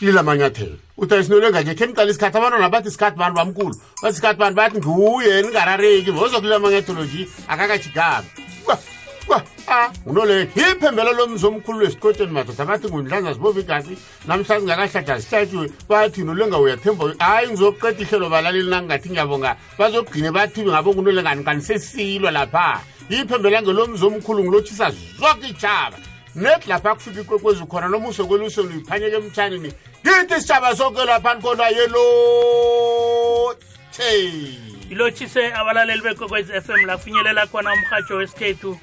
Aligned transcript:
lila 0.00 0.22
manyathelo. 0.22 0.76
Uthi 0.96 1.14
ayisinolwenga 1.14 1.60
nje 1.62 1.74
khe 1.74 1.86
niqala 1.86 2.10
isikhathi 2.10 2.36
abantwana 2.38 2.68
bathi 2.68 2.88
isikhathi 2.88 3.18
bantu 3.18 3.36
bamkhulu. 3.36 3.74
Bathi 4.02 4.12
isikhathi 4.14 4.40
bantu 4.40 4.56
bathi 4.56 4.76
nguye 4.78 5.42
ningarareki. 5.42 6.10
Vozokulila 6.10 6.58
manyathelo 6.58 7.04
nje 7.04 7.28
akakajigami 7.48 8.28
unole 10.06 10.42
iphembela 10.42 11.12
lomzi 11.12 11.46
omkhulu 11.46 11.80
lesiqotsheni 11.80 12.32
madoda 12.32 12.64
bathi 12.64 12.88
ngundlanza 12.88 13.32
zibova 13.32 13.60
igazi 13.60 13.98
namhlanje 14.26 14.66
ngakahlahla 14.66 15.18
zihlatyiwe 15.18 15.70
bathi 15.88 16.24
nolwenga 16.24 16.58
uyathemba 16.58 17.14
hayi 17.18 17.48
ngizoqeda 17.48 18.02
ihlelo 18.02 18.28
balaleli 18.30 18.70
nangingathi 18.70 19.10
ngiyabonga. 19.10 19.56
Bazogcine 19.78 20.30
bathi 20.30 20.62
ngabo 20.62 20.94
ngunolengani 20.94 21.44
kanisesilwa 21.44 22.30
lapha. 22.30 22.80
Iphembela 23.10 23.62
ngelomzi 23.62 24.04
omkhulu 24.04 24.44
ngilotshisa 24.44 24.90
zonke 25.20 25.48
itshaba 25.48 25.96
nethi 26.34 26.68
lapha 26.68 26.94
kufika 26.94 27.20
ikwekwezi 27.20 27.66
khona 27.66 27.88
noma 27.88 28.08
usekwelusweni 28.08 28.74
uyiphanyeke 28.74 29.16
emtshanini 29.16 29.72
ngithi 30.02 30.34
isitshaba 30.34 30.76
sonke 30.76 31.04
laphani 31.04 31.42
kona 31.42 31.68
yelothe 31.68 32.88
ilotshise 34.90 35.52
abalaleli 35.54 36.02
bekwekwezi 36.02 36.52
f 36.52 36.68
m 36.68 36.86
lafinyelela 36.86 37.46
khona 37.46 37.72
umhatsho 37.72 38.16
wesikhethu 38.16 38.78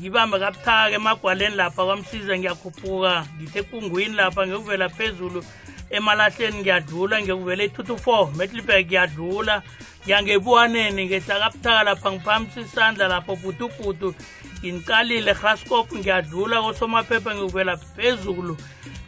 ngibambe 0.00 0.38
kabuthaka 0.38 0.96
emagwaleni 0.96 1.56
lapha 1.56 1.84
kwamsiza 1.84 2.38
ngiyakhuphuka 2.38 3.26
ngithe 3.36 3.62
kungwini 3.62 4.14
lapha 4.14 4.46
ngiyokuvela 4.46 4.88
phezulu. 4.88 5.44
Emalahleni 5.90 6.58
ngiyadlula 6.60 7.20
ngiyokuvela 7.20 7.62
e-two 7.64 7.96
four 7.96 8.32
metlibek 8.36 8.86
ngiyadlula. 8.86 9.62
Ngiyangebuwaneni 10.04 11.06
ngehla 11.06 11.38
kabuthaka 11.40 11.84
lapha 11.84 12.12
ngiphakamisa 12.12 12.60
isandla 12.60 13.08
lapho 13.08 13.36
putuputu 13.36 14.14
nginicalile 14.60 15.34
graskop 15.34 15.92
ngiyadlula 15.92 16.62
kosomaphepha 16.62 17.34
ngiyokuvela 17.34 17.76
phezulu. 17.76 18.56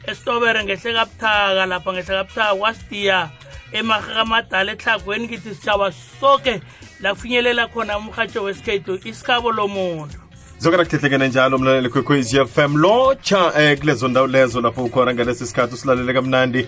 Esitobere 0.07 0.65
ngehle 0.65 0.93
kabuthaka 0.93 1.67
lapha 1.67 1.93
ngehle 1.93 2.15
kabuthaka 2.17 2.55
kwasidiya. 2.55 3.31
Emahakamadala 3.73 4.73
ehlagweni 4.73 5.25
ngithi 5.25 5.55
sitshaba 5.55 5.93
soke 6.21 6.61
lafinyelela 7.01 7.67
khona 7.69 7.99
umhatsho 7.99 8.43
wesikhethu 8.43 9.01
isikhabo 9.09 9.53
lomuntu. 9.53 10.22
Zokana 10.63 10.85
kuhlehlekene 10.85 11.29
njalo 11.29 11.59
mlaleli 11.59 11.89
kwekwezi 11.89 12.47
fm 12.47 12.77
lotsha 12.77 13.53
um 13.53 13.77
kulezo 13.77 14.09
ndawo 14.09 14.27
lezo 14.27 14.61
lapho 14.61 14.85
ukhona 14.85 15.15
ngalesi 15.15 15.47
sikhathi 15.47 15.75
usilalele 15.75 16.13
kamnandi. 16.13 16.67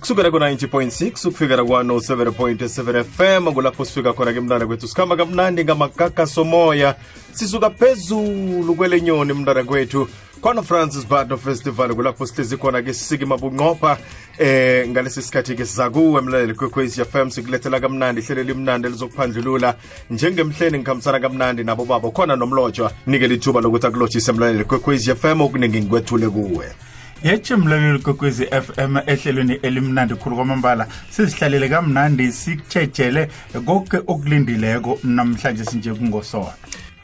Kusukela 0.00 0.30
ku-90.6 0.30 1.28
ukufikela 1.28 1.64
ku-107.7 1.64 3.04
fm 3.04 3.52
kulapho 3.52 3.84
sifika 3.84 4.12
khona 4.12 4.32
ke 4.32 4.40
mntana 4.40 4.66
kwethu. 4.66 4.88
Sikhamba 4.88 5.16
kamnandi 5.16 5.64
ngamakakasomoya 5.64 6.94
sisuka 7.32 7.70
phezulu 7.70 8.74
kwelenyoni 8.74 9.32
mntana 9.32 9.64
kwethu 9.64 10.08
khona 10.40 10.62
francis 10.62 11.06
bato 11.06 11.36
festival 11.36 11.94
kulapho 11.94 12.26
sihlezi 12.26 12.56
khona 12.56 12.82
ke 12.82 12.94
sisikima 12.94 13.36
bunqopha 13.36 13.98
eh 14.38 14.88
ngalesi 14.88 15.22
sikhathi 15.22 15.54
ke 15.54 15.66
sizakuwe 15.66 16.20
mlaleli 16.20 16.54
kwekwezi 16.54 17.04
fm 17.04 17.30
sikulethela 17.30 17.80
kamnandi 17.80 18.20
ihlelo 18.20 18.42
limnandi 18.42 18.88
elizokuphandlulula 18.88 19.74
njengemhleni 20.10 20.78
ngikhambisana 20.78 21.20
kamnandi 21.20 21.64
nabo 21.64 21.84
babo 21.84 22.10
khona 22.10 22.36
nomlotshwa 22.36 22.92
nikele 23.06 23.34
ithuba 23.34 23.60
lokuthi 23.60 23.86
akulotshise 23.86 24.32
mlaleli 24.32 24.64
kwekwezi 24.64 25.14
fm 25.14 25.40
okuningi 25.40 25.80
ngikwethule 25.80 26.28
kuwe 26.28 26.66
yetshe 27.22 27.56
mlaleli 27.56 27.98
kokwezi 27.98 28.46
FM 28.46 28.96
ehlelweni 29.06 29.54
elimnandi 29.62 30.14
khulu 30.14 30.36
kwamambala 30.36 30.86
sizihlalele 31.10 31.68
kamnandi 31.68 32.32
sikutshejele 32.32 33.28
konke 33.66 33.96
okulindileko 33.96 34.98
namhlanje 35.04 35.64
sinje 35.64 35.94
kungosona 35.94 36.52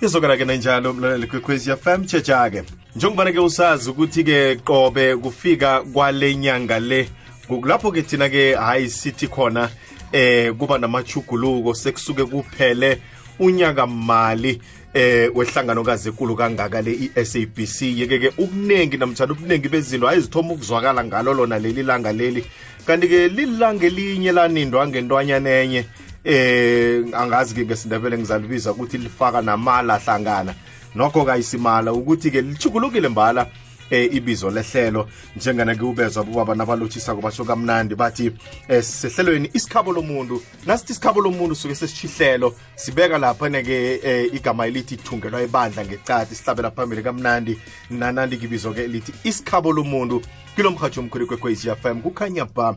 izokana 0.00 0.36
ke 0.36 0.44
nenjalo 0.44 0.92
mlaleli 0.92 1.26
kwekwezi 1.26 1.76
fm 1.76 2.04
tsheja-ke 2.04 2.62
njengobana-ke 2.96 3.40
usazi 3.40 3.90
ukuthi-ke 3.90 4.56
qobe 4.64 5.16
kufika 5.16 5.80
kwale 5.80 6.36
nyanga 6.36 6.78
le 6.78 7.08
kulapho-ke 7.48 8.02
thina-ke 8.02 8.54
hayi 8.54 8.90
sithi 8.90 9.28
khona 9.28 9.68
eh 10.12 10.52
kuba 10.52 10.78
namachuguluko 10.78 11.74
sekusuke 11.74 12.24
kuphele 12.24 12.98
unyaka 13.38 13.86
mali 13.86 14.60
eh 14.94 15.30
wehlanganokazi 15.34 16.08
ekulu 16.08 16.36
kangaka 16.36 16.82
le 16.82 16.92
i-SABC 16.92 17.82
yeke-ke 17.82 18.32
ukuningi 18.38 18.96
namtshana 18.96 19.32
ubuningi 19.32 19.68
bezinto 19.68 20.08
ayizithoma 20.08 20.52
ukuzwakala 20.54 21.04
ngalo 21.04 21.34
lona 21.34 21.58
leli 21.58 21.82
langa 21.82 22.12
leli. 22.12 22.44
Kanti-ke 22.86 23.28
lilanga 23.28 23.86
elinye 23.86 24.32
lanindwa 24.32 24.88
ngentwanyana 24.88 25.50
enye 25.50 25.84
eh 26.24 27.04
angazi-ke 27.12 27.64
ngesindebele 27.64 28.18
ngizalibiza 28.18 28.72
ukuthi 28.72 28.98
lifaka 28.98 29.42
namala 29.42 29.98
hlangana. 29.98 30.54
Nokho 30.96 31.24
kayisimala 31.24 31.92
ukuthi-ke 31.92 32.40
lichugulukile 32.42 33.08
mbala 33.08 33.46
eh 33.90 34.14
ibizo 34.14 34.50
lehlelo. 34.50 35.08
Njengana 35.36 35.74
ke 35.74 35.84
ubezwa 35.84 36.24
nabalotshisako 36.56 37.20
basho 37.20 37.44
kamnandi 37.44 37.94
bathi 37.94 38.32
eh 38.68 38.82
sehlelweni 38.82 39.50
isikhabo 39.54 39.92
lomuntu 39.92 40.42
nasithi 40.66 40.92
isikhabo 40.92 41.20
lomuntu 41.20 41.54
suke 41.54 41.74
sesishihlelo 41.74 42.54
sibeka 42.76 43.18
lapha 43.18 43.48
neke 43.48 44.00
eh, 44.02 44.34
igama 44.34 44.66
elithi 44.66 44.96
thungelwa 44.96 45.42
ibandla 45.42 45.84
ngecadi 45.84 46.34
sihlabela 46.34 46.70
phambili 46.70 47.02
kamnandi. 47.02 47.58
Nanandi 47.90 48.36
kibizo 48.36 48.72
ke 48.72 48.84
elithi 48.84 49.12
isikhabo 49.24 49.72
lomuntu 49.72 50.22
kilo 50.56 50.70
mhatsho 50.70 51.00
omkhulu 51.00 51.26
kwekwezi 51.26 51.70
fm 51.70 52.00
kukhanya 52.00 52.44
ba 52.44 52.74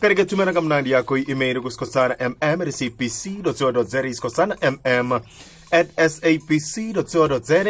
kanti 0.00 0.14
ke 0.14 0.24
thumela 0.24 0.52
kamnandi 0.52 0.90
yakho 0.90 1.16
i-email 1.16 1.60
kusikhosana 1.60 2.16
mm 2.20 2.36
at 2.42 2.70
cbc 2.74 3.42
co 3.42 3.82
za 3.82 4.06
isikhosana 4.06 4.56
mm 4.62 5.20
at 5.72 5.88
sabc.co.za 5.96 7.64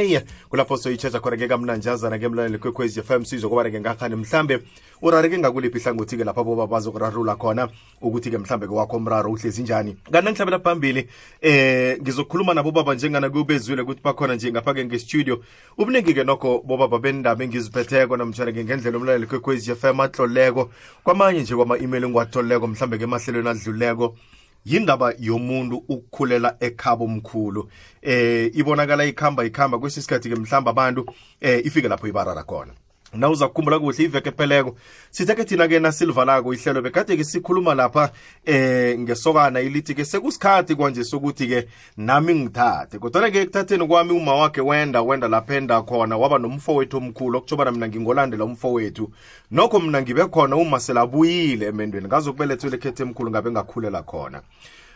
kulapho 0.51 0.77
soyitsheja 0.77 1.21
khona-ke 1.21 1.49
kamnanjazana 1.49 2.19
ke 2.19 2.29
mlaleli 2.29 2.59
kwekwezi 2.59 3.03
fm 3.03 3.25
sizokuba-ke 3.25 3.81
ngakhani 3.81 4.17
mhlambe 4.17 4.59
urareke 5.03 5.39
ngakuliphi 5.39 5.79
ihlangothi-ke 5.79 6.25
lapha 6.25 6.45
boba 6.45 6.67
bazokurarula 6.67 7.37
khona 7.37 7.69
ukuthi-ke 8.01 8.39
mhlambe 8.39 8.67
ke 8.67 8.75
wakho 8.75 8.97
umraro 8.97 9.31
uhlezi 9.31 9.63
njani. 9.63 9.97
Kanti 10.13 10.25
nangihlabela 10.25 10.59
phambili 10.59 11.09
eh 11.41 11.99
ngizokhuluma 12.01 12.55
nabo 12.55 12.71
baba 12.71 12.95
njengana 12.95 13.31
kubezwile 13.31 13.83
ukuthi 13.83 14.01
bakhona 14.03 14.35
nje 14.35 14.53
ngapha-ke 14.53 14.85
ngestudio. 14.85 15.43
Ubuningi-ke 15.79 16.25
nokho 16.25 16.63
bobaba 16.67 16.99
bendaba 16.99 17.45
engiziphetheko 17.45 18.17
namtshana-ke 18.17 18.65
ngendlela 18.65 18.99
umlaleli 18.99 19.27
kwekwezi 19.27 19.75
fm 19.75 20.01
atloleko 20.01 20.71
kwamanye 21.05 21.41
nje 21.41 21.55
kwama-email 21.55 22.05
engiwatholeko 22.05 22.67
mhlambe-ke 22.67 23.05
emahlelweni 23.05 23.49
adluleko 23.49 24.17
yindaba 24.65 25.15
yomuntu 25.19 25.77
ukukhulela 25.89 26.57
ekhabo 26.61 27.05
omkhulu. 27.05 27.69
Eh 28.03 28.51
ibonakala 28.55 29.05
ikhamba 29.05 29.45
ikhamba 29.45 29.79
kwesisikhathi 29.79 30.29
ke 30.29 30.37
mhlamba 30.37 30.71
abantu 30.71 31.07
eh 31.41 31.67
ifike 31.67 31.89
lapho 31.89 32.07
ibarara 32.07 32.43
khona. 32.43 32.73
Na 33.13 33.31
uza 33.31 33.49
kukhumbula 33.49 33.79
kuhle 33.79 34.05
iveke 34.05 34.29
epheleko 34.29 34.77
sithe-ke 35.11 35.45
thina-ke 35.45 35.79
nasilivalako 35.79 36.55
ihlelo 36.55 36.83
bekade-ke 36.83 37.25
sikhuluma 37.25 37.75
lapha 37.75 38.13
eh 38.45 38.99
ngesokana 38.99 39.61
ilithi-ke 39.61 40.05
sekusikhathi 40.05 40.75
kwanje 40.75 41.05
sokuthi-ke 41.05 41.69
nami 41.97 42.35
ngithathe. 42.35 42.99
Kodwana-ke 42.99 43.41
ekuthatheni 43.41 43.87
kwami 43.87 44.13
uma 44.13 44.35
wakhe 44.35 44.61
wenda 44.61 45.03
wenda 45.03 45.29
lapha 45.29 45.55
enda 45.55 45.83
khona 45.83 46.17
waba 46.17 46.39
nomfowethu 46.39 46.97
omkhulu. 46.97 47.39
Okutsho 47.39 47.57
bana 47.57 47.73
mina 47.73 47.89
ngingolandela 47.89 48.45
umfowethu. 48.45 49.11
Nokho 49.51 49.81
mina 49.81 50.03
ngibe 50.03 50.25
khona 50.25 50.57
uma 50.57 50.81
selabuyile 50.81 51.67
emendweni. 51.67 52.07
Ngazokubelethwele 52.07 52.77
ekhethe 52.77 53.03
emkhulu 53.03 53.31
ngabe 53.31 53.51
ngakhulela 53.51 54.03
khona. 54.03 54.43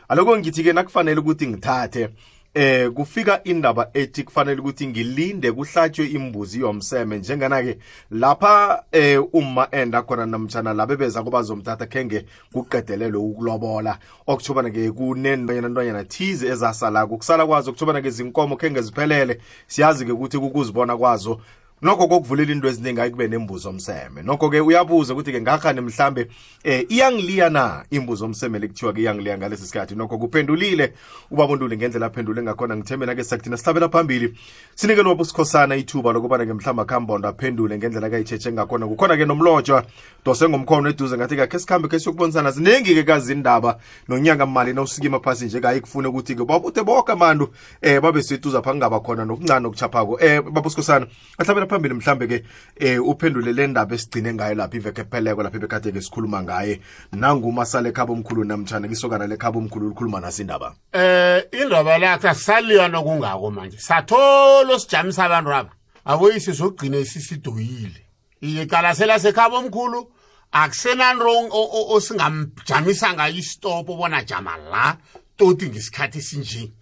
Aloko 0.09 0.39
ngithi-ke 0.39 0.73
nakufanele 0.73 1.21
ukuthi 1.21 1.47
ngithathe. 1.47 2.09
Eh 2.57 2.91
kufika 2.91 3.45
indaba 3.45 3.91
ethi 3.95 4.23
kufanele 4.25 4.61
ukuthi 4.61 4.87
ngilinde 4.87 5.53
kuhlatshwe 5.53 6.07
imbuzi 6.07 6.61
yomseme. 6.61 7.19
Njengana-ke 7.19 7.79
lapha 8.11 8.83
eh 8.93 9.23
uma 9.33 9.69
enda 9.71 10.03
khona 10.03 10.27
namtshana 10.27 10.75
labe 10.75 10.97
beza 10.97 11.23
kubazomthatha 11.23 11.87
khenge 11.87 12.25
kuqedelelwe 12.53 13.19
ukulobola. 13.21 13.99
Okuthobana-ke 14.27 14.91
kunentwanyana 14.91 15.69
ntwanyana 15.69 16.05
thize 16.05 16.49
ezasalako. 16.49 17.17
Kusala 17.17 17.47
kwazo 17.47 17.73
kuthobana-ke 17.73 18.11
zinkomo 18.11 18.57
khenge 18.57 18.83
ziphelele. 18.83 19.41
Siyazi-ke 19.67 20.13
ukuthi 20.13 20.39
kukuzibona 20.39 20.97
kwazo. 20.97 21.41
Nokho 21.87 22.09
kokuvulela 22.09 22.53
into 22.53 22.69
eziningi 22.69 23.01
ayikube 23.01 23.29
nembuzo 23.29 23.69
omseme. 23.71 24.23
Nokho-ke 24.23 24.61
uyabuza 24.61 25.15
ukuthi-ke 25.15 25.41
ngakhani 25.41 25.81
mhlambe 25.81 26.27
eh 26.65 26.87
iyangiliya 26.89 27.51
na 27.51 27.85
imbuzo 27.91 28.25
omseme 28.25 28.59
lekuthiwa-ke 28.59 29.01
iyangiliya 29.01 29.39
ngalesi 29.39 29.67
sikhathi? 29.67 29.95
Nokho 29.95 30.19
kuphendulile 30.19 30.93
ubabonduli 31.31 31.77
ngendlela 31.77 32.07
aphendule 32.07 32.43
ngakhona. 32.43 32.77
Ngithembe-na-ke 32.77 33.25
sakuthina 33.25 33.57
sihlabela 33.57 33.89
phambili. 33.89 34.35
Sinikele 34.75 35.09
wabusikhosana 35.09 35.77
ithuba 35.77 36.13
lokubana-ke 36.13 36.53
mhlawumbe 36.53 36.83
akhambondo 36.83 37.29
aphendule 37.29 37.79
ngendlela 37.79 38.11
kayitshetshe 38.11 38.53
ngakhona. 38.53 38.87
Kukhona-ke 38.87 39.25
nomlotshwa 39.25 39.85
dose 40.25 40.49
ngomkhono 40.49 40.89
eduze 40.89 41.17
ngathi 41.17 41.37
kakhe 41.37 41.59
sikhambe 41.59 41.89
khe 41.89 41.99
siyokubonisana 41.99 42.51
ziningi-ke 42.51 43.03
kazindaba 43.03 43.79
nonyanga 44.09 44.47
mali 44.47 44.73
nawusikima 44.73 45.21
phasi 45.21 45.45
nje. 45.45 45.61
Kayi 45.61 45.81
kufune 45.81 46.09
ukuthi-ke 46.09 46.45
babuthe 46.45 46.83
boke 46.83 47.13
abantu 47.13 47.49
eh 47.81 48.01
babe 48.01 48.23
seduza 48.23 48.63
pha 48.63 48.71
kungaba 48.71 49.01
khona 49.01 49.25
nokuncane 49.25 49.67
okuchaphako. 49.67 50.19
Eh 50.21 50.43
babusikhosana 50.43 51.07
ahlabela 51.39 51.76
phambili 51.77 51.95
mhlambe 51.95 52.27
ke 52.27 52.45
eh 52.77 52.99
uphendule 52.99 53.53
le 53.53 53.67
ndaba 53.67 53.95
esigcine 53.95 54.35
ngayo 54.35 54.55
lapha 54.55 54.77
iveke 54.77 55.05
pheleko 55.05 55.43
lapha 55.43 55.57
ebekade 55.57 55.93
ke 55.93 56.01
sikhuluma 56.01 56.43
ngaye. 56.43 56.81
Nangumasala 57.13 57.89
ekhaba 57.89 58.13
omkhulu 58.13 58.45
namtshana 58.45 58.89
kisokana 58.89 59.27
lekhaba 59.27 59.59
omkhulu 59.59 59.89
likhuluma 59.89 60.21
nasi 60.21 60.43
indaba? 60.43 60.75
Eh 60.93 61.45
indaba 61.53 61.99
lakhe 61.99 62.29
asisaliwa 62.29 62.89
nokungako 62.89 63.51
manje. 63.51 63.79
Sathola 63.79 64.79
sijamisa 64.79 65.25
abantu 65.25 65.53
aba 65.53 65.71
aboyi 66.05 66.41
sizogcina 66.41 66.99
isisidoyile 66.99 68.07
icala 68.41 68.95
selasekhaba 68.95 69.59
omkhulu 69.59 70.11
akusenanto 70.53 71.51
osingamjamisa 71.91 73.15
ngayo 73.15 73.35
isitopo 73.35 73.93
ubona 73.93 74.25
jama 74.25 74.57
la 74.57 74.97
toti 75.37 75.69
ngesikhathi 75.69 76.19
esinje. 76.19 76.73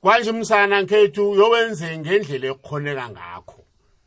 Kwanje 0.00 0.30
umsana 0.30 0.82
nkhethu 0.82 1.34
yowenze 1.34 1.98
ngendlela 1.98 2.46
ekukhoneka 2.46 3.08
ngakho. 3.10 3.59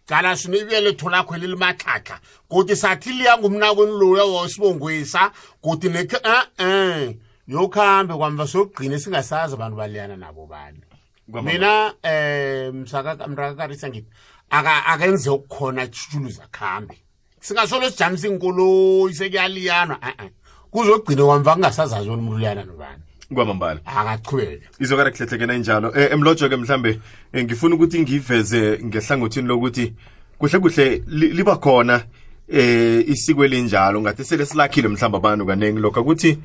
Cala 0.05 0.37
sinibiyele 0.37 0.93
tholakho 0.93 1.37
lilimatlhatla 1.37 2.19
kuti 2.47 2.75
sathi 2.75 3.09
liya 3.13 3.37
ngumnakweni 3.37 3.91
loya 3.91 4.23
wasibongwisa 4.25 5.31
kuti 5.61 5.89
nekhe 5.89 6.17
e-e 6.23 7.19
yokhambe 7.47 8.13
kwamba 8.13 8.47
siyokugcina 8.47 8.99
singasazi 8.99 9.53
abantu 9.53 9.77
baliyana 9.77 10.15
nabo 10.15 10.45
bani 10.45 10.81
mina 11.27 11.93
um 12.03 12.81
msakakarisa 12.81 13.89
ngithi 13.89 14.09
akenze 14.49 15.29
okukhona 15.29 15.87
tshutshuluza 15.87 16.47
khambe 16.51 16.97
singasolo 17.39 17.89
sijamisa 17.89 18.27
inkoloyi 18.27 19.13
sekuyaliyanwa 19.13 19.97
e-e 20.09 20.29
kuzogcina 20.71 21.25
kwamva 21.25 21.53
kungasazazi 21.53 22.09
uliyana 22.09 22.63
nobani 22.63 23.03
kwamambala 23.33 23.79
akachubeke 23.85 24.61
izokara 24.79 25.11
kuhlehlekena 25.11 25.53
injalo 25.55 25.91
eh 25.95 26.11
emlojo-ke 26.11 26.55
mhlambe 26.55 26.99
eh, 27.33 27.43
ngifuna 27.43 27.75
ukuthi 27.75 27.99
ngiveze 27.99 28.79
ngehlangothini 28.85 29.47
lokuthi 29.47 29.93
kuhle 30.37 30.59
kuhle 30.59 31.01
li- 31.07 31.33
liba 31.33 31.55
khona 31.55 32.03
eh 32.47 33.09
isiko 33.09 33.45
elinjalo 33.45 34.01
ngathi 34.01 34.23
sele 34.23 34.45
silakhile 34.45 34.87
mhlawumbe 34.87 35.17
abantu 35.17 35.45
kaningi 35.45 35.79
lokho. 35.79 36.01
Ukuthi 36.01 36.37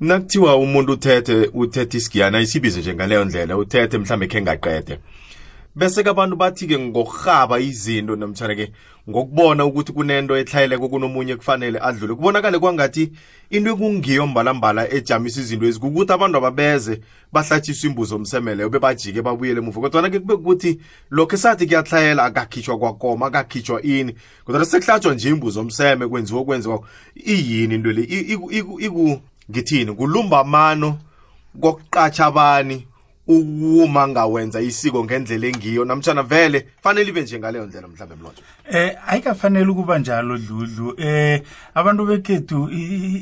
nakuthiwa 0.00 0.56
umuntu 0.56 0.92
uthethe 0.92 1.50
uthethe 1.54 1.98
isigiyana 1.98 2.40
isibizo 2.40 2.80
nje 2.80 2.94
ngaleyo 2.94 3.24
ndlela 3.24 3.56
uthethe 3.56 3.98
mhlawumbe 3.98 4.26
khe 4.26 4.42
ngaqede. 4.42 4.98
Bese-ke 5.76 6.10
abantu 6.10 6.36
bathi-ke 6.36 6.78
ngokurhaba 6.78 7.60
izinto 7.60 8.16
namtshana-ke 8.16 8.72
ngokubona 9.10 9.64
ukuthi 9.64 9.92
kunento 9.92 10.36
etlhayeleko 10.36 10.88
kunomunye 10.88 11.36
kufanele 11.36 11.78
adlule. 11.78 12.14
Kubonakale 12.14 12.58
kwangathi 12.58 13.12
into 13.50 13.70
ekungiyo 13.70 14.26
mbalambala 14.26 14.90
ejamisa 14.92 15.40
izinto 15.40 15.66
ezi 15.66 15.78
kukuthi 15.80 16.12
abantu 16.12 16.38
ababeze 16.38 17.00
bahlatshiswe 17.32 17.90
imbuzo 17.90 18.16
omsemeleyo 18.16 18.68
bebajike 18.70 19.22
babuyele 19.22 19.58
emuva. 19.60 19.80
Kodwana-ke 19.80 20.18
kube 20.20 20.36
kuthi 20.36 20.80
lokho 21.10 21.34
esathi 21.36 21.66
kuyatlhayela 21.66 22.24
akakhitshwa 22.24 22.78
kwakoma 22.78 23.26
akakhitshwa 23.26 23.82
ini. 23.82 24.14
Kodwana 24.44 24.64
sekuhlatshwa 24.64 25.14
nje 25.14 25.28
imbuzo 25.28 25.60
omseme 25.60 26.08
kwenziwa 26.08 26.40
okwenziwako 26.40 26.86
iyini 27.16 27.74
into 27.74 27.92
le? 27.92 28.02
I- 28.02 28.34
iku- 28.34 28.52
iku- 28.52 28.80
iku 28.80 29.20
ngithini? 29.50 29.92
Kulumbamano 29.92 30.98
kokuqatsha 31.60 32.26
abani? 32.26 32.86
Ukuma 33.28 34.08
ngawenza 34.08 34.60
isiko 34.60 35.04
ngendlela 35.04 35.46
engiyo. 35.46 35.84
Namtshana 35.84 36.22
vele 36.22 36.66
fanele 36.82 37.08
ibe 37.10 37.22
nje 37.22 37.38
ngaleyo 37.38 37.66
ndlela 37.66 37.88
mhlawumbe 37.88 38.16
mlojo 38.16 38.42
Eh 38.70 38.96
ayikafanele 39.06 39.66
ukuba 39.70 39.98
njalo 39.98 40.38
dludlu. 40.38 40.94
Eh 41.00 41.42
abantu 41.74 42.06
bekhethu 42.06 42.68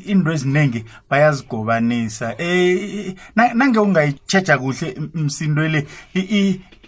into 0.05 0.31
eziningi 0.31 0.85
bayazigobanisa. 1.09 2.35
Eh 2.37 3.13
na- 3.35 3.53
nange 3.53 3.79
ungayichecha 3.79 4.57
kuhle 4.57 4.95
m- 4.97 5.09
msindo 5.13 5.67
le 5.67 5.87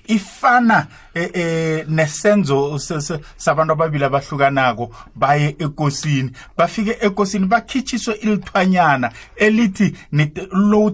ifana 0.07 0.87
eh, 1.13 1.29
eh 1.33 1.85
nesenzo 1.87 2.79
se- 2.79 3.01
se- 3.01 3.19
sabantu 3.37 3.73
ababili 3.73 4.03
abahlukanako 4.03 4.91
baye 5.15 5.55
ekosini. 5.59 6.31
Bafike 6.57 6.97
ekosini 7.01 7.45
bakhitshiswe 7.45 8.13
ilithwanyana 8.15 9.11
elithi 9.35 9.95
nit- 10.13 10.47
lo 10.51 10.89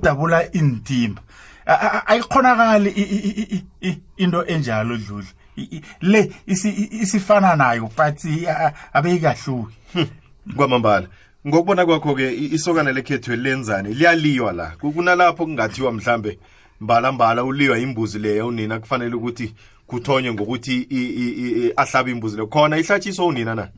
ayikhonakali 2.06 2.90
into 4.18 4.46
enjalo 4.48 4.98
dludlu 4.98 5.26
le 6.02 6.32
isifana 6.48 7.56
nayo 7.56 7.90
but 7.98 8.20
abeyikahluki. 8.94 9.76
Kwamambala. 10.56 11.08
Ngokubona 11.48 11.86
kwakho-ke 11.86 12.30
i- 12.34 12.54
isokana 12.56 12.92
lekhethu 12.92 13.36
lenzani 13.36 13.94
liyaliywa 13.94 14.54
la. 14.54 14.74
Ku- 14.82 14.92
kunalapho 14.92 15.46
kungathiwa 15.46 15.92
mhlambe 15.92 16.40
mbalambala 16.82 17.44
uliywa 17.44 17.80
imbuzi 17.80 18.20
leyo 18.20 18.48
unina 18.48 18.80
kufanele 18.80 19.16
ukuthi 19.16 19.54
kuthonywe 19.88 20.34
ngokuthi 20.34 20.88
ahlabe 21.78 22.12
imbuzi 22.12 22.36
leyo. 22.36 22.48
Khona 22.48 22.78
ihlatshiswa 22.78 23.26
unina 23.26 23.56
na? 23.56 23.70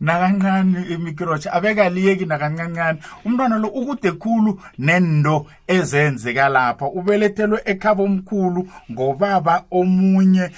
Nakancane 0.00 0.82
imikrotsha 0.88 1.52
abekaliyeki 1.52 2.26
nakancancane 2.26 2.98
umntwana 3.24 3.58
lo 3.58 3.68
ukude 3.68 4.12
khulu 4.12 4.60
nendo 4.78 5.46
ezenzeka 5.66 6.48
lapha. 6.48 6.86
Ubelethelwe 6.86 7.62
ekhaba 7.64 8.02
omkhulu 8.02 8.68
ngobaba 8.90 9.64
omunye 9.70 10.50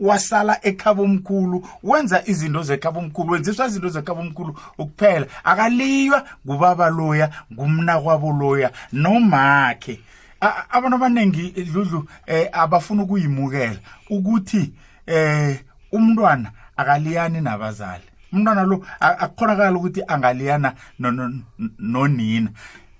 wasala 0.00 0.58
ekhaba 0.62 1.02
omkhulu 1.02 1.66
wenza 1.82 2.22
izinto 2.26 2.62
zekhaba 2.62 3.00
omkhulu 3.00 3.32
wenziswa 3.32 3.66
izinto 3.66 3.88
zekhaba 3.88 4.20
omkhulu 4.20 4.56
ukuphela. 4.78 5.26
Akaliywa 5.44 6.24
ngubaba 6.46 6.90
loya 6.90 7.30
ngumnakwabo 7.52 8.32
loya 8.32 8.70
nomakhe 8.92 10.00
abantu 10.40 10.96
abaningi 10.96 11.50
dludlu 11.50 12.08
eh 12.26 12.48
abafuna 12.52 13.02
ukuyimukela 13.02 13.78
ukuthi 14.10 14.72
eh 15.06 15.60
umntwana 15.92 16.50
akaliyani 16.76 17.40
nabazali. 17.40 18.09
Umntwana 18.32 18.62
lo 18.64 18.84
akukhonakala 19.00 19.76
ukuthi 19.78 20.02
angaliyana 20.06 20.74
no- 20.98 21.10
no- 21.10 21.42
nonina. 21.78 22.50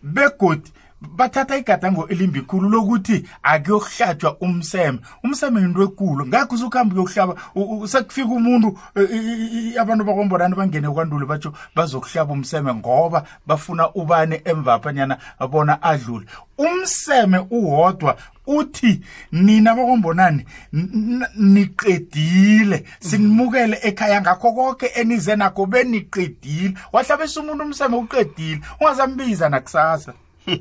Begodi 0.03 0.73
bathatha 1.01 1.57
igadango 1.57 2.09
elimbi 2.09 2.41
khulu 2.43 2.69
lokuthi 2.69 3.25
akuyokuhlatshwa 3.43 4.37
umseme. 4.41 4.99
Umseme 5.25 5.61
yinto 5.61 5.83
ekulu. 5.83 6.27
Ngakho 6.27 6.55
usukuhambe 6.55 6.95
uyokuhlaba 6.95 7.35
u- 7.55 7.81
u- 7.81 7.89
sekufika 7.89 8.29
umuntu 8.29 8.79
eh, 8.97 9.09
i- 9.11 9.73
i- 9.73 9.79
abantu 9.79 10.05
bakwambonani 10.05 10.55
bangene 10.55 10.89
kwandulo 10.91 11.27
batsho 11.27 11.53
bazokuhlaba 11.75 12.33
umseme 12.33 12.75
ngoba 12.75 13.25
bafuna 13.47 13.91
ubane 13.95 14.43
emvaphanyana 14.45 15.19
bona 15.51 15.83
adlule. 15.83 16.27
Umseme 16.59 17.39
uwodwa 17.51 18.17
uthi 18.47 19.01
nina 19.33 19.75
bakwambonani 19.75 20.45
n- 20.73 20.91
n- 20.95 21.27
niqedile. 21.55 22.85
Sinimukele 23.01 23.79
ekhaya 23.83 24.21
ngakho 24.21 24.53
konke 24.53 24.87
enize 24.87 25.37
nakho 25.37 25.67
beniqedile. 25.67 26.75
Wahlabisa 26.93 27.41
umuntu 27.41 27.65
umseme 27.65 27.97
uqedile. 27.97 28.61
Ungazambiza 28.81 29.49
nakusasa. 29.49 30.13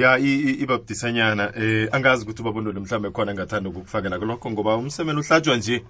ya 0.00 0.18
ibabudisanyana 0.18 1.52
eh 1.56 1.88
angazi 1.92 2.22
ukuthi 2.24 2.42
ubabondole 2.42 2.80
mhlawumbe 2.80 3.10
khona 3.10 3.32
engathanda 3.32 3.70
ukukufakela 3.70 4.18
kulokho 4.18 4.50
ngoba 4.50 4.76
umsemeni 4.76 5.20
uhlatshwa 5.20 5.56
nje 5.56 5.84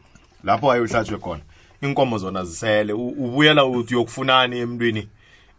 lapho 0.45 0.67
waye 0.67 0.83
uhlatshwe 0.83 1.19
khona. 1.19 1.43
Inkomo 1.83 2.19
zona 2.19 2.45
zisele 2.45 2.93
ubuyela 2.93 3.65
uthi 3.65 3.95
uyokufunani 3.95 4.59
emntwini 4.59 5.09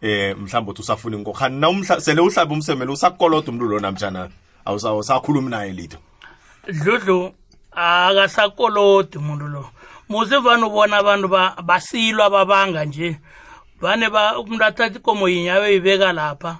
eh 0.01 0.37
mhlawumbe 0.37 0.71
uthi 0.71 0.81
usafuna 0.81 1.17
inkomo 1.17 1.37
khani 1.37 1.59
na 1.59 2.01
sele 2.01 2.21
uhlabe 2.21 2.53
umsemelo 2.53 2.93
usakoloda 2.93 3.51
umntu 3.51 3.65
lo 3.65 3.79
namtshana 3.79 4.29
awusakhulumi 4.65 5.49
naye 5.49 5.71
lito 5.71 5.97
dludlu 6.67 7.33
akasakolodi 7.71 9.17
umuntu 9.17 9.47
lo. 9.47 9.69
Muze 10.09 10.37
vane 10.37 10.63
ubona 10.63 10.97
abantu 10.97 11.27
basilwa 11.63 12.29
babanga 12.29 12.85
nje. 12.85 13.19
Vane 13.81 14.07
umuntu 14.39 14.65
athatha 14.65 14.99
ikomo 14.99 15.29
yinye 15.29 15.51
ayoyibeka 15.51 16.13
lapha 16.13 16.57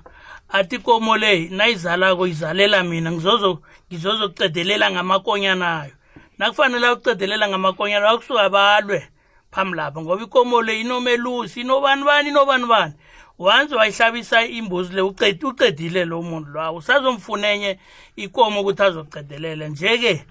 athi 0.50 0.76
ikomo 0.76 1.18
le 1.18 1.50
nayizalako 1.50 2.28
izalela 2.28 2.84
mina 2.84 3.12
ngizozo 3.12 3.62
ngizozokucedelela 3.92 4.92
ngamakonyana 4.92 5.82
ayo. 5.82 5.92
Nakufanele 6.38 6.90
ukucedelela 6.90 7.48
ngamakonyana 7.50 8.10
akusuka 8.10 8.50
balwe 8.50 9.08
phambi 9.52 9.78
lapha 9.78 10.02
ngoba 10.02 10.24
ikomo 10.24 10.62
le 10.62 10.82
inomelusi 10.82 11.62
inobani 11.62 12.04
bani 12.04 12.30
inobani 12.30 12.66
bani. 12.66 12.94
Once 13.40 13.76
wayihlabisa 13.76 14.46
imbuzi 14.46 14.94
le 14.94 15.02
uqed- 15.02 15.46
uqedile 15.46 16.06
lo 16.06 16.22
muntu 16.22 16.50
lo 16.50 16.76
usazomfuna 16.76 17.52
enye 17.52 17.80
ikomo 18.16 18.62
ukuthi 18.62 18.84
azocedelela 18.84 19.68
nje-ke 19.68 20.26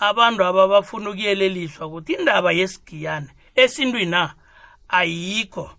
abantu 0.00 0.44
aba 0.44 0.68
bafuna 0.68 1.10
ukuyeleliswa 1.10 1.86
ukuthi 1.86 2.12
indaba 2.12 2.52
yesigiyane 2.52 3.28
esintwini 3.54 4.10
na 4.10 4.34
ayikho. 4.88 5.70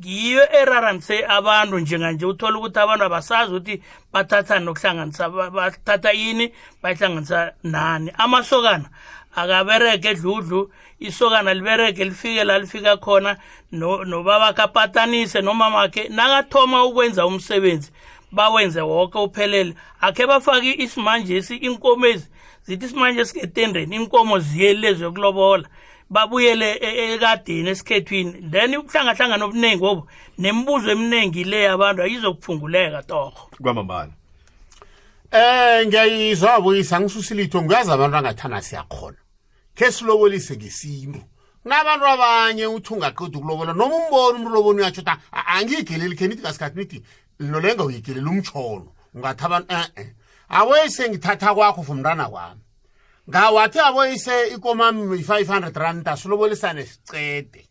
Ngiyo 0.00 0.42
eraranise 0.60 1.24
abantu 1.28 1.78
njenganje. 1.78 2.26
Uthola 2.26 2.58
ukuthi 2.58 2.78
abantu 2.78 3.04
abasazi 3.04 3.52
ukuthi 3.54 3.82
bathatha 4.12 4.58
nokuhlanganisa 4.58 5.28
ba- 5.28 5.50
bathatha 5.50 6.12
yini 6.12 6.52
bayihlanganisa 6.82 7.52
nani. 7.62 8.12
Amasokana 8.18 8.84
akabereke 9.36 10.08
edludlu 10.08 10.70
isokana 11.00 11.54
libereke 11.54 12.04
lifike 12.04 12.44
la 12.44 12.58
lifika 12.58 12.96
khona 12.96 13.36
no- 13.72 14.04
nobaba 14.04 14.52
kapatanise 14.52 15.40
nomamakhe 15.40 16.08
nakathoma 16.08 16.84
ukwenza 16.84 17.26
umsebenzi 17.26 17.90
bawenze 18.32 18.80
woke 18.80 19.18
uphelele. 19.18 19.74
Akhe 20.00 20.26
bafake 20.26 20.72
isimanjesi 20.78 21.56
inkomo 21.56 22.06
ezi 22.06 22.28
zithi 22.64 22.86
isimanje 22.86 23.20
esingetendeni 23.20 23.96
inkomo 23.96 24.38
ziyelezi 24.38 25.02
yokulobola 25.02 25.68
babuyele 26.10 26.72
e- 26.72 27.14
ekadeni 27.14 27.68
esikhethwini 27.70 28.50
then 28.50 28.76
ubuhlangahlangana 28.76 29.44
obuningi 29.44 29.84
obu 29.84 30.02
nemibuzo 30.38 30.90
eminingi 30.90 31.44
le 31.44 31.68
abantu 31.68 32.02
ayizokuphunguleka 32.02 33.02
torho 33.02 33.50
kwamambala 33.62 34.12
Eh 35.30 35.86
ngiyayizwa 35.86 36.60
buyisa 36.60 37.00
ngisusilitho 37.00 37.62
ngiyazi 37.62 37.90
abantu 37.90 38.16
angathana 38.16 38.62
siyakhona. 38.62 39.16
Ke 39.74 39.92
silobolise 39.92 40.56
ngesintu. 40.56 41.20
Kunabantu 41.62 42.06
abanye 42.06 42.66
uthi 42.66 42.94
ungaqeda 42.94 43.38
ukulobola 43.38 43.72
noma 43.72 43.94
umbona 43.96 44.38
umuntu 44.38 44.54
lobona 44.54 44.78
uyatsho 44.82 45.02
ta 45.02 45.18
angiyigeleli 45.32 46.16
khenithi 46.16 46.42
ngasikhathi 46.42 46.78
nithi 46.78 47.02
lolenga 47.40 47.84
uyigelela 47.84 48.30
umtshono. 48.30 48.92
Ungathi 49.14 49.44
abantu 49.44 49.72
eh 49.74 49.88
eh. 49.96 50.08
Awoyise 50.48 51.08
ngithatha 51.08 51.54
kwakho 51.54 51.82
fumntana 51.82 52.28
kwami. 52.30 52.60
Ngawathi 53.28 53.78
awoyise 53.80 54.48
ikomami 54.48 55.22
500 55.22 55.78
rand 55.78 56.08
asilobolisane 56.08 56.86
sicede. 56.86 57.68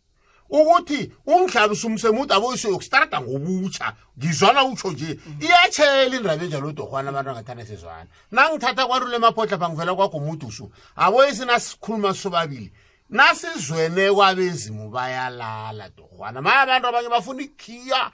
ukuthi 0.48 1.12
ungihlabisa 1.26 1.86
umsemude 1.86 2.34
aboyise 2.34 2.68
yokustarta 2.68 3.20
ngobutsha 3.20 3.92
ngizwana 4.18 4.64
utsho 4.64 4.90
nje 4.90 5.18
iyatshela 5.40 6.16
indaba 6.16 6.44
enjalo 6.44 6.72
dorhwana 6.72 7.08
abantu 7.10 7.30
angathanda 7.30 7.66
sezwana. 7.66 8.06
Nangithatha 8.30 8.86
kwantu 8.86 9.06
le 9.08 9.18
maphotla 9.18 9.58
phangivela 9.58 9.94
kwakho 9.94 10.18
mudusu 10.20 10.70
aboyise 10.96 11.44
nasikhuluma 11.44 12.14
sobabili 12.14 12.72
nasizwene 13.10 14.12
kwabezimu 14.12 14.90
bayalala 14.90 15.88
dorhwana. 15.88 16.42
Maya 16.42 16.60
abantu 16.60 16.88
abanye 16.88 17.08
bafuna 17.08 17.42
ikhiya 17.42 18.10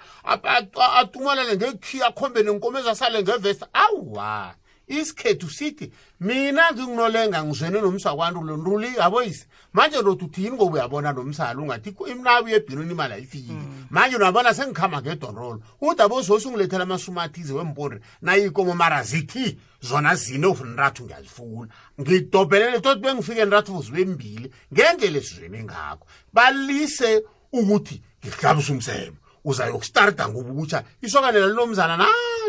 atumalele 0.99 1.57
ngekhiya 1.57 2.07
akhombe 2.07 2.43
nenkomo 2.43 2.79
ezasale 2.79 3.23
ngevesta 3.23 3.69
awuwa 3.75 4.55
isikhethu 5.01 5.51
sithi 5.51 5.93
mina 6.21 6.73
nginginolenga 6.73 7.45
ngizwene 7.45 7.81
nomsakwantu 7.81 8.43
lo 8.43 8.57
ntuli 8.57 8.91
aboyise 9.01 9.47
manje 9.73 10.03
lothi 10.03 10.25
uthi 10.25 10.45
yini 10.45 10.57
ngoba 10.57 10.75
uyabona 10.75 11.13
nomsala 11.13 11.61
ungathi 11.61 11.95
imnabi 12.13 12.53
yebhinoni 12.53 12.93
imali 12.93 13.15
ayifikile 13.15 13.63
manje 13.91 14.17
unabona 14.17 14.55
sengikhamba 14.55 15.03
ngedonrolo 15.03 15.63
uthi 15.81 16.03
abososi 16.03 16.49
ungilethela 16.49 16.83
amasumathize 16.83 17.53
wempondre 17.53 18.01
nayikomo 18.23 18.75
mara 18.75 19.03
zithi 19.03 19.59
zona 19.83 20.15
zine 20.15 20.47
ufunrathu 20.47 21.05
ngiyazifuna. 21.05 21.69
Ngidobhelele 22.01 22.81
tot 22.81 22.99
bengifike 22.99 23.45
nrathu 23.45 23.79
uzibembili 23.79 24.53
ngendlela 24.73 25.19
esizwene 25.19 25.65
ngakho. 25.65 26.07
Balise 26.33 27.25
ukuthi 27.53 28.03
ngihlabisa 28.25 28.73
umsebe 28.73 29.17
uzayokustarta 29.45 30.29
ngobutsha 30.29 30.85
isokanela 31.03 31.47
linomzana 31.47 31.97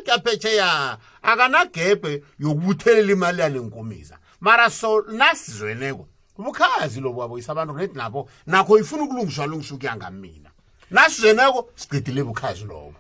nakyaphetsheya 0.03 0.97
akanagebhe 1.21 2.23
yokubuthelela 2.39 3.11
imali 3.11 3.41
yalenkomiza 3.41 4.17
mara 4.41 4.69
so 4.69 5.01
nasizweneko 5.01 6.07
ubukhazi 6.37 7.01
lobo 7.01 7.21
waboyisa 7.21 7.51
abantu 7.51 7.73
nethi 7.73 7.97
nabo 7.97 8.29
nakho 8.45 8.79
ifuna 8.79 9.03
ukulungiswa 9.03 9.45
lungiswa 9.45 9.77
ukuya 9.77 9.95
ngamina. 9.95 10.49
Nasizweneko 10.91 11.69
siqedile 11.75 12.23
bukhazi 12.23 12.65
lobo 12.65 12.93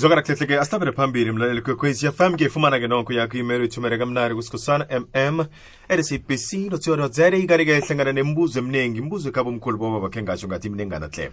zokara 0.00 0.22
kuhlehleke 0.22 0.58
asihlabele 0.58 0.92
phambili 0.92 1.32
mlaleli 1.32 1.62
kwekwezi 1.62 2.12
fm 2.12 2.32
ngiyifumana 2.32 2.80
ke 2.80 2.88
nonke 2.88 3.14
yakho 3.14 3.38
imelo 3.38 3.64
ithumele 3.64 3.98
kamnari 3.98 4.34
kusikhosana 4.34 4.86
mm 5.14 5.44
edsabc 5.88 6.52
notsioro 6.70 7.08
zere 7.08 7.40
ikari-ke 7.40 7.80
hlangana 7.80 8.12
nemibuzo 8.12 8.58
eminingi 8.58 8.98
imibuzo 8.98 9.28
ekhaba 9.28 9.50
omkhulu 9.50 9.78
boba 9.78 10.00
bakhe 10.00 10.22
ngasho 10.22 10.48
ngathi 10.48 10.68
imningana 10.68 11.06
hle 11.06 11.30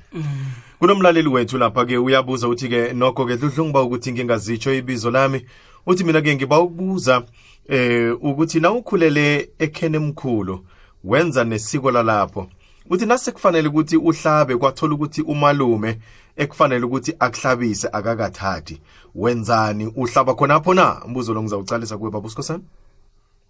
kunomlaleli 0.80 1.30
wethu 1.30 1.58
lapha-ke 1.58 1.98
uyabuza 1.98 2.48
uthi-ke 2.48 2.94
nokho-ke 2.94 3.38
dludlungiba 3.38 3.82
ukuthi 3.82 4.12
ngingazitsho 4.12 4.74
ibizo 4.74 5.12
lami. 5.12 5.46
Uthi 5.86 6.04
mina-ke 6.04 6.36
ngiba 6.36 6.60
ukubuza 6.60 7.24
eh 7.70 8.14
ukuthi 8.22 8.60
na 8.60 8.72
ukhulele 8.72 9.50
ekhene 9.60 9.98
emkhulu 9.98 10.66
wenza 11.04 11.44
nesiko 11.44 11.92
lalapho. 11.92 12.50
Uthi 12.90 13.06
nasekufanele 13.06 13.68
ukuthi 13.68 13.98
uhlabe 13.98 14.56
kwathola 14.56 14.94
ukuthi 14.94 15.22
umalume 15.22 15.98
ekufanele 16.38 16.86
ukuthi 16.86 17.16
akuhlabise 17.20 17.90
akakathathi 17.92 18.82
wenzani? 19.16 19.86
Uhlaba 19.96 20.34
khonapho 20.34 20.74
na? 20.74 21.02
Mbuzo 21.08 21.34
lo 21.34 21.42
ngizawucalisa 21.42 21.98
kuwe 21.98 22.12
baba 22.12 22.28
usikhosana. 22.28 22.64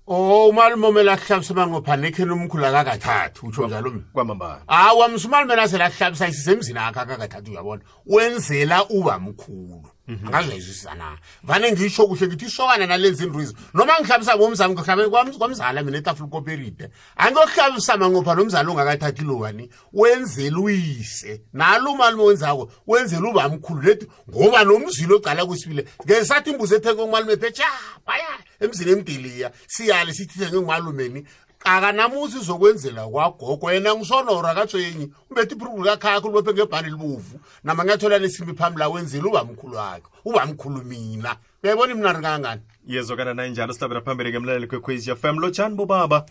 O 0.07 0.49
umalume 0.49 0.87
omele 0.87 1.11
akuhlabisa 1.11 1.53
mangophana 1.53 2.07
ekheni 2.07 2.31
omkhulu 2.31 2.65
akakathathi 2.65 3.45
utsho 3.45 3.67
njalo 3.67 3.91
mina. 3.91 4.03
kwamambala. 4.13 4.61
Hawa 4.67 5.07
msumalume 5.09 5.55
nasele 5.55 5.83
akuhlabisa 5.83 6.27
isisemzini 6.27 6.79
akhe 6.79 6.99
akakathathi 6.99 7.51
uyabona? 7.51 7.81
Wenzela 8.05 8.85
uba 8.89 9.19
mkhulu. 9.19 9.89
Angazayizwisisa 10.07 10.95
na 10.95 11.17
vane 11.43 11.71
ngisho 11.71 12.07
kuhle 12.07 12.27
ngithi 12.27 12.45
isokana 12.45 12.85
nalenza 12.85 13.23
intwizo 13.23 13.53
noma 13.73 13.99
ngihlabisa 13.99 14.37
bomzami 14.37 14.73
ngihlabe 14.73 15.09
kwamzala 15.09 15.83
mina 15.83 15.97
etafula 15.97 16.29
koperide 16.29 16.89
angiyokuhlabisa 17.17 17.97
mangopha 17.97 18.35
nomzala 18.35 18.69
ongakathathi 18.71 19.23
lowani 19.23 19.69
wenzela 19.93 20.59
uyise. 20.59 21.41
Nalo 21.53 21.91
umalume 21.91 22.23
wenzako 22.23 22.71
wenzela 22.87 23.29
uba 23.29 23.49
mkhulu 23.49 23.81
lethi 23.81 24.07
ngoba 24.29 24.63
nomzilo 24.63 25.15
ocala 25.15 25.45
kwesibile 25.45 25.85
ngesathi 26.05 26.49
imbuzi 26.49 26.75
ethenge 26.75 27.01
umalume 27.01 27.37
phetsha 27.37 27.65
baya 28.05 28.37
emzini 28.59 28.91
emdiliya 28.91 29.51
siyale 29.67 30.13
sithithenge 30.13 30.57
ngumalumeni 30.57 31.25
akanamusi 31.63 32.39
zokwenzela 32.39 33.07
kwagogo 33.07 33.71
yena 33.71 33.95
ngisonora 33.95 34.55
katswenyi 34.55 35.11
umbethe 35.29 35.55
iphurukulu 35.55 35.83
kakhakho 35.83 36.27
ulibophe 36.27 36.53
ngebhani 36.53 36.89
libovu 36.89 37.39
namanyathola 37.63 38.17
lesimbi 38.17 38.53
phambi 38.53 38.79
la 38.79 38.89
wenzela 38.89 39.27
uba 39.27 39.43
mkhulu 39.43 39.75
wakhe 39.75 40.07
uba 40.25 40.45
mkhulu 40.45 40.83
mina. 40.83 41.35
Uyayibona 41.63 41.93
imnari 41.93 42.21
kangani 42.21 42.61
yezokana 42.87 43.33
nayinjalo 43.33 43.73
sihlabela 43.73 44.01
phambili-ke 44.01 44.39
mlaleli 44.39 44.67
kwekwezi 44.67 45.15
fm 45.15 45.39
lotshani 45.39 45.75
bobaba 45.75 46.25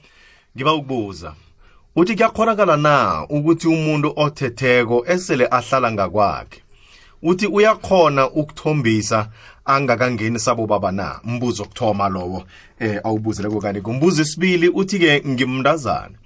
ngiba 0.56 0.75
ukubuza. 0.75 1.35
Uthi 1.97 2.14
kuyakhonakala 2.14 2.76
na 2.76 3.26
ukuthi 3.28 3.68
umuntu 3.68 4.12
othetheko 4.16 5.04
esele 5.06 5.49
ahlala 5.50 5.92
ngakwakhe? 5.92 6.62
Uthi 7.23 7.47
uyakhona 7.47 8.30
ukuthombisa 8.30 9.28
angakangeni 9.67 10.39
sabo 10.39 10.67
baba 10.67 10.93
na? 10.93 11.21
Mbuzo 11.25 11.63
okuthoma 11.63 12.09
lowo 12.09 12.45
eh 12.79 13.01
awubuzileko 13.05 13.61
kanti 13.61 13.81
kumbuzo 13.81 14.23
esibili 14.23 14.69
uthi-ke 14.69 15.23
ngimndazana 15.29 16.17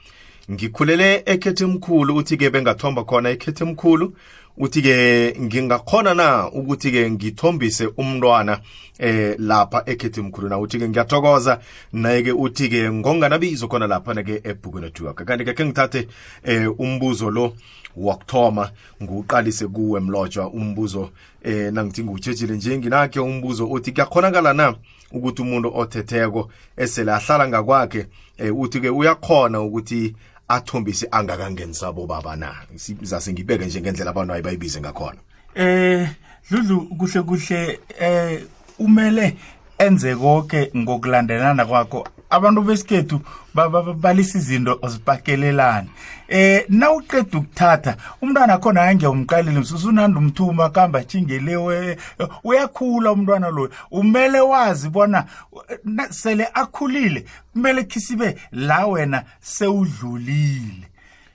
ngikhulele 0.51 1.23
ekhethe 1.27 1.67
mkhulu 1.67 2.17
uthi-ke 2.17 2.51
bengathomba 2.51 3.05
khona 3.05 3.31
ekhethe 3.31 3.65
mkhulu 3.65 4.15
uthi-ke 4.59 5.37
ngingakhona 5.41 6.15
na 6.15 6.51
ukuthi-ke 6.51 7.11
ngithombise 7.11 7.87
umntwana 7.87 8.61
eh 8.99 9.35
lapha 9.39 9.83
ekhethe 9.87 10.23
mkhulu 10.23 10.49
na? 10.49 10.59
Uthi-ke 10.59 10.89
ngiyathokoza. 10.89 11.61
Naye-ke 11.93 12.33
uthi-ke 12.33 12.93
ngonganabizo 12.93 13.69
khona 13.69 13.87
lapha-ke 13.87 14.41
ebhukweni 14.45 14.87
ethiwaka 14.87 15.25
kanti-ke 15.25 15.55
khe 15.55 15.65
ngithathe 15.65 16.09
eh 16.45 16.81
umbuzo 16.81 17.31
lo 17.31 17.55
wakuthoma 17.97 18.71
nguqalise 19.03 19.67
kuwe 19.67 20.01
mlotshwa 20.01 20.51
umbuzo 20.51 21.11
eh 21.43 21.73
nangithi 21.73 22.05
ngutshetshile 22.05 22.57
nje 22.57 22.79
nginakhe 22.79 23.21
umbuzo 23.21 23.67
uthi 23.67 23.93
kuyakhonakala 23.93 24.53
na 24.53 24.75
ukuthi 25.13 25.43
umuntu 25.43 25.73
othetheko 25.75 26.51
esele 26.77 27.13
ahlala 27.13 27.49
ngakwakhe 27.49 28.07
eh 28.39 28.59
uthi-ke 28.59 28.89
uyakhona 28.89 29.61
ukuthi 29.61 30.15
athombise 30.51 31.07
angakangenisabo 31.11 32.07
baba 32.07 32.37
na? 32.37 32.55
Zase 33.03 33.33
ngibeke 33.33 33.67
nje 33.67 33.81
ngendlela 33.81 34.11
abantu 34.11 34.33
ayibayibize 34.35 34.81
ngakhona. 34.81 35.19
Eh 35.55 36.09
dludlu 36.51 36.87
kuhle 36.99 37.23
kuhle 37.23 37.81
eh 38.01 38.43
umele 38.79 39.37
enze 39.81 40.17
konke 40.17 40.71
ngokulandelana 40.77 41.65
kwakho. 41.67 42.09
Abantu 42.31 42.63
besikhethu 42.63 43.21
ba- 43.55 43.69
ba- 43.69 43.83
ba- 43.83 43.95
balisa 43.95 44.39
izinto 44.39 44.79
zipakelelane 44.89 45.89
eh 46.29 46.65
nawuqeda 46.69 47.39
ukuthatha 47.39 47.97
umntwana 48.23 48.59
khona 48.59 48.83
angiyawumqalile 48.83 49.61
msusunanda 49.61 50.19
umthuma 50.19 50.71
kamba 50.71 51.05
chingelewe 51.05 51.97
uyakhula 52.45 53.13
umntwana 53.13 53.51
loyo 53.51 53.71
umele 53.91 54.41
wazi 54.41 54.89
bona 54.89 55.25
eh, 55.71 55.79
na- 55.85 56.13
sele 56.13 56.47
akhulile 56.55 57.25
kumele 57.53 57.83
khisibe 57.85 58.37
la 58.53 58.87
wena 58.87 59.25
sewudlulile. 59.41 60.87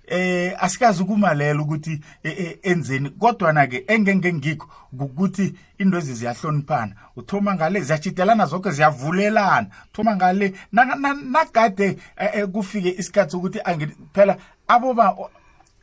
Eh 0.07 0.53
asikazi 0.63 1.03
ukumalela 1.03 1.61
ukuthi 1.61 2.01
eh, 2.23 2.35
eh, 2.39 2.57
enzeni 2.63 3.09
kodwa 3.09 3.53
na 3.53 3.67
ke 3.67 3.83
engenge 3.87 4.33
ngikho 4.33 4.67
ukuthi 4.99 5.53
into 5.77 5.97
ezi 5.97 6.13
ziyahloniphana. 6.13 6.95
Uthoma 7.15 7.55
ngale 7.55 7.81
ziyachitelana 7.81 8.45
zonke 8.45 8.71
ziyavulelana. 8.71 9.67
Thoma 9.93 10.15
ngale 10.15 10.53
na- 10.71 10.95
na- 10.95 11.13
nagade 11.13 11.97
eh, 12.17 12.47
kufike 12.47 12.89
isikhathi 12.97 13.37
angi- 13.65 13.95
phela 14.13 14.37
aboba 14.67 15.15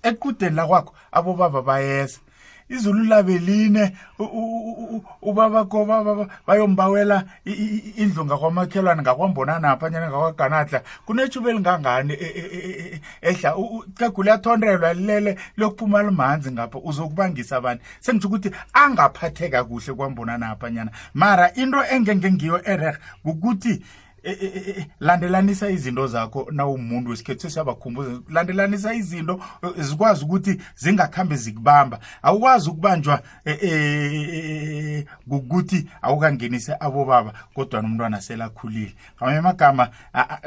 ekudeni 0.02 0.56
la 0.56 0.66
kwakho 0.66 0.94
abobaba 1.12 1.62
bayeza. 1.62 2.18
Izulu 2.72 3.04
labe 3.04 3.38
line 3.38 3.92
u- 4.18 4.24
u- 4.24 4.96
u- 4.96 5.04
ubabakho 5.22 5.84
ba- 5.84 6.04
ba- 6.04 6.14
ba- 6.14 6.28
bayombawela 6.46 7.24
i- 7.44 7.50
i- 7.52 7.82
i- 7.88 7.94
indlu 8.02 8.24
ngakwamakhelwane 8.24 9.02
ngakwambonanapha 9.02 9.90
nyana 9.90 10.08
ngakwaganadla 10.10 10.82
kunetshuba 11.06 11.50
elingangani 11.50 12.12
e- 12.12 12.32
e- 12.40 12.50
e- 12.52 12.94
e- 12.94 13.00
ehla? 13.22 13.54
Cegu 13.98 14.22
liyathondelwa 14.22 14.94
lilele 14.94 15.38
liyokuphuma 15.56 16.02
limanzi 16.02 16.52
ngapha 16.52 16.78
uzokubangisa 16.78 17.56
abantu 17.56 17.82
sengitsho 18.00 18.28
ukuthi 18.28 18.50
angaphatheka 18.72 19.64
kuhle 19.64 19.94
kwambonanapha 19.94 20.70
nyana 20.70 20.90
mara 21.14 21.52
into 21.54 21.84
engenge 21.90 22.32
ngiyo 22.32 22.60
ereh 22.64 22.96
ukuthi 24.24 24.46
eh, 24.46 24.52
eh, 24.66 24.74
eh, 24.78 24.86
landelanisa 25.00 25.70
izinto 25.70 26.06
zakho 26.06 26.46
nawumuntu 26.50 27.10
wesikhethu 27.10 27.40
sesiyabakhumbuza. 27.40 28.20
Landelanisa 28.30 28.94
izinto 28.94 29.40
eh, 29.62 29.70
zikwazi 29.84 30.24
ukuthi 30.24 30.60
zingakhambe 30.76 31.36
zikubamba. 31.36 31.98
Awukwazi 32.22 32.70
ukubanjwa 32.70 33.22
eh, 33.44 33.58
eh, 33.62 35.04
kukuthi 35.28 35.86
awukangenise 36.02 36.76
abobaba 36.80 37.32
kodwa 37.54 37.82
nomntwana 37.82 38.20
selakhulile. 38.20 38.94
Ngamanye 39.16 39.38
amagama 39.38 39.88
a- 40.14 40.20
a- 40.30 40.40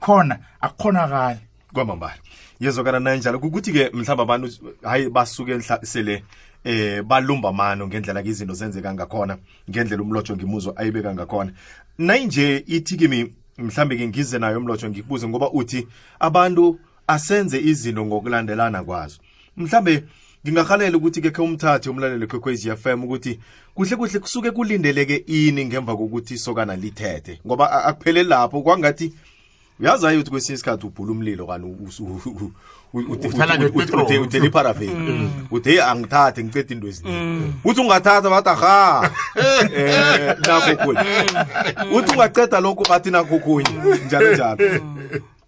khona 0.00 0.38
akukhonakali. 0.60 1.40
Kwamambala. 1.72 2.14
Yezokana 2.60 3.00
nanjalo 3.00 3.38
kukuthi-ke 3.38 3.90
mhlawumbe 3.94 4.22
abantu 4.22 4.48
hayi 4.82 5.08
basuke 5.10 5.54
nhla- 5.56 5.84
sele 5.86 6.24
eh 6.64 7.02
balumba 7.02 7.52
mano 7.52 7.86
ngendlela 7.86 8.22
ke 8.22 8.28
izinto 8.28 8.54
zenzeka 8.54 8.94
ngakhona 8.94 9.38
ngendlela 9.70 10.02
umlotsho 10.02 10.36
ngimuzwa 10.36 10.76
ayibeka 10.76 11.14
ngakhona. 11.14 11.52
Nayinje 11.98 12.64
ithi 12.66 12.96
kimi 12.96 13.32
mhlambe 13.58 13.96
ke 13.96 14.08
ngize 14.08 14.38
nayo 14.38 14.58
umlotsho 14.58 14.88
ngikubuze 14.90 15.28
ngoba 15.28 15.50
uthi 15.50 15.86
abantu 16.20 16.78
asenze 17.06 17.60
izinto 17.60 18.04
ngokulandelana 18.06 18.84
kwazo. 18.84 19.18
Mhlambe 19.56 20.04
ngingahalela 20.46 20.96
ukuthi 20.96 21.20
ke 21.20 21.30
khe 21.30 21.42
umthathe 21.42 21.90
umlaleli 21.90 22.26
kwekwezi 22.26 22.76
FM 22.76 23.04
ukuthi 23.04 23.38
kuhle 23.74 23.96
kuhle 23.96 24.18
kusuke 24.18 24.50
kulindeleke 24.50 25.16
ini 25.26 25.64
ngemva 25.64 25.96
kokuthi 25.96 26.34
isokana 26.34 26.76
lithethe. 26.76 27.40
Ngoba 27.46 27.70
a- 27.70 27.84
akupheleli 27.84 28.28
lapho 28.28 28.62
kwangathi 28.62 29.12
uyazi 29.80 30.06
ayo 30.06 30.16
ukuthi 30.20 30.30
kwesinye 30.30 30.54
isikhathi 30.54 30.86
ubhula 30.86 31.12
umlilo 31.12 31.46
kanti 31.46 31.66
uthela 32.94 34.44
iparafeni 34.44 35.30
uthe 35.50 35.82
angithathe 35.82 36.44
ngiceda 36.44 36.74
into 36.74 36.88
eziningi 36.88 37.52
uthi 37.64 37.80
ungathatha 37.80 38.30
bathi 38.30 38.48
aha 38.48 39.10
um 39.36 40.34
nakho 40.46 40.76
kunye 40.76 41.24
uthi 41.96 42.12
ungaceda 42.12 42.60
lokhu 42.60 42.84
bathi 42.88 43.10
nakho 43.10 43.38
kunye 43.38 43.70
njalo 44.06 44.32
njalo 44.32 44.80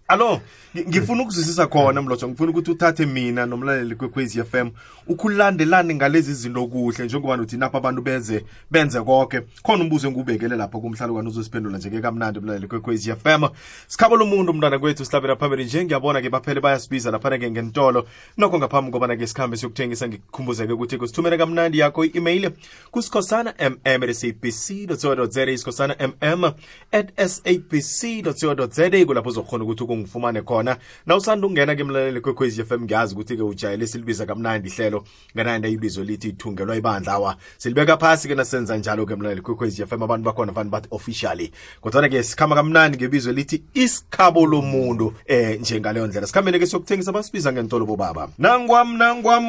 alo 0.07 0.41
ngifuna 0.81 1.21
ukuzwisisa 1.21 1.67
khona 1.67 2.01
mlotsha 2.01 2.27
ngifuna 2.27 2.51
ukuthi 2.51 2.71
uthathe 2.71 3.05
mina 3.05 3.45
nomlaleli 3.45 3.95
kwekwez 3.95 4.37
f 4.37 4.53
m 4.53 4.71
ukulandelane 5.07 5.95
ngalezi 5.95 6.33
zinto 6.33 6.67
kuhle 6.67 7.05
njengoba 7.05 7.41
uthi 7.41 7.57
napha 7.57 7.77
abantu 7.77 8.01
benze 8.01 8.45
benze 8.71 9.01
konke 9.01 9.41
khona 9.63 9.83
umbuzo 9.83 10.07
engubekele 10.07 10.55
lapha 10.55 10.79
kumhlalo 10.79 11.13
kwani 11.13 11.29
uzosiphendula 11.29 11.77
njeke 11.77 12.01
kamnandi 12.01 12.39
umlaleli 12.39 12.67
f 13.09 13.25
m. 13.25 13.47
Sikhabo 13.87 14.17
lomuntu 14.17 14.51
umntwana 14.51 14.79
kwethu 14.79 15.05
sihlabela 15.05 15.35
phambili 15.35 15.65
nje. 15.65 15.85
Ngiyabona 15.85 16.21
ke 16.21 16.29
baphele 16.29 16.61
bayasibiza 16.61 17.11
laphana 17.11 17.37
ke 17.37 17.51
ngentolo 17.51 18.07
nokho 18.37 18.57
ngaphambi 18.57 18.91
kobana 18.91 19.15
ke 19.15 19.27
sikhambe 19.27 19.57
siyokuthengisa 19.57 20.07
ngikukhumbuzeke 20.07 20.73
ukuthi 20.73 20.97
kusithumele 20.97 21.37
kamnandi 21.37 21.79
yakho 21.79 22.05
i-email 22.05 22.51
kusikhosana 22.91 23.53
mm 23.59 23.77
at 23.85 24.13
sabc 24.13 24.87
co 25.01 25.25
za 25.25 25.51
isikhosana 25.51 25.95
mm 25.99 26.43
at 26.91 27.27
sabc 27.27 28.23
co 28.23 28.67
za 28.67 29.05
kulapho 29.05 29.29
uzokhona 29.29 29.63
ukuthi 29.63 29.83
ukungifumane 29.83 30.41
khona 30.41 30.64
na 31.05 31.15
usanda 31.15 31.47
ukungena 31.47 31.75
ke 31.75 31.83
mlaleli 31.83 32.21
kwekwezi 32.21 32.63
FM 32.63 32.83
ngiyazi 32.83 33.13
ukuthi 33.13 33.37
ke 33.37 33.43
ujayele 33.43 33.87
silibiza 33.87 34.25
kamnandi 34.25 34.69
ihlelo 34.69 35.03
ngananda 35.35 35.67
ibizo 35.69 36.03
lithi 36.03 36.33
thungelwa 36.33 36.75
ibandla. 36.75 37.13
Awa 37.13 37.35
silibeka 37.57 37.97
phasi 37.97 38.27
ke 38.27 38.35
nasenza 38.35 38.77
njalo 38.77 39.05
ke 39.05 39.15
mlaleli 39.15 39.41
kwekwezi 39.41 39.85
FM 39.85 40.03
abantu 40.03 40.25
bakhona 40.25 40.53
fanele 40.53 40.71
bathi 40.71 40.87
officially 40.91 41.51
kodwa 41.81 42.09
ke 42.09 42.23
sikhamba 42.23 42.55
kamnandi 42.55 42.97
ngebizo 42.97 43.31
lithi 43.31 43.63
isikhabo 43.73 44.45
lomuntu 44.45 45.13
eh 45.25 45.59
njengaleyo 45.59 46.07
ndlela. 46.07 46.27
Sikhambeni 46.27 46.59
ke 46.59 46.65
siyokuthengisa 46.65 47.11
basibiza 47.11 47.53
ngentolo 47.53 47.85
bobaba. 47.85 48.29
Nangwam 48.37 48.97
nangwam! 48.97 49.45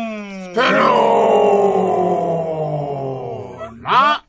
Na 3.82 4.20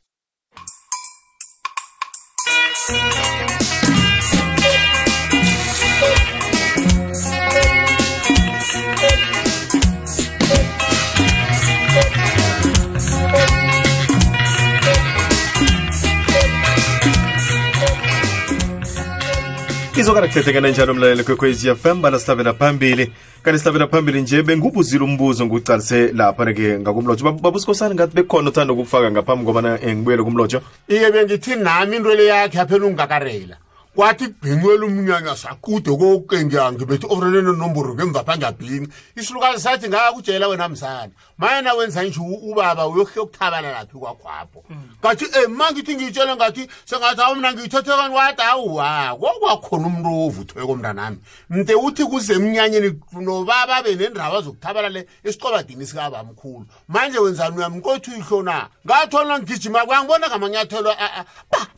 izokana 20.00 20.28
kuhlehlekana 20.28 20.70
njalo 20.70 20.94
mlaleli 20.94 21.24
kwekwezi 21.24 21.76
fm 21.76 22.02
bala 22.02 22.20
sihlabela 22.20 22.54
phambili. 22.54 23.12
Kanti 23.44 23.60
sihlabela 23.60 23.88
phambili 23.88 24.22
nje 24.22 24.44
bengubuzile 24.44 25.04
umbuzo 25.04 25.46
ngucalise 25.46 26.08
lapha-ke 26.14 26.80
ngakumlotsho. 26.80 27.26
Bab- 27.26 27.42
babusikhosana 27.42 27.96
ngathi 27.96 28.16
bekhona 28.16 28.50
uthanda 28.50 28.74
ukukufaka 28.74 29.12
ngaphambi 29.12 29.46
kobana 29.46 29.80
eh, 29.82 29.96
ngibuyele 29.96 30.24
kumlotsho. 30.24 30.62
Ike 30.88 31.12
bengithi 31.12 31.56
nami 31.56 31.96
into 31.98 32.16
le 32.16 32.26
yakhe 32.26 32.60
aphela 32.60 32.86
ungakarela. 32.86 33.58
Kwathi 33.96 34.28
kubhinqwela 34.28 34.86
umnyanya 34.86 35.36
sakude 35.36 35.90
kokenga 35.92 36.72
ngibethi 36.72 37.08
overelene 37.10 37.58
nomboro 37.58 37.96
ngemva 37.96 38.24
phangabhinqi 38.24 38.92
isilukazi 39.16 39.62
sathi 39.64 39.90
ngakutshela 39.90 40.48
wena 40.48 40.70
msana 40.70 41.10
mayena 41.38 41.74
wenza 41.74 42.04
nje 42.04 42.20
ubaba 42.20 42.88
uyokuthabana 42.88 43.72
laphi 43.72 43.98
kwakhwapho 43.98 44.64
ngathi 45.00 45.26
um 45.46 45.54
ma 45.54 45.72
ngithi 45.72 45.96
ngiyitshele 45.96 46.36
ngathi 46.36 46.68
sengathi 46.86 47.22
awu 47.22 47.36
mna 47.36 47.54
ngiyithethe 47.54 47.92
kani 47.92 48.16
wathi 48.16 48.42
awuwa 48.42 49.18
kwakwakhona 49.20 49.88
umntu 49.88 50.10
ovuthweko 50.26 50.76
mntanami 50.76 51.18
mde 51.50 51.76
uthi 51.76 52.06
kuze 52.06 52.34
emnyanyeni 52.34 53.00
nobaba 53.12 53.84
benendaba 53.84 54.42
zokuthabala 54.42 54.90
le 54.90 55.08
esiqobadini 55.24 55.86
sikabamkhulu. 55.86 56.66
Manje 56.88 57.20
wenzani 57.20 57.58
uyamnkothi 57.58 58.12
uyihlona 58.12 58.70
ngathola 58.86 59.40
ngigijima 59.40 59.86
kwangibona 59.86 60.28
ngamanyathelo 60.28 60.92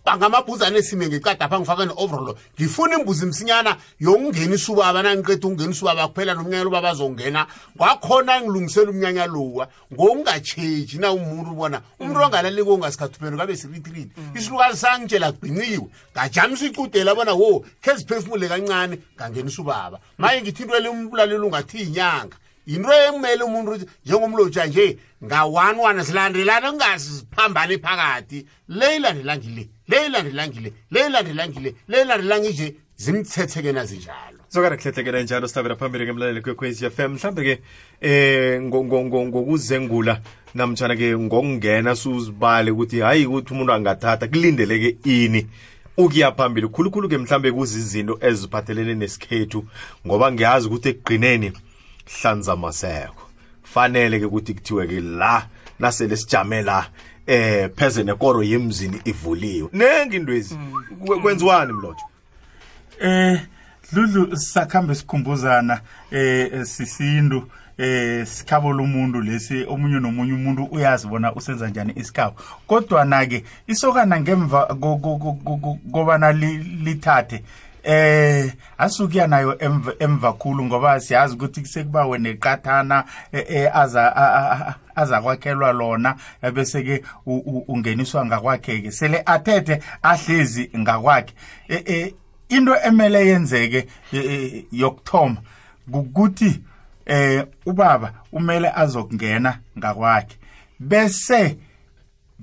bangamabhuzane 0.05 0.79
esime 0.79 1.07
ngecada 1.07 1.45
apha 1.45 1.59
ngifake 1.59 1.85
ne-overall 1.85 2.35
ngifuna 2.55 2.99
imbuzi 2.99 3.25
msinyana 3.25 3.77
yokungenisa 3.99 4.71
ubaba 4.71 5.03
nangiqeda 5.03 5.47
ukungenisa 5.47 5.81
ubaba 5.85 6.07
kuphela 6.07 6.33
nomnyanya 6.33 6.67
ubaba 6.67 6.89
azongena. 6.89 7.47
Kwakhona 7.77 8.41
ngilungisela 8.41 8.89
umnyanya 8.91 9.25
lowa 9.49 9.67
ngokungatsheji 9.93 10.97
na 10.97 11.11
umuntu 11.11 11.51
ubona 11.51 11.81
umuntu 11.99 12.19
ongalaliko 12.21 12.73
ongasikhathupeni 12.73 13.37
kabe 13.37 13.55
siritiriti 13.55 14.11
isilukazi 14.35 14.77
sangitshela 14.77 15.31
kubhiniwe 15.31 15.87
ngajamisa 16.13 16.65
icudela 16.65 17.15
bona 17.15 17.33
wo 17.33 17.65
khe 17.81 17.95
ziphefumule 17.95 18.47
kancane 18.47 18.99
ngangenisa 19.15 19.61
ubaba 19.61 19.99
maye 20.17 20.41
ngithi 20.41 20.63
into 20.63 20.75
elimbulalela 20.75 21.45
ungathi 21.45 21.77
inyanga 21.77 22.37
yinto 22.67 22.93
ekumele 22.93 23.43
umuntu 23.43 23.71
njengomlotsha 24.05 24.65
nje 24.65 24.97
nga-one 25.23 25.79
one 25.81 26.03
silandelana 26.03 26.71
kungaziphambani 26.71 27.77
phakathi. 27.77 28.45
Le 28.67 28.95
ilandela 28.95 29.37
ngile 29.37 29.69
le 29.87 30.05
ilandela 30.05 30.47
ngile 30.47 30.73
le 30.91 31.05
ilandela 31.07 31.47
ngile 31.47 31.75
le 31.87 32.01
ilandela 32.01 32.39
ngije 32.39 32.75
zimthetheke 32.95 33.71
nazinjalo 33.71 34.38
zokana 34.49 34.77
kuhlehlekela 34.77 35.21
njalo 35.21 35.47
sihlabela 35.47 35.75
phambili 35.75 36.05
ke 36.05 36.13
mlaleli 36.13 36.41
kwekwezi 36.41 36.89
fm 36.89 37.13
mhlambe-ke 37.13 37.59
eh 38.01 38.61
ngo- 38.61 38.83
ngo- 38.83 39.05
ngo- 39.05 39.25
ngokuzengula 39.27 40.21
namtshana-ke 40.55 41.17
ngokungena 41.17 41.95
suzibale 41.95 42.71
ukuthi 42.71 42.99
hayi 42.99 43.25
ukuthi 43.25 43.53
umuntu 43.53 43.73
angathatha 43.73 44.27
kulindeleke 44.27 44.97
ini 45.03 45.47
ukuya 45.97 46.31
phambili. 46.31 46.67
Khulukhulu-ke 46.67 47.17
mhlambe 47.17 47.51
kuzizinto 47.51 48.17
eziphathelene 48.21 48.95
nesikhethu 48.95 49.65
ngoba 50.07 50.31
ngiyazi 50.31 50.67
ukuthi 50.67 50.89
ekugqineni 50.89 51.51
hlanza 52.21 52.55
maseko 52.55 53.29
fanele-ke 53.63 54.25
ukuthi 54.25 54.53
kuthiwe-ke 54.53 54.99
la 55.01 55.47
nasele 55.79 56.17
sijame 56.17 56.61
la 56.61 56.89
eh 57.27 57.69
pheze 57.75 58.03
nekoro 58.03 58.43
yemzini 58.43 59.01
ivuliwe. 59.05 59.69
Nengi 59.73 60.15
into 60.15 60.33
ezi 60.33 60.55
Kwe- 61.05 61.21
kwenziwani 61.21 61.73
mlotsho 61.73 62.05
eh 62.99 63.39
dludlu 63.93 64.37
sakhambe 64.37 64.95
sikhumbuzana 64.95 65.81
eh 66.11 66.63
sisindu 66.65 67.51
eh 67.77 68.25
sikhabo 68.27 68.73
lomuntu 68.73 69.21
lesi 69.21 69.65
omunye 69.67 69.99
nomunye 69.99 70.33
umuntu 70.33 70.63
uyazibona 70.71 71.35
usenza 71.35 71.67
njani 71.67 71.93
isikhabo 71.95 72.35
kodwa 72.67 73.05
na 73.05 73.25
ke 73.25 73.43
isokana 73.67 74.19
ngemva 74.21 74.65
ko- 74.65 74.97
ko- 74.97 75.17
ko- 75.17 75.37
ko- 75.45 75.57
ko- 75.57 75.79
kobana 75.91 76.31
li- 76.31 76.57
lithathe 76.83 77.43
eh 77.83 78.51
asukuya 78.77 79.27
nayo 79.27 79.57
emva, 79.99 80.33
khulu 80.33 80.65
ngoba 80.65 80.99
siyazi 80.99 81.35
ukuthi 81.35 81.65
sekubawe 81.65 82.17
neqathana 82.17 83.03
eh, 83.31 83.45
eh, 83.49 83.75
aza 83.77 84.15
a- 84.15 84.33
a- 84.35 84.51
a- 84.69 84.75
aza 84.95 85.21
kwakhelwa 85.21 85.71
lona 85.73 86.15
bese 86.53 86.83
ke 86.83 87.03
ungeniswa 87.67 88.25
ngakwakhe 88.25 88.81
ke 88.81 88.91
sele 88.91 89.23
athethe 89.25 89.79
ahlezi 90.03 90.69
ngakwakhe. 90.77 91.33
Eh, 91.67 91.83
eh 91.85 92.13
into 92.49 92.75
emele 92.83 93.27
yenzeke 93.27 93.87
eh, 94.13 94.25
eh, 94.25 94.63
yokuthoma 94.71 95.37
ukuthi 95.93 96.61
eh 97.05 97.45
ubaba 97.65 98.13
umele 98.31 98.71
azokungena 98.75 99.59
ngakwakhe. 99.77 100.35
Bese 100.79 101.57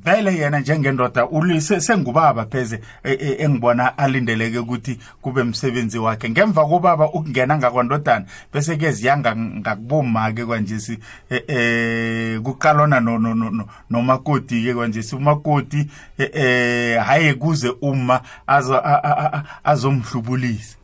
vele 0.07 0.35
yena 0.35 0.61
njengendoda 0.61 1.27
uli 1.27 1.61
se- 1.61 1.81
sengubaba 1.81 2.45
pheze 2.47 2.81
e- 3.05 3.13
e- 3.13 3.37
engibona 3.45 3.99
alindeleke 3.99 4.59
ukuthi 4.59 4.99
kube 5.23 5.45
msebenzi 5.45 5.99
wakhe. 5.99 6.31
Ngemva 6.31 6.67
kobaba 6.67 7.07
ukungena 7.09 7.59
ngakwandodana 7.59 8.25
bese 8.53 8.77
ke 8.77 8.93
ziyanga 8.93 9.37
ngakuboma-ke 9.37 10.45
kwanjesi 10.47 10.99
eh, 11.31 11.43
eh 11.49 12.41
kuqalwana 12.41 13.01
no- 13.01 13.19
no- 13.19 13.35
no- 13.35 13.51
no- 13.51 13.67
nomakoti-ke 13.91 14.75
kwanjesi 14.75 15.17
umakoti 15.17 15.87
eh, 16.19 16.31
eh 16.35 17.01
haye 17.05 17.35
kuze 17.35 17.73
uma 17.81 18.21
azo- 18.47 18.77
a- 18.85 19.03
a- 19.03 19.33
a- 19.37 19.45
azomhlubulisa. 19.65 20.77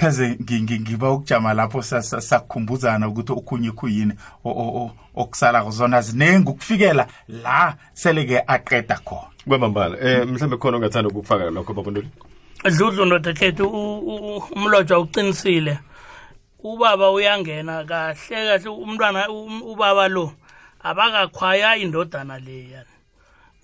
Pheze 0.00 0.28
ngi- 0.40 0.60
ngi- 0.62 0.80
ngiba 0.80 1.10
ukujama 1.10 1.54
lapho 1.54 1.82
sa- 1.82 2.02
sa- 2.02 2.20
sakukhumbuzana 2.20 3.08
ukuthi 3.08 3.32
okhunye 3.32 3.70
khuyini 3.70 4.14
o- 4.44 4.50
o- 4.50 4.72
o- 4.80 4.92
okusala 5.14 5.62
kuzona 5.64 6.00
zinengi 6.00 6.50
ukufikela 6.50 7.06
la 7.28 7.76
sele-ke 7.92 8.42
aqeda 8.46 8.96
khona. 9.04 9.28
Kwamambala 9.48 9.96
um 9.96 10.30
mhlawumbe 10.32 10.56
khona 10.56 10.76
ongathanda 10.76 11.08
ukukufaka 11.08 11.50
lokho 11.50 11.74
babondoli 11.74 12.08
dludlu 12.64 13.04
ndoda 13.04 13.32
khethu 13.32 13.66
u- 13.66 14.36
u- 14.38 14.44
umlotshwa 14.56 14.98
uqinisile. 14.98 15.78
Ubaba 16.64 17.10
uyangena 17.10 17.84
kahle 17.84 18.16
kahle 18.48 18.68
umntwana 18.68 19.28
um- 19.28 19.62
ubaba 19.62 20.08
lo 20.08 20.32
abakakhwaya 20.82 21.76
indodana 21.76 22.38
leya. 22.38 22.84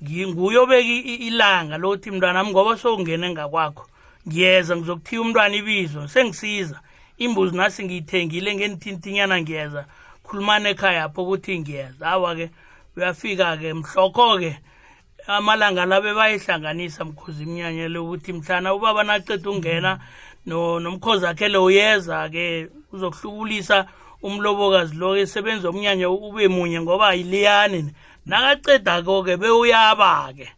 Ngi- 0.03 0.27
nguye 0.29 0.59
obeka 0.59 0.81
i- 0.85 1.01
i- 1.01 1.27
ilanga 1.29 1.79
lokuthi 1.79 2.11
mntwanami 2.11 2.51
ngoba 2.51 2.77
sowungene 2.77 3.31
ngakwakho 3.33 3.87
ngiyeza 4.29 4.77
ngizokuthiya 4.77 5.21
umntwana 5.21 5.57
ibizo. 5.57 6.09
Sengisiza. 6.09 6.81
Imbuzi 7.19 7.57
nasi 7.57 7.85
ngiyithengile 7.85 8.55
ngenithintinyana 8.55 9.41
ngiyeza. 9.41 9.85
Khulumani 10.25 10.69
ekhaya 10.69 11.05
apho 11.05 11.23
ukuthi 11.23 11.59
ngiyeza. 11.59 12.07
Awa-ke 12.07 12.51
uyafika-ke 12.97 13.73
mhlokho-ke 13.75 14.53
amalanga 15.27 15.87
labe 15.87 16.15
bayihlanganisa 16.15 17.05
mkhozi 17.05 17.43
imnyanyelo 17.43 18.05
ukuthi 18.05 18.33
mhlana 18.33 18.75
ubaba 18.75 19.03
naceda 19.03 19.51
ungena 19.51 19.99
no 20.47 20.81
nomkhozi 20.81 21.27
akhe 21.27 21.49
lo 21.49 21.65
uyeza-ke 21.65 22.69
uzokuhlubulisa 22.93 23.87
umlobokazi 24.23 24.95
lo 24.95 25.17
esebenza 25.17 25.69
omnyanya 25.69 26.09
ube 26.11 26.49
munye 26.49 26.81
ngoba 26.81 27.09
ayiliyani. 27.09 27.93
Nakaceda-ko-ke 28.27 29.37
bewuyaba-ke. 29.37 30.56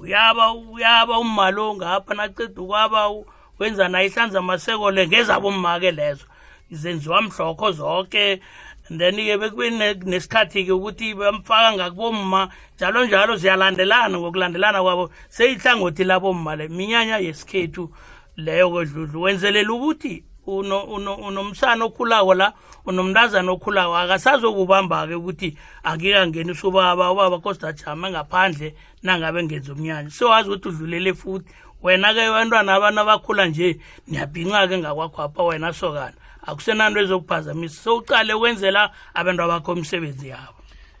Uyaba 0.00 0.52
uyaba 0.52 1.18
ummalo 1.18 1.74
ngapha 1.74 2.14
naceda 2.14 2.62
ukwaba 2.62 3.10
wenza 3.58 3.88
naye 3.88 4.06
ihlanza 4.06 4.38
amaseko 4.38 4.90
le 4.90 5.06
ngezabo 5.06 5.50
mma-ke 5.50 5.90
lezo. 5.90 6.26
Zenziwa 6.70 7.22
mhlokho 7.22 7.72
zonke 7.72 8.40
and 8.88 9.00
then-ke 9.00 9.38
bekube 9.38 9.70
ne- 9.70 9.94
nesikhathi-ke 9.94 10.72
ukuthi 10.72 11.14
bamfaka 11.14 11.72
ngakubomma 11.72 12.48
njalo 12.76 13.04
njalo 13.06 13.36
ziyalandelana 13.36 14.18
ngokulandelana 14.18 14.82
kwabo. 14.82 15.10
Seyihlangothi 15.28 16.04
labomma 16.04 16.56
le 16.56 16.68
minyanya 16.68 17.18
yesikhethu 17.18 17.90
leyo 18.36 18.70
kodludlu 18.70 19.22
wenzelela 19.22 19.72
ukuthi 19.72 20.24
unomsana 20.46 21.84
okhulako 21.84 22.34
la 22.34 22.52
unomntazana 22.86 23.52
okhulako 23.52 23.96
akasazokubamba-ke 23.96 25.14
ukuthi 25.14 25.56
akikangenisa 25.82 26.68
ubaba 26.68 27.10
ubaba 27.10 27.38
koste 27.38 27.66
ajame 27.66 28.10
ngaphandle 28.10 28.74
nangabe 29.02 29.42
ngenza 29.42 29.72
umnyanya. 29.72 30.10
Sewazi 30.10 30.48
ukuthi 30.48 30.68
udlulele 30.68 31.14
futhi. 31.14 31.50
Wena-ke 31.82 32.22
abantwana 32.22 32.74
abantu 32.74 33.00
abakhula 33.00 33.46
nje 33.46 33.80
niyabhinca-ke 34.08 34.78
ngakwakhwapha 34.78 35.42
wena 35.42 35.72
sokana. 35.72 36.16
Akusenanto 36.46 37.00
ezokuphazamisa. 37.00 37.82
Sowucale 37.82 38.34
ukwenzela 38.34 38.90
abantu 39.14 39.42
abakho 39.42 39.72
imisebenzi 39.74 40.28
yabo. 40.28 40.55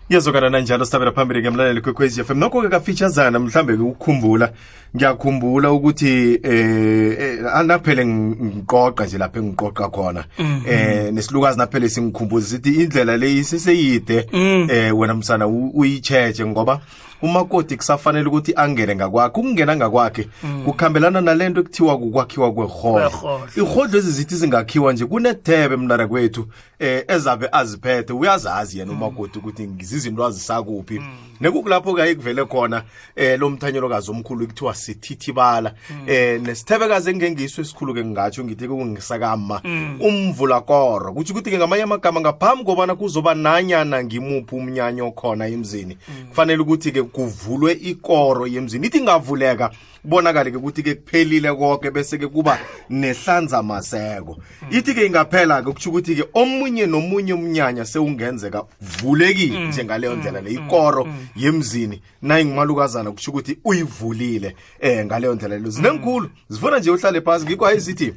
Iyazokana 0.08 0.50
nanjalo 0.50 0.84
sithabela 0.84 1.12
phambili 1.12 1.42
ke 1.42 1.50
mlaleli 1.50 1.80
f 1.80 2.30
m. 2.30 2.38
Nokho-ke 2.38 2.68
kafitshazana 2.68 3.38
mhlambe-ke 3.38 3.82
ukukhumbula. 3.82 4.52
Ngiyakhumbula 4.96 5.72
ukuthi 5.72 6.40
eh 6.42 7.16
eh, 7.20 7.66
naphele 7.66 8.06
ngiqoqa 8.06 9.06
nje 9.06 9.18
lapho 9.18 9.38
engiqoqa 9.38 9.88
khona. 9.88 10.24
Eh 10.66 11.12
nesilukazi 11.12 11.58
naphele 11.58 11.88
singikhumbuza 11.88 12.46
sithi 12.46 12.82
indlela 12.82 13.16
le 13.16 13.34
iseseyide. 13.34 14.26
Eh 14.70 14.98
wena 14.98 15.14
msana 15.14 15.46
uyicheche 15.46 16.46
ngoba 16.46 16.80
umakoti 17.22 17.76
kusafanele 17.76 18.28
ukuthi 18.28 18.52
angene 18.56 18.94
ngakwakhe 18.96 19.40
ukungena 19.40 19.76
ngakwakhe 19.76 20.28
kukhambelana 20.64 21.20
nalento 21.20 21.60
ekuthiwa 21.60 21.98
kukwakhiwa 21.98 22.52
kwehodlo 22.52 23.10
Kwehodlo. 23.10 23.48
ihodlo 23.56 23.98
ezi 23.98 24.10
zithi 24.10 24.36
zingakhiwa 24.36 24.92
nje 24.92 25.06
kunethebe 25.06 25.76
mnara 25.76 26.06
kwethu 26.06 26.46
eh 26.78 27.04
ezabe 27.08 27.48
aziphethe. 27.52 28.12
Uyazazi 28.12 28.78
yena 28.78 28.92
umakoti 28.92 29.38
ukuthi 29.38 29.68
ngizizinto 29.68 30.24
azisakuphi. 30.24 31.00
Nekukulapho 31.40 31.94
ke 31.94 32.14
kuvele 32.14 32.44
khona 32.44 32.82
eh 33.16 33.38
lo 33.38 33.50
mthanyelokazi 33.50 34.10
omkhulu 34.10 34.46
kuthiwa 34.46 34.74
sithithibala 34.74 35.74
eh 36.06 36.40
nesithebekazi 36.40 37.10
engengiso 37.10 37.62
esikhulu 37.62 37.94
ke 37.94 38.04
ngingatsho 38.04 38.44
ngithi 38.44 38.68
kungisakama. 38.68 39.60
Umvula 40.00 40.60
koro. 40.60 41.12
Kuthi 41.12 41.32
ukuthi 41.32 41.50
ke 41.50 41.58
ngamanye 41.58 41.82
amagama 41.82 42.20
ngaphambi 42.20 42.64
kobana 42.64 42.94
kuzoba 42.94 43.34
nanyana 43.34 44.04
ngimuphi 44.04 44.54
umnyanya 44.56 45.04
okhona 45.04 45.46
emzini 45.48 45.98
kufanele 46.28 46.62
ukuthi 46.62 46.92
ke 46.92 47.02
kuvulwe 47.06 47.72
ikoro 47.72 48.46
yemzini. 48.46 48.86
Ithi 48.86 48.98
ingavuleka 48.98 49.70
kubonakale 50.02 50.50
ke 50.50 50.56
ukuthi 50.56 50.82
ke 50.82 50.94
kuphelile 50.94 51.54
konke 51.54 51.90
bese 51.90 52.18
ke 52.18 52.28
kuba 52.28 52.58
nehlanza 52.90 53.62
maseko 53.62 54.36
ithi 54.70 54.94
ke 54.94 55.06
ingaphela 55.06 55.62
ke 55.62 55.72
kuthi 55.72 55.88
ukuthi 55.88 56.14
ke 56.16 56.24
omunye 56.34 56.86
nomunye 56.86 57.32
umnyanya 57.34 57.84
sewungenzeka 57.84 58.62
vulekile 58.80 59.68
njengaleyo 59.68 60.16
ndlela 60.16 60.40
le. 60.40 60.50
Ikoro 60.50 61.08
yemzini 61.36 62.00
nayi 62.22 62.44
ngumalukazana 62.44 63.10
kuthi 63.10 63.30
ukuthi 63.30 63.58
uyivulile 63.64 64.56
eh 64.80 65.04
ngaleyo 65.06 65.34
ndlela 65.34 65.58
leyo 65.58 65.70
zinenkulu 65.70 66.30
zifuna 66.48 66.78
nje 66.78 66.90
uhlale 66.90 67.20
phansi 67.20 67.46
ngikho 67.46 67.66
ayizithi 67.66 68.14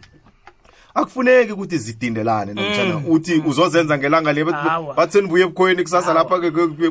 akufuneki 0.93 1.51
ukuthi 1.51 1.77
zidindelane 1.77 2.53
nomtshana 2.53 3.01
uthi 3.07 3.43
uzozenza 3.45 3.97
ngelanga 3.97 4.33
le 4.33 4.43
batheni 4.95 5.27
buye 5.27 5.43
ebukhoyeni 5.43 5.83
kusasa 5.83 6.13
lapha 6.13 6.39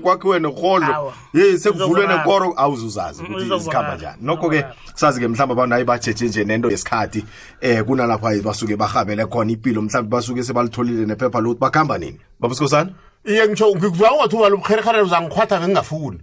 kwakhiwe 0.02 0.38
nehodlo 0.40 0.94
Awa. 0.94 1.12
ye 1.34 1.58
sekuvulwe 1.58 2.06
nekoro 2.06 2.54
awuzuzazi 2.56 3.22
ukuthi 3.22 3.58
zikhamba 3.58 3.96
njani. 3.96 4.18
Nokho 4.22 4.50
ke 4.50 4.56
Uzokurara. 4.56 4.74
sazi 4.94 5.20
ke 5.20 5.28
mhlawumbe 5.28 5.52
abantu 5.52 5.72
hayi 5.74 5.84
bajeje 5.84 6.28
nje 6.28 6.44
nento 6.44 6.70
yesikhathi 6.70 7.24
um 7.62 7.84
kunalapha 7.84 8.42
basuke 8.42 8.76
bahabele 8.76 9.26
khona 9.26 9.52
impilo 9.52 9.82
mhlawumbe 9.82 10.11
basuke 10.11 10.42
sebalitholile 10.42 11.06
nephepha 11.06 11.40
lokuthi 11.40 11.61
bakuhamba 11.61 11.98
nini. 11.98 12.20
Babusikhosana 12.40 12.90
iye 13.24 13.48
ngitsho 13.48 13.76
ngikuzwa 13.76 14.12
ungathi 14.12 14.37
uba 14.37 14.48
lobukherikhere 14.48 15.02
uzangikhwatha 15.02 15.61
bengingafuni 15.61 16.18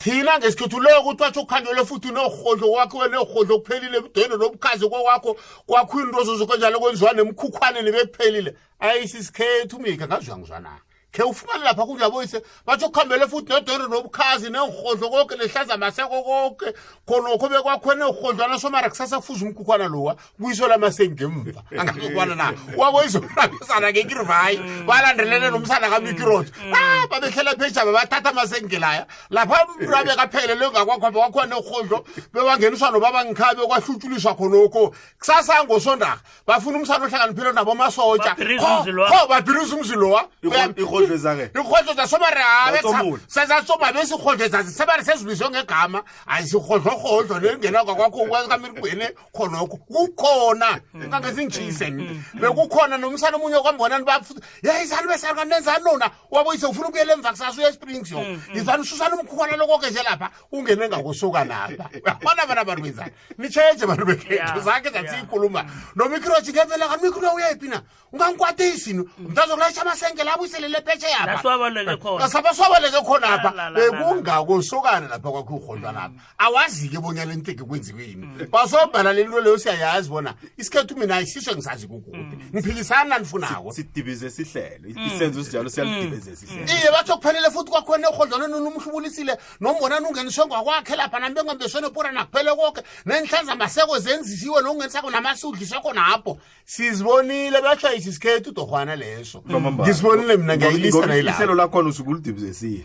thina 0.00 0.38
ngesikhethu 0.38 0.80
leyo 0.80 1.00
ukuthi 1.00 1.22
watsho 1.22 1.40
ukhandele 1.40 1.84
futhi 1.84 2.10
nohodlo 2.10 2.70
wakhiwe 2.72 3.08
nehodlo 3.08 3.58
kuphelile 3.58 3.96
ebudweni 3.98 4.36
nobukhazi 4.36 4.88
kokwakho 4.88 5.36
kwakho 5.66 6.00
into 6.00 6.24
zozokenjalo 6.24 6.80
kwenziwa 6.80 7.12
nemkhukhwane 7.12 7.82
nebekuphelile 7.82 8.56
ayisisikhethu 8.80 9.78
mika 9.78 10.06
ngazwa 10.06 10.38
ngizwana 10.38 10.80
khe 11.12 11.22
ufumane 11.22 11.64
lapha 11.64 11.86
kunjaboyise 11.86 12.42
batsho 12.66 12.88
kuhambele 12.88 13.26
futhi 13.26 13.52
nedwere 13.52 13.88
nobukhazi 13.88 14.50
nehodlo 14.50 15.10
konke 15.10 15.36
nehlaza 15.36 15.76
maseko 15.76 16.22
konke 16.22 16.74
khonokho 17.06 17.48
bekwakho 17.48 17.94
nehodlwana 17.94 18.58
somara 18.58 18.88
kusasa 18.88 19.16
kufuza 19.16 19.46
umkhukhwana 19.46 19.88
lowa 19.88 20.16
kuyisola 20.40 20.76
lamasengemva 20.76 21.62
angakokwana 21.78 22.34
na? 22.34 22.52
Waboyizonabisana 22.76 23.90
ngekirivayi 23.90 24.58
balandelene 24.86 25.50
nomsana 25.50 25.90
kamikiroti 25.90 26.52
a 26.72 27.06
babehlela 27.08 27.54
phejaba 27.56 27.92
bathatha 27.92 28.30
amasengelaya 28.30 29.06
lapha 29.30 29.66
umuntu 29.66 29.96
abekaphele 29.96 30.54
ngakwakho 30.56 31.10
bewakhona 31.10 31.46
nehodlo 31.46 32.04
bewangeniswa 32.32 32.90
nobaba 32.90 33.24
kwahlutshuliswa 33.34 34.34
khonokho. 34.34 34.94
Kusasa 35.18 35.64
ngosondaga 35.64 36.20
bafuna 36.46 36.78
umsana 36.78 37.04
ohlakaniphile 37.04 37.52
nabo 37.52 37.74
masotsha 37.74 38.34
Babhirisa 38.34 38.78
umzi 38.78 38.92
lowa. 38.92 39.10
Kho, 39.10 39.26
babhirisa 39.28 39.76
umzi 39.76 39.94
lowa 39.94 40.28
irhodlodla 41.54 42.06
somareabesasoma 42.08 43.92
besikhodlo 43.92 44.48
sasisebari 44.48 45.04
sezibizwe 45.04 45.50
ngegama. 45.50 46.02
Asihodlorhodlo 46.26 47.38
lengenakwakwakhokamirikweni 47.38 49.08
khonokho. 49.32 49.76
Kukhona 49.76 50.80
hmm. 50.92 51.10
kangezingitshise 51.10 51.86
hmm. 51.86 52.22
bekukhona 52.34 52.98
nomsana 52.98 53.36
omunye 53.36 53.56
okwambonani 53.56 54.04
yayisani 54.62 55.08
besarika 55.08 55.44
nenzani 55.44 55.84
nona 55.84 56.10
waboyise 56.30 56.66
ufuna 56.66 56.88
ukuyela 56.88 57.12
emva 57.12 57.30
kusasa 57.30 57.60
uye 57.60 57.68
esprings 57.68 58.10
yo? 58.10 58.18
Hmm, 58.18 58.40
Izani 58.54 58.84
susani 58.84 59.14
umkhukhwana 59.14 59.56
lokoke 59.56 59.90
nje 59.90 60.02
lapha 60.02 60.30
ungene 60.52 60.88
ngakusuka 60.88 61.44
lapha. 61.44 61.88
Uyabona 62.04 62.42
abana 62.42 62.60
abantu 62.60 62.82
benzani? 62.82 63.12
Nitsheje 63.38 63.86
bantu 63.86 64.06
bekhethu 64.06 64.60
zakhe 64.60 64.90
zasiyikhuluma 64.90 65.64
nomikroji 65.96 66.52
ngempelakani 66.52 67.02
mikro 67.02 67.34
uyayiphi 67.34 67.68
na? 67.68 67.82
Ungangikwatisi 68.12 68.94
mntazokulayisha 68.94 69.82
amasenke 69.82 70.24
labuyiselele 70.24 70.80
la, 71.26 72.92
la, 72.94 73.00
khonapha 73.02 73.50
la, 73.54 73.70
lapha 75.08 75.30
kwakho 75.30 75.54
urhondwa 75.54 75.92
lapha. 75.92 76.14
Awazi-ke 76.38 76.98
bonyana 77.00 77.32
inteke 77.34 77.64
yini. 77.98 78.26
Basobhala 78.50 79.12
le 79.12 79.24
nto 79.24 79.40
leyo 79.40 79.58
siyayazi 79.58 80.08
bona 80.08 80.34
isikhethu 80.56 80.96
mina 80.96 81.16
ayisisho 81.16 81.52
ngisazi 81.52 81.86
kukude. 81.86 82.38
Ngiphilisana 82.54 83.18
nifunako. 83.18 83.72
Sidibize 83.72 84.30
sihlelo 84.30 84.88
isenzo 85.06 85.44
sinjalo 85.44 85.68
siyalidibize 85.68 86.36
sihlelo 86.36 86.66
iye 86.66 86.90
batho 86.92 87.16
kuphelele 87.16 87.50
futhi 87.50 87.70
kwakhona 87.70 88.08
erhodlwaneni 88.08 88.60
numhlubulisile 88.60 89.36
nombonani 89.60 90.06
ungeniswe 90.06 90.46
ngakwakhe 90.46 90.96
lapha 90.96 91.18
nambengambesweni 91.18 91.88
nakuphele 92.12 92.54
koke. 92.54 92.82
Nenhlanza 93.06 93.56
maseko 93.56 93.98
zenzisiwe 93.98 94.62
nokungenisako 94.62 95.10
namasudliswe 95.10 95.80
khonapho 95.80 96.38
sizibonile 96.64 97.62
batshayisa 97.62 98.10
isikhethu 98.10 98.50
udorhwana 98.50 98.96
leso. 98.96 99.42
Ngisibonile 99.48 100.36
mina 100.36 100.56
ihlelo 100.88 101.54
lakhona 101.54 101.88
usuke 101.88 102.10
ulidibize 102.10 102.54
siye 102.54 102.80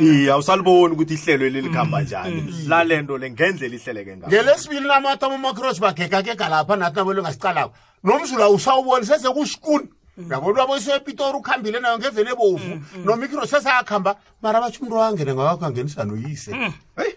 iye 0.00 0.32
awusaliboni 0.32 0.94
ukuthi 0.94 1.14
ihlelo 1.14 1.46
elilikhamba 1.46 2.02
njani. 2.02 2.54
Lalento 2.68 3.18
le 3.18 3.30
ngendlela 3.30 3.76
ihleleke 3.76 4.16
ngayo 4.16 4.28
ngelesibili 4.28 4.88
namatama 4.88 5.34
umakroch 5.34 5.80
bagegagega 5.80 6.48
lapha 6.48 6.76
nathi 6.76 6.96
nabolo 6.96 7.22
ngasicalako 7.22 7.72
nomzula 8.04 8.48
usawuboni 8.48 9.06
sesekushikuni 9.06 9.88
yabona 10.30 10.52
ubaboyise 10.52 10.94
epitori 10.94 11.38
ukhambile 11.38 11.80
nayo 11.80 11.98
ngeveni 11.98 12.30
ebovu. 12.30 12.80
Nomikro 13.04 13.46
sesayakhamba 13.46 14.16
mara 14.42 14.60
batsho 14.60 14.82
umntu 14.82 14.96
wangene 14.96 15.34
ngawakho 15.34 15.66
angenisa 15.66 16.04
noyise. 16.04 16.50
Heyi 16.96 17.14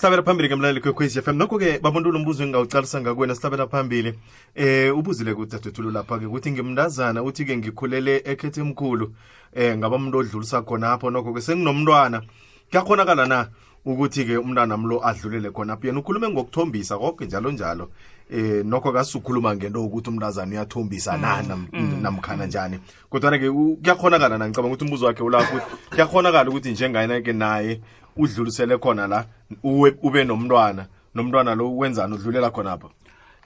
sihlabela 0.00 0.22
phambili 0.22 0.48
ke 0.48 0.56
mlaleli 0.56 0.80
kwekwezi 0.80 1.18
f 1.18 1.28
m. 1.28 1.36
Nokho-ke 1.36 1.78
babontulo 1.78 2.18
umbuzo 2.18 2.44
engingawucalisa 2.44 3.00
ngakwena 3.00 3.34
sihlabela 3.34 3.66
phambili 3.66 4.14
eh 4.54 4.96
ubuzile 4.98 5.34
kudadethulo 5.34 5.90
lapha-ke 5.90 6.26
ukuthi 6.26 6.50
ngimndazana 6.52 7.22
uthi-ke 7.22 7.56
ngikhulele 7.56 8.22
ekhethe 8.24 8.60
emkhulu 8.60 9.12
eh 9.52 9.76
ngaba 9.76 9.96
umuntu 9.96 10.18
odlulisa 10.18 10.62
khonapho. 10.62 11.10
Nokho-ke 11.10 11.40
senginomntwana 11.40 12.22
kuyakhonakala 12.70 13.26
na 13.26 13.48
ukuthi-ke 13.84 14.36
umntwana 14.36 14.76
mlo 14.76 15.04
adlulele 15.04 15.50
khonapho? 15.50 15.86
Yena 15.86 16.00
ukhulume 16.00 16.28
ngokuthombisa 16.28 16.98
konke 16.98 17.26
njalo 17.26 17.50
njalo 17.50 17.90
eh 18.30 18.64
nokho 18.64 18.92
kasukhuluma 18.92 19.56
ngento 19.56 19.84
ukuthi 19.84 20.10
umntazana 20.10 20.52
uyathombisa 20.52 21.16
na 21.18 21.42
nam- 21.42 21.68
namkhana 22.02 22.46
njani. 22.46 22.78
Kodwana-ke 23.10 23.48
u- 23.48 23.76
kuyakhonakala 23.82 24.38
na 24.38 24.48
ngicabanga 24.48 24.74
ukuthi 24.74 24.84
umbuzo 24.84 25.06
wakhe 25.06 25.22
ulapho 25.22 25.56
ukuthi 25.56 25.76
kuyakhonakala 25.90 26.50
ukuthi 26.50 26.70
njengayena-ke 26.70 27.32
naye 27.32 27.80
udlulisele 28.16 28.78
khona 28.78 29.06
la 29.06 29.24
uwe- 29.64 29.96
ube 30.02 30.24
nomntwana 30.24 30.86
nomntwana 31.14 31.54
lo 31.54 31.76
wenzani 31.76 32.14
udlulela 32.14 32.50
khonapha 32.50 32.88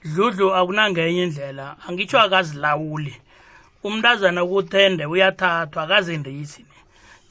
dludlu 0.03 0.53
akunangenye 0.55 1.23
indlela 1.23 1.75
angitsho 1.87 2.19
akazilawuli. 2.19 3.15
Umntazana 3.83 4.43
ukuthende 4.43 5.05
uyathathwa 5.05 5.83
akazindisi. 5.83 6.61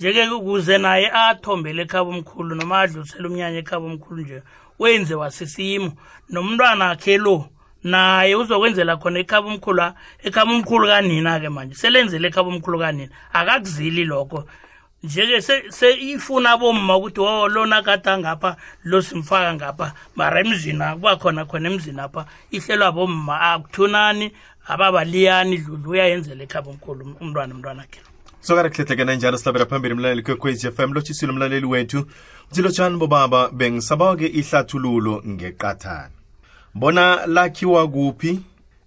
Ne 0.00 0.10
njeke 0.10 0.28
ukuze 0.28 0.78
naye 0.78 1.10
athombele 1.10 1.82
ekhaba 1.82 2.10
omkhulu 2.10 2.54
noma 2.54 2.80
adlulisele 2.80 3.28
umnyanya 3.28 3.58
ekhaba 3.58 3.86
omkhulu 3.86 4.22
nje 4.22 4.42
wenziwa 4.78 5.30
sisimo. 5.30 5.92
Nomntwana 6.30 6.90
akhe 6.90 7.18
lo 7.18 7.48
naye 7.84 8.34
uzokwenzela 8.34 8.96
khona 8.96 9.18
ekhaba 9.20 9.48
omkhulu 9.48 9.82
a- 9.82 9.94
ekhaba 10.22 10.52
omkhulu 10.52 10.86
kanina-ke 10.88 11.48
manje 11.48 11.74
selenzele 11.74 12.28
ekhaba 12.28 12.48
omkhulu 12.50 12.78
kanina. 12.78 13.10
Akakuzili 13.32 14.04
lokho. 14.04 14.44
Njeke 15.04 15.40
se- 15.42 15.70
seifuna 15.70 16.56
bomma 16.56 16.96
ukuthi 16.96 17.20
wo 17.20 17.48
lona 17.48 17.82
kade 17.82 18.18
ngapha 18.18 18.56
lo 18.84 19.02
simfaka 19.02 19.54
ngapha. 19.54 19.92
Mara 20.16 20.40
emzini 20.40 20.84
kuba 20.94 21.16
khona 21.16 21.44
khona 21.44 21.68
emzini 21.70 22.00
apha 22.00 22.26
ihlelwa 22.50 22.92
bomma. 22.92 23.40
Akuthunani 23.40 24.32
ababaliyani 24.66 25.58
dludlu 25.58 25.90
uyayenzela 25.90 26.42
ekhaba 26.42 26.70
omkhulu 26.70 27.16
umntwana 27.20 27.54
umntwana 27.54 27.82
akhe 27.82 28.00
sokare 28.40 28.70
kuhlehleke 28.70 29.04
nanjalo 29.04 29.36
sihlabela 29.38 29.66
phambili 29.66 29.94
mlaleli 29.94 30.22
kwekwezi 30.22 30.66
f 30.66 30.78
m 30.80 30.92
lotshisile 30.92 31.32
umlaleli 31.32 31.66
wethu. 31.66 32.06
Mthilotshani 32.50 32.96
bobaba 32.96 33.48
bengisabawa-ke 33.48 34.26
ihlathululo 34.26 35.22
ngeqathana 35.26 36.10
bona 36.74 37.26
lakhiwa 37.26 37.88
kuphi? 37.88 38.40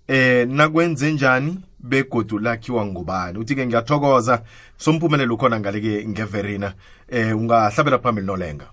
Eh 0.07 0.47
nakwenze 0.47 1.11
njani 1.11 1.59
begodu 1.89 2.39
lakhiwa 2.39 2.85
ngubani? 2.85 3.39
Uthi-ke 3.39 3.65
ngiyathokoza. 3.65 4.41
Somphumelelo 4.77 5.35
ukhona 5.35 5.59
ngale-ke 5.59 6.07
ngeverina 6.07 6.73
eh 7.09 7.37
ungahlabela 7.37 7.99
phambili 7.99 8.27
nolenga. 8.27 8.67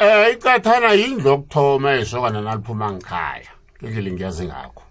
Um 0.00 0.32
icathana 0.32 0.92
yindlu 0.92 1.28
yokuthoma 1.28 1.94
esokana 1.94 2.40
naliphuma 2.40 2.92
ngikhaya 2.92 3.50
ngendlela 3.82 4.10
ngiyazi 4.10 4.44
ngakho. 4.46 4.82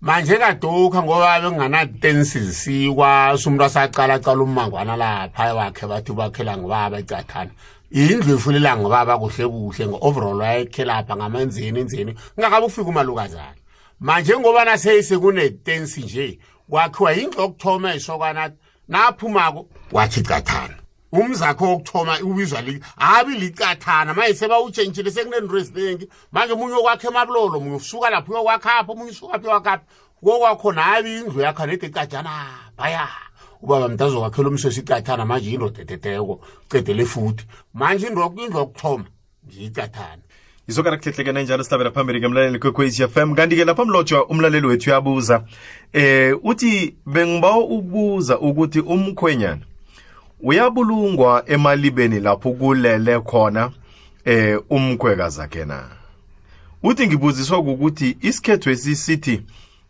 Manje 0.00 0.36
kadukha 0.36 1.02
ngoba 1.02 1.40
benganatensi 1.40 2.52
sikwazi 2.52 3.48
umuntu 3.48 3.64
asacalacala 3.64 4.42
ummangwana 4.42 4.96
lapha 4.96 5.54
wakhe 5.54 5.86
bathi 5.86 6.12
bakhela 6.12 6.56
ngibaba 6.56 7.00
icathana 7.00 7.50
indlu 7.90 8.34
ifulela 8.34 8.76
ngibaba 8.76 9.18
kuhle 9.18 9.46
kuhle 9.48 9.86
nge-overall 9.86 10.40
wayekhe 10.40 10.84
lapha 10.84 11.16
ngamanzini 11.16 11.80
enzeni 11.80 12.14
ngakabe 12.38 12.66
ufika 12.66 12.88
umalukazana 12.88 13.60
manje 14.00 14.38
ngoba 14.38 14.64
naseyisekunetensi 14.64 16.00
nje 16.00 16.38
kwakhiwa 16.70 17.14
indlu 17.14 17.40
yokuthoma 17.40 17.94
esokana 17.94 18.52
naphumako 18.88 19.66
wathi 19.92 20.20
icathana 20.20 20.76
umzakho 21.12 21.64
wokuthoma 21.64 22.18
ubizwa 22.20 22.60
li 22.62 22.84
habi 22.96 23.34
licathana 23.34 24.14
manje 24.14 24.34
sebawutshentshile 24.34 25.10
sekunento 25.10 25.58
eziningi. 25.58 26.08
Manje 26.32 26.54
munye 26.54 26.74
okwakhe 26.74 27.06
emabulolo 27.08 27.60
munye 27.60 27.76
usuka 27.76 28.10
lapho 28.10 28.32
uyokwakapha 28.32 28.92
omunye 28.92 29.10
usuka 29.10 29.38
phi 29.38 29.46
uyokwakapha 29.46 29.84
kokwakhona 30.22 30.82
habi 30.82 31.16
indlu 31.16 31.40
yakho 31.40 31.66
nede 31.66 31.86
icatshana 31.86 32.30
phaya 32.76 33.08
ubaba 33.62 33.88
mntu 33.88 34.04
azokwakhela 34.04 34.48
umsesi 34.48 34.80
icathana 34.80 35.24
manje 35.24 35.50
yinto 35.50 35.68
dedeteko 35.68 36.40
cedele 36.68 37.04
futhi. 37.04 37.44
Manje 37.74 38.06
indlu 38.06 38.34
indlu 38.38 38.58
yokuthoma 38.58 39.04
nje 39.46 39.64
icathana 39.64 40.22
isokana 40.70 40.96
kuhlehleke 40.96 41.32
nanjalo 41.32 41.64
sihlabela 41.64 41.90
phambili 41.90 42.20
ngemlaleli 42.20 42.58
kwekwezi 42.58 43.02
f 43.02 43.16
m. 43.16 43.34
Kanti-ke 43.34 43.64
lapha 43.64 43.84
mlotshwa 43.84 44.26
umlaleli 44.26 44.66
wethu 44.66 44.90
uyabuza 44.90 45.44
eh 45.92 46.38
uthi 46.44 46.94
bengiba 47.06 47.56
ukubuza 47.56 48.38
ukuthi 48.38 48.80
umkhwenyana 48.80 49.60
uyabulungwa 50.40 51.44
emalibeni 51.46 52.20
lapho 52.20 52.52
kulele 52.52 53.20
khona 53.20 53.70
eh 54.24 54.60
umkhwekazi 54.70 55.42
akhe 55.42 55.64
na? 55.64 55.88
Uthi 56.82 57.06
ngibuziswa 57.06 57.58
ukuthi 57.58 58.16
isikhetho 58.20 58.70
esisithi 58.70 59.42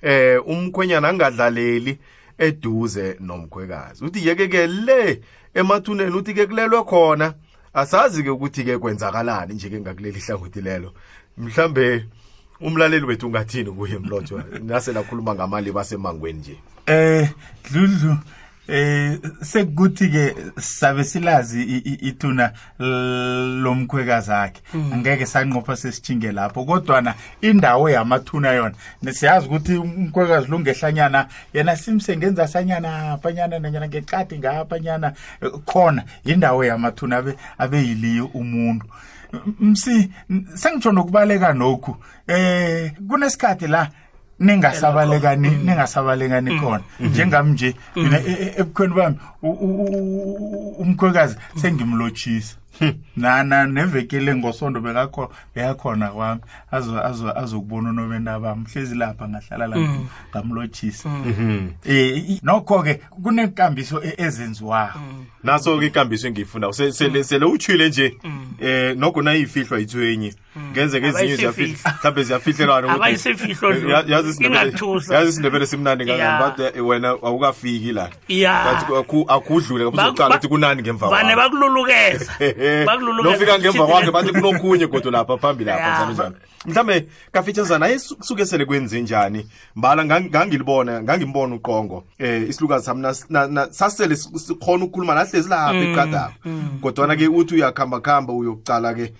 eh 0.02 0.46
umkhwenyana 0.46 1.08
angadlaleli 1.08 1.98
eduze 2.38 3.16
nomkhwekazi. 3.20 4.04
Uthi 4.04 4.28
yeke-ke 4.28 4.66
le 4.66 5.20
emathuneni 5.54 6.16
uthi 6.16 6.34
ke 6.34 6.46
kulelwe 6.46 6.84
khona 6.84 7.34
asazi-ke 7.74 8.30
ukuthi-ke 8.30 8.78
kwenzakalani 8.78 9.54
nje-ke 9.54 9.80
ngakuleli 9.80 10.20
hlangothi 10.20 10.60
lelo. 10.60 10.92
Mhlambe 11.38 12.06
umlaleli 12.60 13.06
wethu 13.06 13.26
ungathini 13.26 13.70
kuye 13.70 13.98
mlotshwa 13.98 14.44
nase 14.62 14.92
lakhuluma 14.92 15.34
ngamali 15.34 15.72
basemangweni 15.72 16.38
nje. 16.38 16.56
Eh 16.86 17.30
Dludlu 17.70 18.16
eh 18.70 19.18
sekuthi 19.42 20.08
ke 20.10 20.34
sabe 20.60 21.04
silazi 21.04 21.62
ithuna 22.10 22.52
lomkhwekazi 22.78 24.32
akhe 24.32 24.60
angeke 24.92 25.26
sanqopha 25.26 25.76
sesichinge 25.76 26.32
lapho 26.32 26.64
kodwa 26.64 27.00
na 27.00 27.14
indawo 27.40 27.90
yamathuna 27.90 28.52
yona 28.52 28.74
nesiyazi 29.02 29.46
ukuthi 29.46 29.76
umkhwekazi 29.76 30.50
lungehlanyana 30.50 31.26
yena 31.54 31.76
simse 31.76 32.16
ngenza 32.16 32.48
sanyana 32.48 33.18
phanyana 33.22 33.58
nanyana 33.58 33.88
ngeqadi 33.88 34.38
ngaphanyana 34.38 35.12
eh, 35.42 35.50
khona 35.64 36.04
indawo 36.24 36.64
yamathuna 36.64 37.16
abe 37.16 37.36
abeyiliyo 37.58 38.26
umuntu 38.26 38.86
msi 39.60 40.10
sengitsho 40.54 40.92
nokubaleka 40.92 41.52
nokhu 41.52 41.96
eh 42.26 42.92
kunesikhathi 43.08 43.66
la 43.66 43.90
ningasabalekani 44.40 45.50
ningasabalekani 45.50 46.60
khona. 46.60 46.82
Njengami 47.00 47.52
nje 47.52 47.74
mina 47.96 48.18
e- 48.20 48.32
e- 48.32 48.54
ebukhweni 48.60 48.94
bami 48.94 49.16
umkhwekazi 50.78 51.36
sengimlotshisa. 51.56 52.56
Nana 53.16 53.66
nevekele 53.66 54.34
ngosonto 54.34 54.80
bekakho 54.80 55.32
bekakhona 55.54 56.08
kwami. 56.08 56.40
Azo 56.72 57.00
azo 57.04 57.38
azokubona 57.38 57.90
unobenda 57.90 58.40
bami 58.40 58.64
hlezi 58.72 58.94
lapha 58.94 59.28
ngahlala 59.28 59.66
la 59.66 59.76
ngamlotshisa. 60.30 61.08
Eh 61.84 62.30
i- 62.30 62.40
nokho 62.42 62.82
ke 62.82 62.94
kunenkambiso 63.22 64.02
e- 64.02 64.14
ezenziwayo 64.18 64.92
naso-ke 65.44 65.86
ikambiso 65.86 66.28
engiyifunayo 66.28 66.72
Se- 66.72 66.92
sele 67.24 67.44
utshile 67.44 67.88
nje. 67.88 68.16
Eh 68.60 68.96
nokho 68.96 69.22
nayifihlwa 69.22 69.80
ithwenye 69.80 70.34
ngenzeka 70.72 71.06
ezinye 71.06 71.18
Abayisifihlo. 71.18 71.52
ziyafihla 71.52 71.92
mhlawumbe 72.00 72.22
ziyafihlelana 72.22 72.86
ukuthi- 72.86 72.96
Abayisifihlo 72.96 73.72
Dlomo. 73.72 73.88
Ya- 73.90 74.04
yazi 74.06 74.28
isiNdebele- 74.30 74.68
Ingathusa. 74.68 75.14
yazi 75.14 75.28
isindebele 75.30 75.66
simnandi 75.66 76.08
Ya. 76.08 76.16
kangani 76.16 76.54
but 76.56 76.86
wena 76.88 77.08
awukafiki 77.08 77.92
la 77.92 78.10
Ya. 78.28 78.64
Bathi 78.64 78.84
aku- 78.94 79.24
akudlule 79.28 79.84
Ba- 79.84 79.90
kabuzoqala 79.90 80.28
ba- 80.28 80.34
ukuthi 80.36 80.48
kunani 80.48 80.82
ngemva 80.82 81.08
vane 81.08 81.34
kwakho. 81.34 81.40
bakululukeza 81.42 82.32
bakululukeza 82.86 83.30
nofika 83.30 83.58
ngemva 83.58 83.78
Sithi- 83.78 83.90
kwakhe 83.90 84.10
bathi 84.10 84.32
kunokhunye 84.32 84.86
kodwa 84.86 85.12
lapha 85.12 85.38
phambili 85.38 85.70
lapha 85.70 85.82
Ya. 85.86 85.94
njalo 85.94 86.12
njalo 86.12 86.34
mhlawumbe 86.66 87.06
kafitshazana 87.32 87.86
hayi 87.86 87.98
su- 87.98 88.16
suke 88.20 88.46
sele 88.46 88.64
kwenze 88.64 89.00
njani 89.00 89.46
mbala 89.76 90.02
ngang- 90.04 90.28
ngangilibona 90.28 91.02
ngangimbona 91.02 91.54
uqongo 91.54 92.04
eh 92.18 92.48
isilukazi 92.48 92.84
sami 92.84 93.02
nas- 93.02 93.24
na- 93.30 93.46
na- 93.46 93.72
sasele 93.72 94.14
s- 94.14 94.28
sikhona 94.46 94.84
ukukhuluma 94.84 95.14
nahlezi 95.14 95.48
lapha 95.48 95.76
eqadapha 95.78 96.32
kodwana 96.82 97.16
ke 97.16 97.28
uthi 97.28 97.54
uyakhamba 97.54 98.00
khamba 98.00 98.32
uyokucala 98.32 98.94
ke 98.94 99.12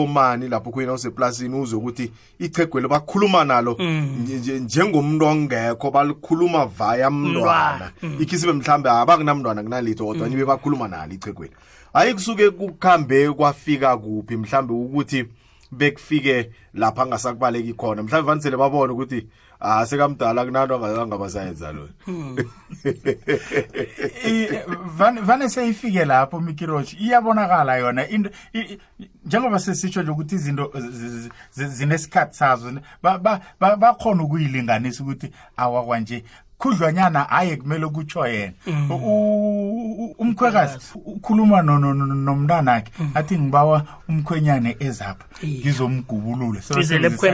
mhlambe 0.00 0.40
ke 0.40 0.40
ki- 0.42 0.42
kibomani 0.42 0.48
lapho 0.48 0.70
khuyena 0.70 0.92
useplasini 0.92 1.60
uzwe 1.60 1.78
ukuthi 1.78 2.12
ichegwele 2.38 2.88
bakhuluma 2.88 3.44
nalo 3.44 3.74
nje- 3.74 4.38
nje- 4.38 4.60
njengomuntu 4.60 5.24
ongekho 5.26 5.90
balikhuluma 5.90 6.66
vaya 6.66 7.10
mntwana. 7.10 7.92
Ikhisibe 8.20 8.52
mhlambe 8.52 8.90
abakunamntwana 8.90 9.62
kunalitho 9.62 10.04
kodwa 10.06 10.28
nibe 10.28 10.44
bakhuluma 10.44 10.88
nalo 10.88 11.12
ichegwele. 11.12 11.52
Hayi 11.92 12.14
kusuke 12.14 12.50
kukhambe 12.50 13.30
kwafika 13.32 13.96
kuphi 13.96 14.36
mhlambe 14.36 14.72
ukuthi 14.74 15.24
bekufike 15.72 16.50
lapha 16.74 17.02
angasakubaleki 17.02 17.74
khona. 17.74 18.02
Mhlawumbe 18.02 18.30
vanisele 18.32 18.56
babone 18.56 18.92
ukuthi 18.92 19.26
ah 19.60 19.86
sekamdala 19.86 20.44
kunanto 20.44 20.74
angabasayenza 21.02 21.72
lo. 21.72 21.88
I- 24.24 24.48
vane 25.20 25.48
seyifike 25.48 26.04
lapho 26.04 26.40
mikiroshi 26.40 26.96
iyabonakala 26.96 27.76
yona. 27.76 28.08
Into 28.08 28.30
njengoba 29.24 29.58
sesitsho 29.58 30.02
nje 30.02 30.10
ukuthi 30.10 30.34
izinto 30.34 30.72
zi- 30.74 31.08
zi- 31.08 31.30
zi- 31.52 31.66
zinesikhathi 31.66 32.36
sazo 32.36 32.72
ba- 33.02 33.18
ba- 33.18 33.40
ba- 33.60 33.76
bakhona 33.76 34.22
ukuyilinganisa 34.22 35.02
ukuthi 35.02 35.30
awa 35.56 35.84
kwanje 35.84 36.24
khudlwanyana 36.62 37.30
aye 37.30 37.56
kumele 37.56 37.86
kutsho 37.88 38.26
yena. 38.26 38.52
U- 38.90 38.94
u- 38.94 40.14
umkhwekazi 40.18 40.78
ukhuluma 41.06 41.62
no- 41.62 41.78
akhe 41.78 41.94
no- 41.94 42.06
nomntanakhe 42.14 42.92
athi 43.14 43.38
ngibawa 43.38 43.82
umkhwenyane 44.08 44.76
ezapha 44.80 45.24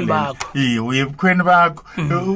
bakho. 0.07 0.59
iye 0.59 0.81
uye 0.81 1.01
ebukhweni 1.01 1.43
bakho. 1.43 1.85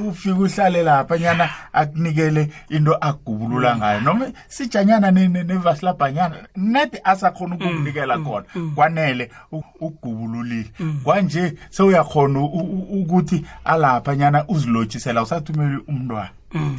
Ufike 0.09 0.33
uhlale 0.33 0.83
lapha 0.83 1.19
nyana 1.19 1.49
akunikele 1.73 2.51
into 2.69 2.95
akugubulula 2.95 3.77
ngayo. 3.77 4.01
Noma 4.01 4.27
sijanyana 4.49 5.11
ne- 5.11 5.29
labhanyana 5.29 5.45
nevasilabhanyana 5.45 6.37
nedi 6.57 6.99
asakhona 7.05 7.55
ukukunikela 7.55 8.19
khona. 8.19 8.45
Kwanele 8.75 9.31
ukugubululile. 9.53 10.71
Kwanje 11.05 11.55
sewuyakhona 11.71 12.41
ukuthi 12.41 13.45
alapha 13.65 14.17
nyana 14.17 14.45
uzilotshisela 14.49 15.23
usathumeli 15.23 15.79
umntwana 15.89 16.29
Mm. 16.55 16.79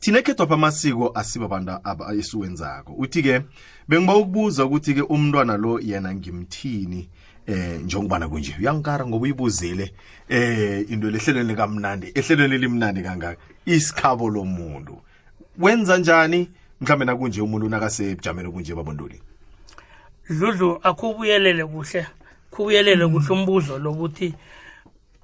Thina 0.00 0.18
ekhethwapha 0.18 0.54
amasiko 0.54 1.12
asiba 1.14 1.44
abantu 1.44 1.72
aba- 1.84 2.14
esiwenzako. 2.14 2.92
Uthi-ke 2.98 3.42
bengiba 3.88 4.16
ukubuza 4.16 4.64
ukuthi-ke 4.64 5.02
umntwana 5.02 5.56
lo 5.56 5.80
yena 5.80 6.14
ngimthini 6.14 7.08
eh 7.46 7.80
njengobana 7.84 8.28
kunje? 8.28 8.56
Uyangikara 8.60 9.06
ngoba 9.06 9.22
uyibuzile 9.22 9.92
eh 10.28 10.90
into 10.90 11.10
lehlelweni 11.10 11.48
likamnandi 11.48 12.12
ehlelweni 12.14 12.54
elimnandi 12.54 13.02
kangaka. 13.02 13.40
Isikhabo 13.66 14.30
lomuntu 14.30 15.00
wenza 15.58 15.98
njani? 15.98 16.48
Mhlawumbe 16.80 17.04
nakunje 17.04 17.40
umuntu 17.42 17.68
nakasebujameni 17.68 18.48
obunje 18.48 18.74
babonduli 18.74 19.20
dludlu 20.30 20.80
akubuyelele 20.82 21.64
kuhle. 21.66 22.06
Kubuyelele 22.50 23.06
kuhle 23.06 23.28
umbuzo 23.30 23.78
lokuthi 23.78 24.34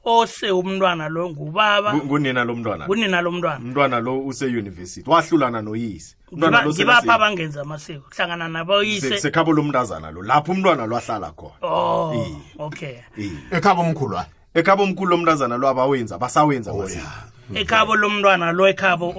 ose 0.07 0.51
umntwana 0.51 1.09
lo 1.09 1.31
ngubaba. 1.31 1.93
Ngu- 1.95 2.05
ngunina 2.07 2.45
lo 2.45 2.55
mntwana. 2.57 2.87
Kunina 2.87 3.21
lomntwana 3.21 3.59
umntwana 3.59 4.01
lo 4.01 4.19
useyunivesithi 4.25 5.11
wahlulana 5.11 5.63
noyise. 5.63 6.15
Umntwana 6.33 6.63
lo 6.63 6.71
ngibapha 6.71 7.15
abangenza 7.15 7.61
amasiko. 7.63 8.07
Kuhlangana 8.09 8.47
se- 8.47 8.53
naboyise 8.53 9.19
sekhabo 9.19 9.53
lomntazana 9.53 10.11
lo 10.11 10.23
lapho 10.23 10.53
umntwana 10.53 10.87
lo 10.87 10.97
ahlala 10.97 11.33
khona. 11.35 11.59
Oh 11.63 12.15
Iye. 12.15 12.37
okay. 12.59 12.97
Iye. 13.19 13.39
ekhaba 13.51 13.83
omkhulwana 13.83 14.27
ekhabo 14.55 14.83
omkhulu 14.85 15.11
lomntazana 15.11 15.57
lo 15.59 15.69
abawenza 15.69 16.15
abasawenza 16.15 16.71
amasiko. 16.71 17.07
Ekhabo 17.55 17.97
lomntwana 17.97 18.53
lo 18.53 18.69
ekhabo 18.69 19.13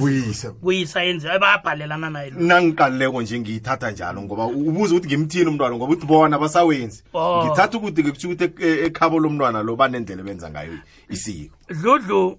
Kuyise. 0.00 0.50
kuyisa 0.50 1.02
yenzi 1.02 1.26
bayabhalelana 1.26 2.10
naye 2.10 2.30
nangiqalileko 2.30 3.22
nje 3.22 3.40
ngiyithatha 3.40 3.90
njalo 3.90 4.22
ngoba 4.22 4.46
ubuze 4.46 4.94
ukuthi 4.94 5.08
ngimthini 5.08 5.46
umntwana 5.50 5.76
ngoba 5.76 5.92
uthi 5.92 6.06
bona 6.06 6.38
basawenzi 6.38 7.02
Oh. 7.14 7.44
ngithatha 7.46 7.78
ukuthi-ke 7.78 8.10
kusho 8.12 8.28
ukuthi 8.28 8.44
e- 8.64 8.84
ekhabo 8.86 9.18
lomntwana 9.20 9.62
lo 9.62 9.76
banendlela 9.76 10.22
benza 10.22 10.50
ngayo 10.50 10.78
isiko 11.10 11.56
dludlu 11.68 12.38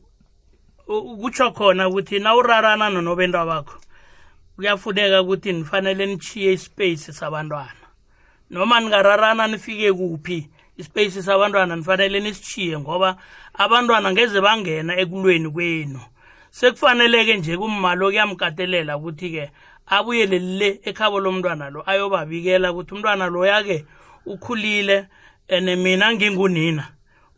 kutsho 1.22 1.52
khona 1.52 1.88
ukuthi 1.90 2.20
nawurarana 2.20 2.90
nonobenta 2.90 3.46
bakho 3.46 3.78
kuyafuneka 4.56 5.22
ukuthi 5.22 5.54
nifanele 5.54 6.06
nichiye 6.06 6.54
ispace 6.54 7.14
sabantwana 7.14 7.86
noma 8.50 8.80
ningararana 8.80 9.48
nifike 9.48 9.94
kuphi 9.94 10.50
ispace 10.78 11.22
sabantwana 11.22 11.76
nifanele 11.76 12.20
nisichiye 12.20 12.80
ngoba 12.80 13.16
abantwana 13.54 14.12
ngeze 14.12 14.42
bangena 14.42 14.98
ekulweni 14.98 15.50
kwenu. 15.50 16.00
Sekufaneleke 16.52 17.38
nje 17.38 17.58
kummalo 17.58 18.08
kuyamkatelela 18.08 18.98
ukuthi-ke 18.98 19.52
abuyele 19.88 20.40
le 20.40 20.80
ekhabo 20.84 21.20
lomntwana 21.20 21.70
lo 21.70 21.84
ayobabikela 21.86 22.72
ukuthi 22.72 22.94
umntwana 22.94 23.26
loya-ke 23.28 23.86
ukhulile 24.26 25.08
and 25.50 25.68
mina 25.78 26.14
ngingunina. 26.14 26.86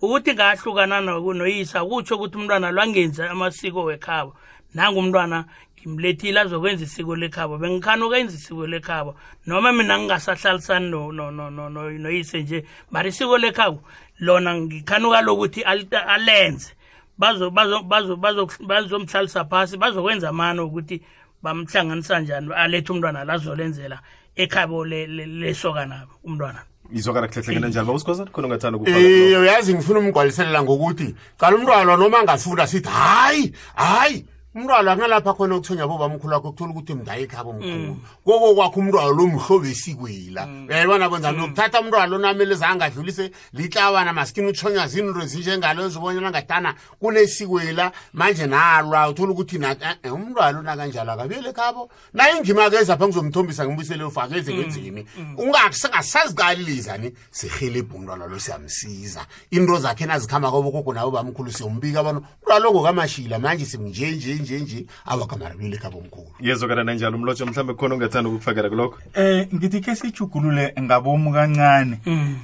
Ukuthi 0.02 0.34
ngahlukana 0.34 1.02
no- 1.02 1.34
noyisa 1.34 1.86
kutsho 1.86 2.16
ukuthi 2.16 2.38
umntwana 2.38 2.72
lwangenzi 2.72 3.24
amasiko 3.24 3.84
wekhabo. 3.84 4.36
Nangumntwana 4.74 5.46
ngimlethile 5.88 6.40
azokwenza 6.40 6.84
isiko 6.84 7.16
lekhabo 7.16 7.58
bengikhani 7.58 8.04
ukwenza 8.04 8.36
isiko 8.36 8.68
lekhabo. 8.68 9.16
Noma 9.46 9.72
mina 9.72 9.98
ngingasahlalisani 10.00 10.90
no- 10.90 11.12
no- 11.12 11.32
no- 11.32 11.50
no- 11.50 11.70
no- 11.70 11.90
noyise 11.92 12.42
nje 12.44 12.66
mara 12.92 13.10
isiko 13.10 13.38
lekhabo 13.38 13.80
lona 14.20 14.56
ngikhanuka 14.56 15.22
lokuthi 15.22 15.62
alita- 15.64 16.08
alenze. 16.08 16.74
Bazo- 17.20 17.50
bazo- 17.52 17.84
bazo- 17.84 18.16
bazo- 18.16 18.50
bazomhlalisa 18.66 19.46
phasi 19.46 19.78
bazokwenza 19.78 20.30
amano 20.30 20.66
ukuthi 20.66 21.02
bamhlanganisa 21.44 22.20
njani 22.20 22.54
alethe 22.54 22.92
umntwana 22.92 23.24
lazolenzela 23.24 24.00
ekhabo 24.36 24.86
le- 24.86 25.08
le- 25.08 25.26
lesokana 25.26 26.08
umntwana. 26.24 26.60
Izwakala 26.94 27.28
kuhlehlekela 27.28 27.68
njalo. 27.68 27.86
Bawusikhosana 27.88 28.32
khona 28.32 28.48
ungathanda 28.48 28.80
Eh 28.86 29.40
uyazi 29.42 29.74
ngifuna 29.74 30.00
umgwaliselela 30.00 30.64
ngokuthi 30.64 31.16
qala 31.38 31.56
umntwana 31.58 31.96
noma 31.98 32.20
angafunda 32.20 32.68
sithi 32.68 32.90
hayi 32.90 33.54
hayi 33.76 34.26
umntwana 34.56 34.92
angalapha 34.92 35.34
khona 35.34 35.56
ukuthonya 35.56 35.88
boba 35.88 36.10
mkhulu 36.10 36.34
wakho 36.34 36.52
kuthola 36.52 36.72
ukuthi 36.72 36.94
mndayi 36.94 37.24
ekhabo 37.24 37.54
mkhulu. 37.54 37.98
Koko 38.24 38.56
kwakho 38.56 38.80
umntwana 38.80 39.12
lo 39.12 39.28
mhlobo 39.28 39.66
esikwela 39.68 40.48
uyayibona 40.70 41.10
kwenzani 41.10 41.44
ukuthatha 41.44 41.82
umntwana 41.82 42.08
lo 42.08 42.18
namele 42.18 42.56
zangadlulise 42.56 43.32
lihlawana 43.54 44.14
maskini 44.14 44.48
uthonywa 44.48 44.88
zinto 44.88 45.22
ezinjengalo 45.22 45.86
ezibonyana 45.86 46.32
ngatana 46.32 46.74
kunesikwela 47.00 47.92
manje 48.14 48.48
nalwa 48.48 49.10
uthola 49.10 49.32
ukuthi 49.34 49.58
na 49.60 49.72
eh, 49.72 49.98
eh, 50.04 50.14
umntwana 50.14 50.60
una 50.60 50.78
kanjalo 50.78 51.12
akabuyele 51.12 51.50
ekhabo 51.50 51.90
naye 52.14 52.38
indima 52.38 52.70
ke 52.70 52.78
ezapha 52.80 53.08
ngizomthombisa 53.08 53.68
ngibuyisele 53.68 54.04
ufake 54.04 54.38
eze 54.38 54.54
ngenzini 54.54 55.06
ungasingasaziqalilizani 55.38 57.12
sihelebhe 57.32 57.96
umntwana 57.96 58.26
lo 58.26 58.40
siyamsiza. 58.40 59.28
Into 59.52 59.80
zakhe 59.80 60.06
nazikhamba 60.06 60.52
kobogogo 60.52 60.94
nabo 60.94 61.12
bamkhulu 61.12 61.52
siyombika 61.52 62.00
abantu 62.00 62.24
umntwana 62.24 62.64
lo 62.64 62.72
ngokamashila 62.72 63.40
manje 63.40 63.66
simnjenje 63.66 64.45
nje 64.46 64.60
nje 64.60 64.86
awakamarabile 65.06 65.78
kabomkhulu. 65.78 66.22
Omkhulu 66.22 66.48
yezokana 66.48 66.84
nanjalo 66.84 67.18
umlotsho 67.18 67.46
mhlawumbe 67.46 67.74
khona 67.74 67.96
ungathanda 67.96 68.30
ukukufakela 68.30 68.70
kulokho? 68.70 68.98
Eh 69.14 69.48
ngithi 69.54 69.82
ke 69.82 69.96
sijugulule 69.96 70.74
ngabomu 70.82 71.34
kancane. 71.34 72.00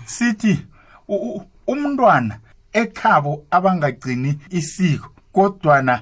Sithi 0.05 0.65
u- 1.07 1.15
u- 1.37 1.43
umntwana 1.67 2.39
ekhabo 2.73 3.45
abangagcini 3.51 4.37
isiko 4.49 5.09
kodwana 5.31 6.01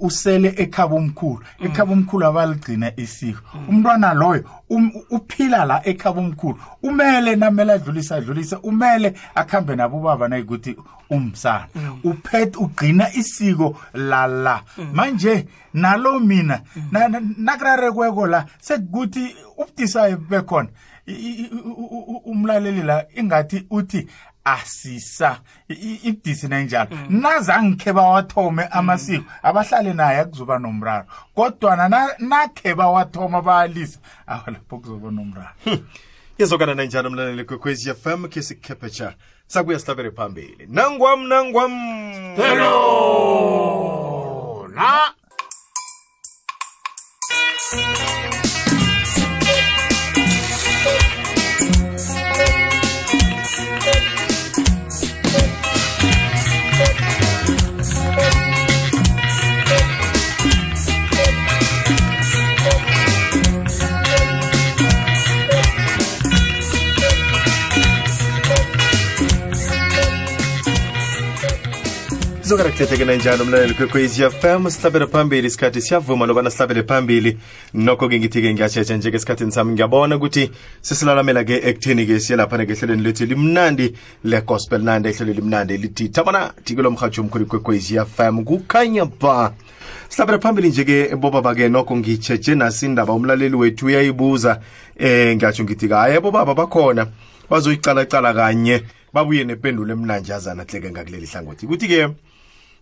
usele 0.00 0.54
ekhabo 0.56 0.96
omkhulu 0.96 1.40
ekhabo 1.64 1.92
omkhulu 1.92 2.26
abaligcina 2.26 2.92
isiko. 2.96 3.40
Umntwana 3.68 4.14
loyo 4.14 4.44
um- 4.70 4.92
uphila 5.10 5.64
la 5.64 5.80
ekhabo 5.86 6.20
omkhulu 6.20 6.58
umele 6.82 7.36
namele 7.36 7.72
adlulise 7.72 8.14
adlulise 8.14 8.56
umele 8.62 9.14
akhambe 9.34 9.76
nabo 9.76 10.00
baba 10.00 10.28
nayikuthi 10.28 10.76
umsana. 11.10 11.66
Uphethe 12.04 12.58
ugcina 12.58 13.12
isiko 13.14 13.76
lala 13.94 14.62
manje 14.92 15.46
nalo 15.74 16.20
mina 16.20 16.60
na- 16.90 17.08
na- 17.08 17.20
nakurarekweko 17.38 18.26
la 18.26 18.46
sekukuthi 18.60 19.34
ubudisa 19.58 20.16
bekhona. 20.16 20.68
I- 21.06 21.12
i- 21.12 21.42
i- 21.44 21.50
u- 21.52 21.88
u- 21.90 22.04
u- 22.14 22.22
umlaleli 22.30 22.82
la 22.82 23.04
ingathi 23.16 23.66
uthi 23.70 24.06
asisa. 24.44 25.40
Ibudisi 25.68 26.48
nanjalo 26.48 26.90
nazangikhe 27.08 27.92
bawathome 27.92 28.64
amasiko 28.70 29.24
abahlale 29.42 29.92
naye 29.92 30.18
akuzoba 30.18 30.58
nomraro. 30.58 31.06
Kodwana 31.34 31.88
na- 31.88 32.14
nakhe 32.18 32.74
bawathoma 32.74 33.42
bayalisa 33.42 33.98
awa 34.26 34.42
lapho 34.50 34.78
kuzoba 34.78 35.10
nomraro. 35.10 35.48
Yezokana 36.38 36.74
nanjalo 36.74 37.10
mlaleli 37.10 37.44
kwekwezi 37.44 37.94
fm 37.94 38.28
khe 38.28 38.42
sikhepetsha 38.42 39.14
sakuya 39.46 39.78
sihlabele 39.78 40.10
phambili. 40.10 40.66
Nangwam 40.68 41.26
nangwam. 41.28 41.72
Hello 43.32 44.68
na 44.74 45.12
zokarakuthethe 72.52 73.04
nanjalo 73.04 73.44
mlaleli 73.44 73.74
kwekwezi 73.74 74.30
fm 74.30 74.70
sihlabele 74.70 75.06
phambili 75.06 75.46
isikhathi 75.46 75.80
siyavuma 75.80 76.26
lobana 76.26 76.50
sihlabele 76.50 76.82
phambili. 76.82 77.38
Nokho-ke 77.74 78.18
ngithi-ke 78.18 78.54
ngiyashesha 78.54 78.96
nje-ke 78.96 79.16
esikhathini 79.16 79.52
sami. 79.52 79.72
Ngiyabona 79.72 80.16
ukuthi 80.16 80.50
sesilalamela-ke 80.80 81.56
ekutheni-ke 81.68 82.20
siyelaphana-ke 82.20 82.72
ehlelweni 82.72 83.02
lethu 83.02 83.26
limnandi 83.26 83.94
le-gospel. 84.24 84.82
Nandi 84.82 85.08
ehlelo 85.08 85.32
limnandi 85.32 85.76
lithi 85.76 86.08
thabana 86.08 86.52
thike 86.64 86.82
lo 86.82 86.90
mhatsho 86.90 87.22
omkhulu 87.22 87.46
kwekwezi 87.46 87.98
fm 88.16 88.44
kukhanya 88.44 89.04
ba. 89.04 89.54
Sihlabele 90.08 90.38
phambili 90.38 90.68
nje-ke 90.68 91.16
bobaba-ke 91.16 91.68
nokho 91.68 91.96
ngitshetshe 91.96 92.54
nasi 92.54 92.86
indaba 92.86 93.12
umlaleli 93.12 93.56
wethu 93.56 93.86
uyayibuza 93.86 94.60
eh 94.98 95.36
ngiyatsho 95.36 95.64
ngithi-ke 95.64 95.94
hhayi 95.94 96.20
bobaba 96.20 96.54
bakhona. 96.54 97.06
Bazoyicalacala 97.50 98.34
kanye 98.34 98.82
babuye 99.12 99.44
nependulo 99.44 99.92
emnanjazana 99.92 100.64
hleke 100.64 100.90
ngakuleli 100.90 101.26
hlangothi. 101.26 101.66
Kuthi-ke 101.66 102.08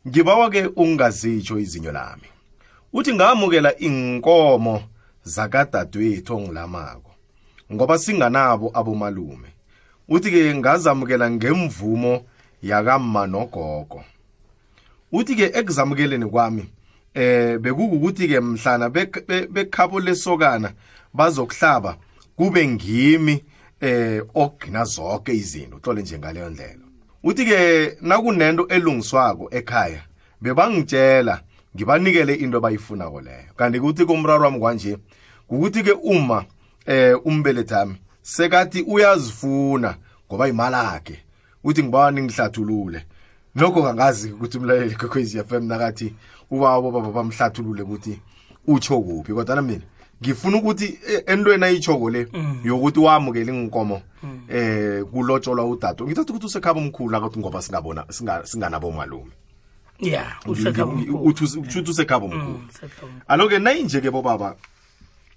ngibawa-ke 0.09 0.67
ungazitsho 0.77 1.59
izinyo 1.59 1.93
lami. 1.93 2.29
Uthi 2.93 3.15
ngamukela 3.15 3.79
inkomo 3.79 4.83
zakadadewethu 5.25 6.37
ongilamako 6.37 7.11
ngoba 7.73 7.99
singanabo 7.99 8.71
abomalume. 8.75 9.49
Uthi-ke 10.09 10.55
ngazamukela 10.55 11.31
ngemvumo 11.31 12.23
yakamma 12.63 13.27
nogogo 13.27 14.05
uthi-ke 15.13 15.51
ekuzamukeleni 15.59 16.27
kwami 16.27 16.65
eh 17.15 17.59
bekukuthi-ke 17.59 18.41
mhlana 18.41 18.89
bek- 18.89 19.27
be- 19.27 19.47
bekhabo 19.47 20.01
lesokana 20.01 20.73
bazokuhlaba 21.15 21.97
kube 22.37 22.69
ngimi 22.69 23.45
eh 23.81 24.23
ogcina 24.35 24.85
zonke 24.85 25.33
izinto. 25.35 25.79
Hlole 25.83 26.03
nje 26.03 26.19
ngaleyo 26.19 26.51
ndlela. 26.51 26.80
Uthi-ke 27.25 27.97
nakunento 28.01 28.67
elungiswako 28.69 29.49
ekhaya 29.51 30.03
bebangitshela 30.41 31.41
ngibanikele 31.77 32.35
into 32.35 32.59
abayifunako 32.59 33.21
leyo. 33.21 33.53
Kanti 33.57 33.81
kuthi 33.81 34.05
kumraro 34.05 34.45
wami 34.45 34.59
kwanje 34.59 34.99
kukuthi-ke 35.49 35.93
uma 35.93 36.45
eh 36.87 37.17
umbelethami 37.25 37.97
sekathi 38.23 38.83
uyazifuna 38.83 39.97
ngoba 40.29 40.49
imalakhe 40.49 41.19
uthi 41.65 41.83
ngibawa 41.83 42.11
ningihlathulule 42.11 43.07
nokho 43.55 43.83
kangazi 43.83 44.33
ukuthi 44.33 44.59
umlaleli 44.59 44.95
kwekwezi 44.95 45.45
FM 45.45 45.65
nakathi 45.65 46.15
ubaba 46.51 46.91
baba 46.91 47.11
bamhlathulule 47.11 47.83
ukuthi 47.83 48.21
utsho 48.67 49.01
kuphi 49.01 49.33
kodwa 49.33 49.57
na 49.57 49.63
mina 49.63 49.85
ngifuna 50.23 50.57
ukuthi 50.59 50.99
eh, 51.09 51.23
entweni 51.27 51.65
ayitshoko 51.65 52.11
le 52.11 52.29
yokuthi 52.65 53.01
wamukela 53.01 53.53
inkomo 53.53 54.03
eh 54.49 55.05
kulotsholwa 55.05 55.65
udato 55.65 56.05
ngithatha 56.07 56.31
ukuthi 56.33 56.47
usekhaba 56.47 56.81
omkhulu 56.81 57.17
akathi 57.17 57.39
ngoba 57.39 57.63
singabona 57.63 58.05
singa- 58.09 58.47
singanabo 58.47 58.91
malume 58.93 59.33
ya 60.01 60.25
usekhaba 60.47 60.93
omkhulu. 60.93 61.23
uthi 61.25 61.45
uthi 61.79 61.91
usekhaba 61.91 62.25
omkhulu. 62.27 62.45
Mm, 62.59 62.69
usekhaba 62.69 63.07
omkhulu. 63.07 63.23
aloke 63.29 63.59
nayinje 63.59 64.01
ke 64.01 64.11
bobaba 64.11 64.57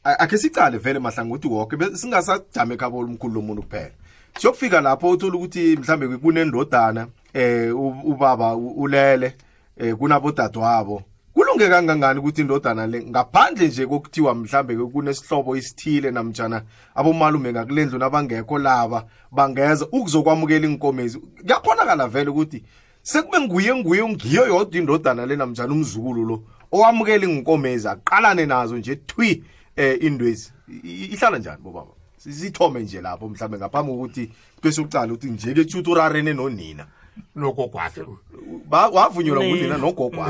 akhe 0.04 0.38
sicale 0.38 0.78
vele 0.78 1.00
mahlangothi 1.00 1.48
woke 1.48 1.76
be- 1.78 1.96
singasajame 1.96 2.76
ekhabo 2.76 3.00
omkhulu 3.00 3.34
lomuntu 3.34 3.62
kuphela. 3.64 3.92
Siyokufika 4.40 4.82
lapho 4.82 5.10
uthola 5.10 5.36
ukuthi 5.36 5.78
mhlambe 5.78 6.18
kunendodana 6.18 7.08
eh 7.34 7.72
ubaba 7.76 8.56
ulele 8.56 9.36
eh 9.78 9.96
kunabodadewabo. 9.96 11.04
Kulunge 11.44 11.70
kangangani 11.70 12.20
ukuthi 12.20 12.42
indodana 12.42 12.88
le 12.88 13.04
ngaphandle 13.04 13.68
nje 13.68 13.86
kokuthiwa 13.86 14.36
mhlambe 14.36 14.76
kunesihlobo 14.76 15.56
isithile 15.56 16.12
namtjana 16.12 16.64
abomalume 16.96 17.52
ngakulendlu 17.52 18.00
nabangekho 18.00 18.60
laba 18.60 19.06
bangeza 19.32 19.88
ukuzokwamukela 19.92 20.68
inkomezi 20.68 21.20
kuyakhonakala 21.20 22.08
vele 22.08 22.30
ukuthi 22.30 22.64
sekube 23.02 23.40
nguye 23.40 23.76
nguye 23.76 24.10
ngiyo 24.10 24.48
yodwa 24.48 24.80
indodana 24.80 25.26
le 25.26 25.36
namtjana 25.36 25.74
umzukulu 25.74 26.26
lo 26.26 26.44
owamukela 26.72 27.26
inkomezi 27.26 27.88
aqalane 27.88 28.46
nazo 28.46 28.78
nje 28.78 28.96
thwi 28.96 29.44
eh 29.76 29.98
indwezi 30.04 30.52
ihlala 30.84 31.38
njani 31.38 31.62
bobaba? 31.62 31.92
Sithome 32.18 32.80
nje 32.80 33.02
lapho 33.02 33.30
mhlambe 33.30 33.58
ngaphambi 33.58 33.92
kokuthi 33.92 34.32
bese 34.64 34.82
ucala 34.82 35.14
ukuthi 35.14 35.28
nje 35.28 35.54
ke 35.54 35.66
tshuti 35.66 35.90
urarene 35.90 36.34
nonina. 36.34 36.88
Nogokwakhe 37.36 38.02
Ba- 38.66 38.90
wavunyelwa 38.90 39.44
ngunina 39.44 39.78
nogogwa 39.78 40.28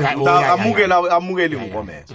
amukela 0.52 1.56
Ya, 1.56 1.60
ya. 1.62 1.66
inkomezo 1.66 2.14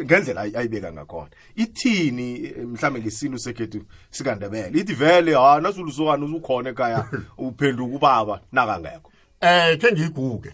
ngendlela 0.00 0.40
ayi- 0.42 0.56
ayibeka 0.56 0.92
ngakhona. 0.92 1.30
Ithini 1.56 2.44
eh, 2.44 2.66
mhlambe 2.66 3.00
ngesintu 3.00 3.38
sekhethu 3.38 3.82
sikandebele? 4.10 4.78
Ithi 4.80 4.94
vele 4.94 5.34
ha 5.34 5.60
nasulusokana 5.60 6.24
usukhona 6.24 6.70
ekhaya 6.70 7.04
uphenduka 7.38 7.96
ubaba 7.96 8.40
nakangekho. 8.52 9.10
Eh 9.40 9.78
ke 9.78 9.92
ngiguke 9.92 10.52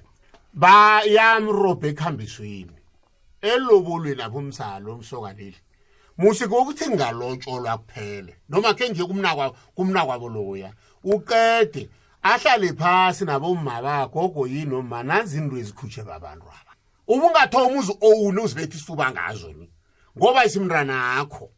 bayamrobha 0.55 1.89
ekuhambisweni 1.89 2.73
elobolweni 3.43 4.23
apho 4.23 4.39
umsalo 4.39 4.95
umsokaleli 4.95 5.57
musi 6.19 6.49
kokuthi 6.49 6.91
ngalotsholwa 6.91 7.79
kuphele 7.79 8.35
noma 8.49 8.75
ke 8.75 8.89
nje 8.89 9.05
kumnakwa 9.05 9.53
kumnakwabo 9.75 10.29
loya 10.29 10.73
uqede 11.05 11.89
ahlale 12.23 12.73
phasi 12.73 13.25
nabomma 13.25 13.83
bagogo 13.83 14.47
yini 14.47 14.65
noma 14.71 15.03
nanzi 15.03 15.39
into 15.39 15.57
ezikhutshe 15.57 16.03
babantu 16.03 16.47
aba. 16.47 16.73
Ubungathomi 17.09 17.79
uze 17.79 17.93
owune 18.01 18.41
uzibethe 18.41 18.75
isifuba 18.77 19.11
ngazo 19.11 19.53
ni? 19.53 19.71
Ngoba 20.19 20.45
isimntana 20.45 21.15
akho 21.21 21.51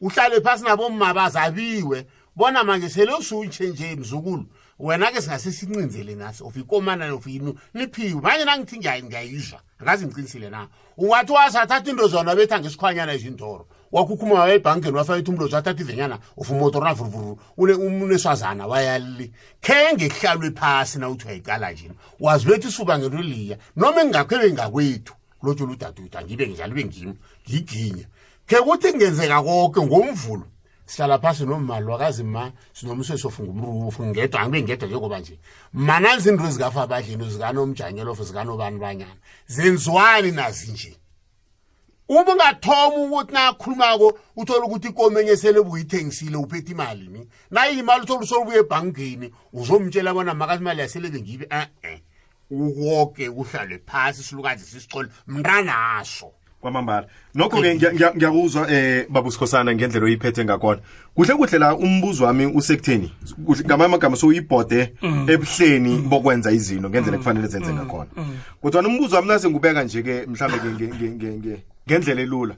uhlale 0.00 0.40
phasi 0.40 0.64
nabomma 0.64 1.14
bazabiwe. 1.14 2.06
Bona 2.36 2.64
manje 2.64 2.88
sele 2.88 3.12
usuntshe 3.14 3.66
nje 3.68 3.96
mzukulu 3.96 4.46
wena-ke 4.78 5.20
singase 5.22 5.52
sincinzele 5.52 6.14
naso 6.14 6.46
of 6.46 6.56
ikomana 6.56 7.14
of 7.14 7.26
yini 7.26 7.54
niphiwe 7.74 8.20
manje 8.20 8.44
nangithi 8.44 8.76
ngiyayi- 8.78 9.02
ngiyayizwa 9.04 9.60
angazi 9.80 10.06
ngiqinisile 10.06 10.50
na? 10.50 10.68
Ungathi 10.96 11.32
wasathatha 11.32 11.90
into 11.90 12.08
zona 12.08 12.34
betha 12.36 12.60
ngesikhwanyana 12.60 13.12
ezintoro 13.12 13.66
wakhukhuma 13.92 14.34
waya 14.34 14.54
ebhankeni 14.54 14.96
wafaka 14.96 15.18
ithi 15.18 15.30
umlozi 15.30 15.54
wathatha 15.54 15.82
ivenyana 15.82 16.18
of 16.36 16.50
umotor 16.50 16.84
navuruvuru 16.84 17.38
uneswazana 17.56 18.66
wayali. 18.66 19.32
Khe 19.60 19.92
ngekuhlalwe 19.94 20.50
phasi 20.50 20.98
na 20.98 21.08
uthi 21.08 21.24
uyayicala 21.26 21.72
njini 21.72 21.94
wazibethi 22.20 22.68
isuba 22.68 22.98
ngento 22.98 23.22
liya. 23.22 23.58
Noma 23.76 24.00
engingakho 24.00 24.38
bengakwethu 24.38 25.14
lotshola 25.42 25.72
udaduda 25.72 26.22
ngibe 26.22 26.46
njalo 26.46 26.72
ube 26.72 26.84
ngimi 26.84 27.14
ngiginye. 27.48 28.06
Ke 28.46 28.56
kuthi 28.56 28.92
kungenzeka 28.92 29.42
konke 29.42 29.80
ngomvulo 29.80 30.46
sihlala 30.86 31.18
phasi 31.18 31.44
nomali 31.46 31.86
wakazi 31.86 32.24
ma 32.24 32.52
sinomsesofu 32.72 33.42
ngumrufu 33.42 34.06
ngedwa 34.06 34.40
angibe 34.40 34.62
ngedwa 34.62 34.88
njengoba 34.88 35.18
nje. 35.18 35.38
Mananzi 35.72 36.28
into 36.28 36.50
zikafa 36.50 36.82
abadlini 36.82 37.30
zikanomjanyelofu 37.30 38.24
zikanobani 38.24 38.78
banyana. 38.78 39.16
Zenziwani 39.46 40.30
nazi 40.30 40.72
nje 40.72 40.96
uma 42.08 42.20
ungathoma 42.32 42.96
ukuthi 42.96 43.32
nakhulumako 43.32 44.18
uthole 44.36 44.60
ukuthi 44.66 44.88
ikomenye 44.88 45.36
sele 45.36 45.60
buyithengisile 45.62 46.36
uphethe 46.36 46.72
imali 46.72 47.08
ni. 47.08 47.28
Nayimali 47.50 48.02
uthole 48.02 48.20
usolubuye 48.24 48.58
ebhankini 48.58 49.32
uzomtshela 49.52 50.14
bona 50.14 50.34
makazi 50.34 50.62
imali 50.62 50.80
yaseleke 50.80 51.20
ngibe 51.20 51.46
e-e 51.50 52.02
uwoke 52.50 53.28
uhlale 53.28 53.80
phasi 53.86 54.22
silukazi 54.22 54.64
sisicole 54.64 55.08
mntanaso 55.26 56.32
kwamambala. 56.60 57.06
Nokho-ke 57.34 57.74
ngiya- 57.74 57.92
ngiya- 57.92 58.14
ngiyakuzwa 58.16 58.62
um 58.66 59.04
babusikhosana 59.08 59.74
ngendlela 59.74 60.06
oyiphethe 60.06 60.44
ngakhona. 60.44 60.80
Kuhle 61.14 61.34
kuhle 61.34 61.58
la 61.58 61.74
umbuzo 61.76 62.24
wami 62.24 62.46
usekutheni? 62.46 63.12
Kuhle- 63.46 63.64
ngamanye 63.64 63.84
amagama 63.84 64.16
sowuyibhode 64.16 64.94
ebuhleni 65.28 65.98
bokwenza 66.08 66.50
izinto 66.50 66.90
ngendlela 66.90 67.18
kufanele 67.18 67.46
zenze 67.46 67.72
ngakhona. 67.72 68.10
Kodwa 68.62 68.82
umbuzo 68.82 69.16
wami 69.16 69.28
nase 69.28 69.50
ngubeka 69.50 69.84
nje-ke 69.84 70.26
mhlawumbe 70.26 71.62
nge- 71.88 71.98
nge- 71.98 72.14
nge- 72.14 72.14
nge- 72.14 72.14
ngendlela 72.14 72.20
elula. 72.20 72.54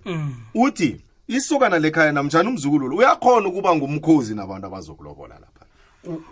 Uthi 0.55 1.01
isokana 1.29 1.79
lekhaya 1.79 2.13
namjani 2.13 2.49
umzukululo 2.49 2.97
uyakhona 2.97 3.49
ukuba 3.49 3.77
ngumkhozi 3.77 4.35
nabantu 4.35 4.67
abazokulobola 4.67 5.35
lapha. 5.35 5.67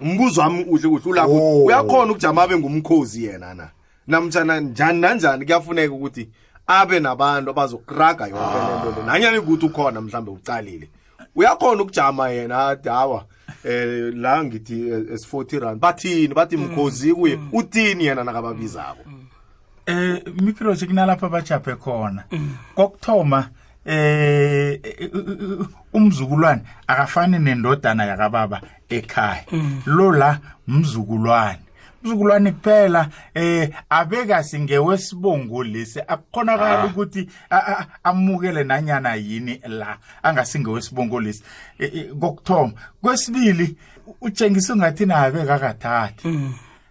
Umbuzo 0.00 0.40
wami 0.40 0.64
uhle 0.64 0.88
kuhle 0.88 1.10
ulapho 1.10 1.32
Oh. 1.32 1.64
uyakhona 1.64 2.12
ukujama 2.12 2.42
abe 2.42 2.58
ngumkhozi 2.58 3.24
yena 3.24 3.54
na? 3.54 3.70
Namjana 4.06 4.60
njani 4.60 5.00
nanjani 5.00 5.44
kuyafuneka 5.44 5.94
ukuthi 5.94 6.28
abe 6.66 7.00
nabantu 7.00 7.50
abazokuraga 7.50 8.26
yonke 8.26 8.58
lento 8.58 9.00
le. 9.00 9.06
Nanyani 9.06 9.38
ukuthi 9.38 9.66
ukhona 9.66 10.00
mhlawumbe 10.00 10.30
ucalile 10.30 10.88
uyakhona 11.36 11.82
ukujama 11.82 12.28
yena 12.30 12.68
athi 12.68 12.88
hawa 12.88 13.24
um 13.64 14.20
la 14.20 14.44
ngithi 14.44 14.88
eh, 14.88 15.04
es-40 15.14 15.58
rand. 15.60 15.80
Bathini? 15.80 16.34
Bathi 16.34 16.56
mkhozi 16.56 17.14
kuye. 17.14 17.38
Uthini 17.52 18.04
yena 18.06 18.24
nakababizako 18.24 19.04
eh 19.88 20.22
mikroje 20.42 20.86
kunalapha 20.86 21.26
abajaphe 21.26 21.74
khona. 21.76 22.24
Kokuthoma 22.74 23.48
eh 23.86 24.80
umzukulwane 25.92 26.62
akafani 26.86 27.38
nendodana 27.38 28.04
yakababa 28.04 28.60
ekhaya. 28.88 29.44
Lo 29.86 30.12
la 30.12 30.38
mzukulwane. 30.68 31.58
Umzukulwane 32.04 32.52
kuphela 32.52 33.08
eh 33.34 33.70
abekasi 33.90 34.60
ngewesibongo 34.60 35.64
lesi. 35.64 36.00
Akukhonakala 36.00 36.84
ukuthi 36.86 37.28
a- 37.50 37.56
a- 37.72 37.86
amukele 38.04 38.64
nanyana 38.64 39.14
yini 39.14 39.60
la 39.68 39.96
angasingewesibongo 40.22 41.20
lesi. 41.20 41.42
Eh, 41.78 41.90
eh, 41.94 42.06
kokuthoma. 42.20 42.72
Kwesibili 43.02 43.76
utshengisa 44.20 44.72
ungathi 44.74 45.06
nabe 45.06 45.44
kakathathi 45.44 46.28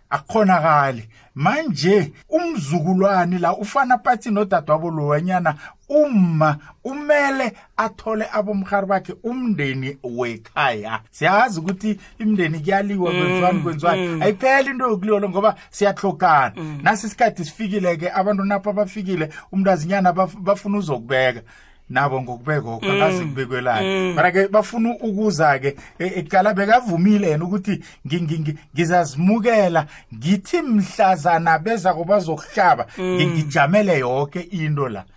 akukhonakali. 0.09 1.09
Manje 1.35 2.11
umzukulwane 2.29 3.37
la 3.39 3.57
ufana 3.57 3.97
phathi 3.97 4.29
nodadewabo 4.31 4.89
lowanyana 4.91 5.55
uma 5.89 6.57
umele 6.83 7.53
athole 7.77 8.25
abomhari 8.31 8.87
bakhe 8.87 9.13
umndeni 9.23 9.97
wekhaya. 10.03 10.99
Siyazi 11.11 11.59
ukuthi 11.59 11.99
imndeni 12.19 12.59
kuyaliwa 12.59 13.11
kwenziwani 13.11 13.59
kwenziwani 13.59 14.23
ayipheli 14.23 14.69
into 14.69 14.89
yokuliyolo 14.89 15.29
ngoba 15.29 15.55
siyahlokana 15.69 16.53
nasi 16.81 17.07
isikhathi 17.07 17.45
sifikile-ke 17.45 18.11
abantu 18.11 18.43
napho 18.43 18.73
bafikile 18.73 19.29
umntazinyana 19.51 20.11
baf- 20.11 20.39
bafuna 20.39 20.77
uzokubeka. 20.77 21.41
Nabo 21.89 22.21
ngokubekokho 22.21 22.91
akazi 22.91 23.25
kubekwelani 23.25 24.13
mara-ke 24.13 24.47
bafuna 24.47 24.89
ukuza-ke 25.01 25.75
ekala 25.99 26.53
bekavumile 26.53 27.27
yena 27.29 27.45
ukuthi 27.45 27.81
ngi- 28.07 28.21
ngi- 28.21 28.39
ngi- 28.39 28.57
ngizazimukela 28.75 29.85
ngithi 30.15 30.61
mhlazana 30.61 31.59
bezako 31.59 32.03
bazokuhlaba 32.03 32.85
ngi- 32.99 33.27
ngijamele 33.27 33.99
yonke 33.99 34.39
into 34.51 34.89
la. 34.89 34.99
Eh, 34.99 35.05
eh, 35.05 35.16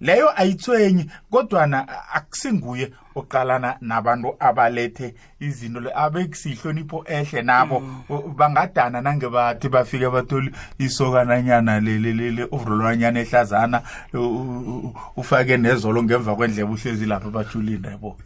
leyo 0.00 0.30
ayithwenyi 0.40 1.06
kodwana 1.30 1.88
a- 1.88 2.14
akusinguye 2.14 2.92
oqalana 3.14 3.76
nabantu 3.80 4.34
abalethe 4.40 5.14
izinto 5.40 5.80
le 5.80 5.90
abekusihlonipho 5.94 7.04
ehle 7.06 7.42
nabo. 7.42 7.82
O- 8.08 8.28
bangadana 8.36 9.00
nangebathi 9.00 9.68
bafike 9.68 10.08
batholi 10.10 10.50
isokananyana 10.78 11.80
le-overolwanyana 11.80 13.20
ehlazana 13.20 13.82
u- 14.14 14.18
u- 14.18 14.86
u- 14.86 14.94
ufake 15.16 15.56
nezolo 15.56 16.02
ngemva 16.02 16.36
kwendleba 16.36 16.70
uhlezi 16.70 17.06
lapha 17.06 17.30
bajulinde 17.30 17.88
yabo. 17.88 18.16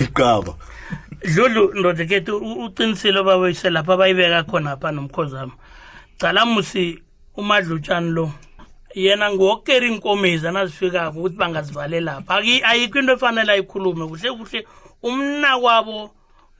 Iqaba 0.00 0.54
dludlu 1.34 1.72
ndodekethu 1.80 2.36
uqinisile 2.36 3.22
babuyise 3.22 3.70
lapha 3.70 3.96
bayibeka 3.96 4.44
khona 4.44 4.76
pha 4.76 4.92
nomkhozi 4.92 5.34
wami 5.34 5.52
cala 6.18 6.44
musi 6.46 7.02
umadlutshani 7.36 8.10
lo 8.10 8.30
yena 8.94 9.30
ngokukera 9.32 9.86
inkomezi 9.86 10.50
nazifikako 10.50 11.18
ukuthi 11.18 11.36
bangazivalela 11.36 12.12
lapha 12.14 12.34
Aki- 12.36 12.62
ayikho 12.64 12.98
into 12.98 13.12
efanele 13.12 13.52
ayikhulume 13.52 14.06
kuhle 14.08 14.30
kuhle 14.32 14.66
umnakwabo 15.02 16.10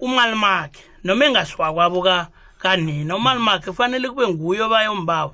umalimakhe 0.01 0.81
noma 1.05 1.25
engasiwakwabo 1.27 2.03
ka- 2.03 2.29
kanina 2.59 3.17
umalimakhe 3.17 3.71
kufanele 3.71 4.09
kube 4.09 4.29
nguye 4.29 4.69
bayombawa 4.69 5.33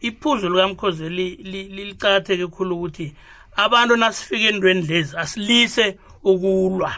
iphuzu 0.00 0.48
likamkhozi 0.50 1.08
li- 1.08 1.36
li- 1.42 1.68
li- 1.68 1.84
licakatheke 1.84 2.46
khulu 2.46 2.76
ukuthi 2.76 3.14
abantu 3.56 3.96
nasifika 3.96 4.48
endweni 4.48 4.82
lezi 4.82 5.16
asilise 5.16 5.98
ukulwa 6.24 6.94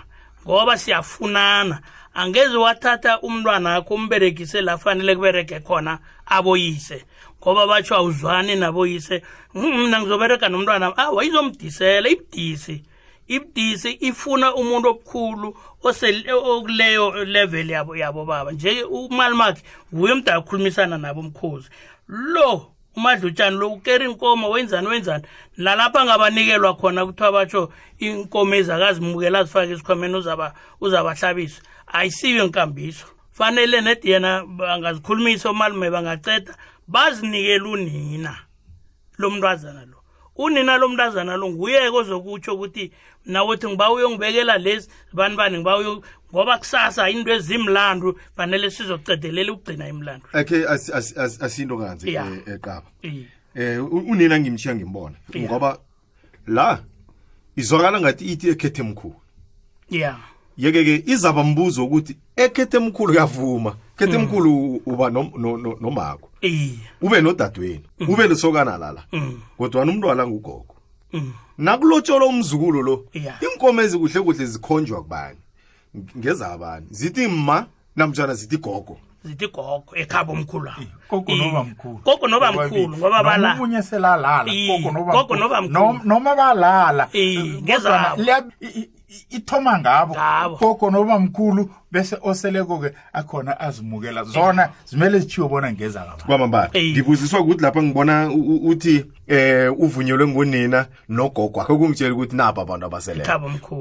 ngoba 0.46 0.78
siyafunana. 0.78 1.80
Angeze 2.14 2.56
wathatha 2.56 3.20
umntwana 3.20 3.74
akho 3.74 3.94
umberegise 3.94 4.60
la 4.62 4.78
fanele 4.78 5.14
kuberege 5.16 5.60
khona 5.60 5.98
aboyise. 6.26 7.04
Ngoba 7.46 7.66
batsho 7.66 7.94
awuzwani 7.94 8.56
naboyise 8.56 9.22
"Mm, 9.54 9.82
mina 9.82 10.00
ngizoberega 10.00 10.48
nomntwana 10.48 10.96
awa 10.98 11.24
izomdisela 11.24 12.08
ibudisi. 12.08 12.82
Ibudisi 13.28 13.98
ifuna 14.00 14.54
umuntu 14.54 14.88
obukhulu 14.88 15.54
okuleyo 15.82 17.24
level 17.24 17.70
yabo 17.70 17.96
yabo 17.96 18.24
baba. 18.24 18.52
Nje 18.52 18.82
umalimakhe 18.82 19.62
nguye 19.94 20.12
umntu 20.12 20.32
akhulumisana 20.32 20.98
nabo 20.98 21.22
mkhozi 21.22 21.68
lo 22.08 22.72
umadlutshani 22.96 23.56
lo 23.56 23.68
ukera 23.68 24.04
inkomo 24.04 24.50
wenzani 24.50 24.88
wenzani? 24.88 25.24
Nalapha 25.56 26.00
angabanikelwa 26.00 26.74
khona 26.74 27.06
kuthiwa 27.06 27.32
batsho 27.32 27.72
inkomo 27.98 28.54
ezakazimukela 28.54 29.38
azifake 29.38 29.72
esikhwameni 29.72 30.16
uzaba 30.16 30.54
uzabahlabisa. 30.80 31.62
Ayisiyo 31.86 32.44
inkambiso. 32.44 33.06
Fanele 33.32 33.80
nedi 33.80 34.10
yena 34.10 34.42
angazikhulumisa 34.68 35.50
omalume 35.50 35.90
bangaceda 35.90 36.54
bazinikele 36.88 37.64
unina 37.68 38.38
lo 39.18 39.30
mntwazana 39.30 39.84
lo. 39.84 39.96
Unina 40.36 40.76
lo 40.76 40.88
mntazana 40.88 41.36
lo 41.36 41.48
nguye-ke 41.50 41.88
ozokutsho 41.96 42.54
ukuthi 42.54 42.92
nawothi 43.26 43.66
ngiba 43.68 43.90
uyongibekela 43.92 44.58
lezi 44.58 44.88
bani 45.12 45.36
bani 45.36 45.56
ngiba 45.58 45.76
uyo 45.78 46.02
ngoba 46.32 46.58
kusasa 46.58 47.10
into 47.10 47.32
ezimlandu 47.32 48.18
fanele 48.36 48.70
sizocedelela 48.70 49.52
ukugcina 49.52 49.88
imlandu. 49.88 50.26
Akhe 50.32 50.66
asi- 50.68 50.92
asi- 50.92 51.14
asi- 51.20 51.44
asinto 51.44 51.78
kanzi 51.78 52.10
Yeah. 52.10 52.28
eh, 52.32 52.54
eqaba 52.54 52.86
Iye. 53.02 53.26
eh 53.54 53.84
u- 53.84 54.04
unina 54.10 54.40
ngimshiya 54.40 54.74
ngimbona 54.74 55.16
Yeah. 55.34 55.50
ngoba 55.50 55.78
la 56.46 56.82
izwakala 57.56 58.00
ngathi 58.00 58.24
ithi 58.24 58.48
ekhethe 58.48 58.82
mkhulu. 58.82 59.16
Ya 59.90 60.16
yeke 60.56 60.84
ke 60.84 61.02
izaba 61.12 61.44
mbuzo 61.44 61.84
ukuthi 61.84 62.16
ekhethe 62.36 62.78
mkhulu 62.78 63.12
uyavuma 63.12 63.76
kethe 63.98 64.18
mkhulu 64.18 64.82
uba 64.86 65.08
nom- 65.10 65.32
no- 65.38 65.56
no- 65.56 65.76
nomako. 65.80 66.28
iye 66.35 66.35
ube 67.02 67.20
nodadweni 67.20 67.82
ube 68.08 68.28
lesokana 68.28 68.78
lala 68.78 69.04
Mm. 69.12 69.40
kodwa 69.58 69.82
umntwana 69.82 70.26
ngugogo 70.26 70.74
Mm. 71.12 71.32
nakulotsholwa 71.58 72.28
umzukulu 72.28 72.82
lo 72.82 73.04
Yeah. 73.12 73.42
inkomo 73.42 73.82
ezikuhle 73.82 74.20
kuhle 74.20 74.46
zikhonjwa 74.46 75.02
kubani 75.02 75.38
ngezabani 76.18 76.86
zithi 76.90 77.28
ma 77.28 77.66
namtshana 77.96 78.34
zithi 78.34 78.56
gogo 78.58 78.98
zithi 79.24 79.46
gogo 79.48 79.84
ekhaba 79.94 80.32
omkhulu 80.32 80.66
wabo. 80.68 80.82
gogo 81.10 81.32
Iye. 81.32 81.44
noba 81.46 81.64
mkhulu 81.64 81.98
gogo 82.04 82.28
noba 82.28 82.52
mkhulu 82.52 82.96
ngoba 82.98 83.22
bala 83.22 83.52
omunye 83.54 83.82
selalala 83.82 84.52
Iye, 84.52 84.78
gogo 84.78 84.90
noba 84.92 85.12
gogo 85.12 85.24
mkhulu. 85.24 85.40
noba 85.40 85.62
mkhulu. 85.62 85.78
Nom- 85.78 86.00
noma 86.04 86.36
balala 86.36 87.08
Iye, 87.12 87.42
Kodwana 87.42 87.62
ngezabo. 87.62 88.22
liya- 88.22 88.50
i- 88.60 88.66
i- 88.78 88.90
ithoma 89.36 89.78
ngabo 89.78 90.14
Ngabo. 90.14 90.56
gogo 90.56 90.90
noba 90.90 91.18
mkhulu 91.18 91.70
bese 91.96 92.16
oseleko-ke 92.22 92.92
akhona 93.12 93.60
azimukela. 93.60 94.24
Zona 94.24 94.68
zimele 94.84 95.18
zithiwe 95.18 95.48
bona 95.48 95.72
ngeza 95.72 96.04
kwamambala 96.26 96.70
ngibuziswa 96.74 97.40
ukuthi 97.40 97.62
lapha 97.62 97.82
ngibona 97.82 98.30
uthi 98.64 99.04
eh 99.26 99.72
uvunyelwe 99.78 100.26
ngunina 100.26 100.86
nogogo. 101.08 101.60
Akho 101.60 101.78
kungitshela 101.78 102.14
ukuthi 102.14 102.36
nabo 102.36 102.60
abantu 102.60 102.86
abaselele 102.86 103.26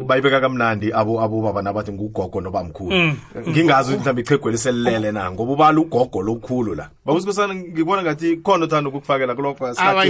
bayibeka 0.06 0.42
kamnandi 0.42 0.94
abo 0.94 1.22
abo 1.22 1.62
nabathi 1.62 1.92
ngugogo 1.92 2.42
noba 2.42 2.64
mkhulu. 2.64 2.92
Mm. 2.92 3.18
ngingazi 3.50 3.94
ukuthi 3.94 4.02
mhlawumbe 4.02 4.22
ichegweli 4.22 4.58
selilele 4.58 5.12
na 5.12 5.32
ngoba 5.32 5.54
ubala 5.54 5.80
ugogo 5.80 6.22
lokukhulu 6.22 6.76
la. 6.76 6.90
Babusikosana 7.06 7.56
ngibona 7.56 8.04
ngathi 8.04 8.38
khona 8.38 8.66
othanda 8.66 8.90
ukukufakela 8.90 9.36
kulokho 9.36 9.74
awa 9.78 10.06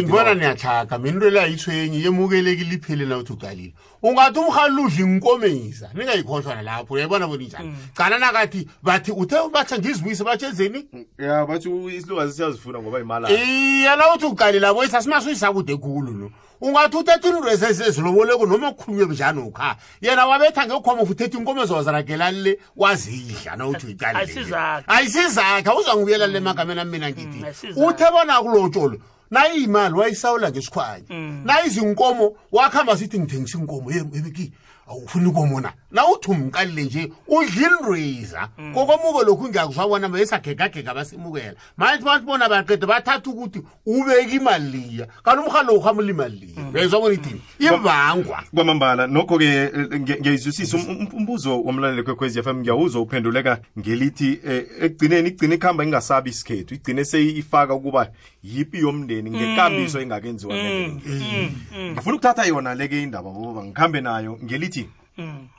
mina 1.05 1.25
into 1.25 1.29
le 1.29 1.41
ayithwenyi 1.41 2.03
yemukelekile 2.03 2.75
iphele 2.75 3.05
na 3.05 3.17
uthi 3.17 3.33
ugalile 3.33 3.73
ungathi 4.03 4.39
umrhalula 4.39 4.81
udla 4.87 5.05
inkomisa 5.05 5.89
ningayikhohlwa 5.93 6.55
nalapho 6.55 6.93
uyayibona 6.93 7.27
bona 7.27 7.43
injani 7.43 7.75
cala 7.95 8.17
nakathi 8.19 8.67
bathi 8.83 9.11
uthe 9.11 9.35
batsha 9.53 9.77
ngizibuyise 9.77 10.23
batsho 10.23 10.47
ezeni 10.47 10.85
ya 11.17 11.45
bathi 11.45 11.69
isilukazi 11.97 12.33
siyazifuna 12.33 12.79
ngoba 12.79 12.99
imali 12.99 13.33
iye 13.35 13.95
la 13.95 14.13
uthi 14.15 14.25
ugalile 14.25 14.67
aboyisa 14.67 15.01
simasuyisa 15.01 15.53
kude 15.53 15.77
khulu 15.77 16.11
lo. 16.11 16.31
Ungathi 16.61 16.97
uthetha 16.97 17.27
into 17.29 17.49
eseseziloboleko 17.49 18.45
noma 18.45 18.71
kukhulunywe 18.71 19.05
njani 19.13 19.41
ukha 19.41 19.75
yena 20.01 20.25
wabetha 20.25 20.65
ngekhoma 20.67 21.01
uthi 21.01 21.11
uthetha 21.11 21.37
inkomo 21.37 21.63
ezawaziragelani 21.63 22.41
le 22.41 22.59
wazidla 22.75 23.55
nawuthi 23.55 23.85
uyicalile 23.85 24.19
Ayisizakhe. 24.19 24.83
ayisizakhe 24.87 25.69
awuzangibuyela 25.69 26.27
le 26.27 26.39
magameni 26.39 26.79
ami 26.81 26.91
mina 26.91 27.09
ngithi. 27.11 27.67
Mm, 27.67 27.83
uthe 27.83 28.05
bona 28.11 28.41
kulotsholo 28.41 28.97
nayiyimali 29.31 29.95
wayisawula 29.95 30.51
ngesikhwanye 30.51 31.05
Mm. 31.09 31.41
nayizinkomo 31.45 32.35
wakuhamba 32.51 32.97
sithi 32.97 33.19
ngithengisa 33.19 33.57
inkomo 33.57 33.91
yebeki 33.91 34.51
awufuni 34.87 35.27
ukomona 35.27 35.73
na 35.91 36.07
uthi 36.07 36.31
umqalile 36.31 36.83
nje 36.83 37.11
udla 37.27 38.49
Mm. 38.57 38.73
kokomuko 38.73 39.23
lokhu 39.23 39.49
ngiyakuzwabona 39.49 40.09
besagegagega 40.09 40.93
basimukela. 40.93 41.55
Manje 41.77 42.03
bantu 42.05 42.25
bona 42.25 42.49
baqeda 42.49 42.87
bathatha 42.87 43.29
ukuthi 43.29 43.61
ubeke 43.85 44.35
imali 44.35 44.77
liya 44.77 45.07
kanti 45.23 45.47
umhalo 45.47 45.73
uhamula 45.73 46.09
imali 46.09 46.35
liya 46.37 46.61
Mm. 46.61 46.89
bona 46.91 47.13
ithini 47.13 47.41
ibangwa 47.59 48.43
kwamambala 48.53 49.07
nokho-ke 49.07 49.45
eh, 49.45 49.71
ngiyayizwisisa. 49.99 50.77
Um- 50.77 50.89
um- 50.89 51.09
umbuzo 51.17 51.61
womlaleli 51.61 52.03
kwekwezi 52.03 52.39
f 52.39 52.47
m 52.47 52.59
ngiyawuzwa 52.61 53.01
uphenduleka 53.01 53.59
ngelithi 53.79 54.39
um 54.43 54.63
ekugcineni 54.81 55.29
igcine 55.29 55.55
ikuhamba 55.55 55.83
ingasabi 55.83 56.29
isikhethu. 56.29 56.73
Igcine 56.75 57.05
seyifaka 57.05 57.73
ukuba 57.73 58.11
yipi 58.43 58.79
yomndeni 58.79 59.31
ngekambiso 59.31 60.01
engakenziwa 60.01 60.55
ngifuna 61.91 62.15
ukuthatha 62.15 62.45
yona 62.45 62.75
leke 62.75 63.03
indaba 63.03 63.29
boba 63.31 63.63
ngikhambe 63.63 64.01
nayo 64.01 64.39
ngelithi 64.43 64.74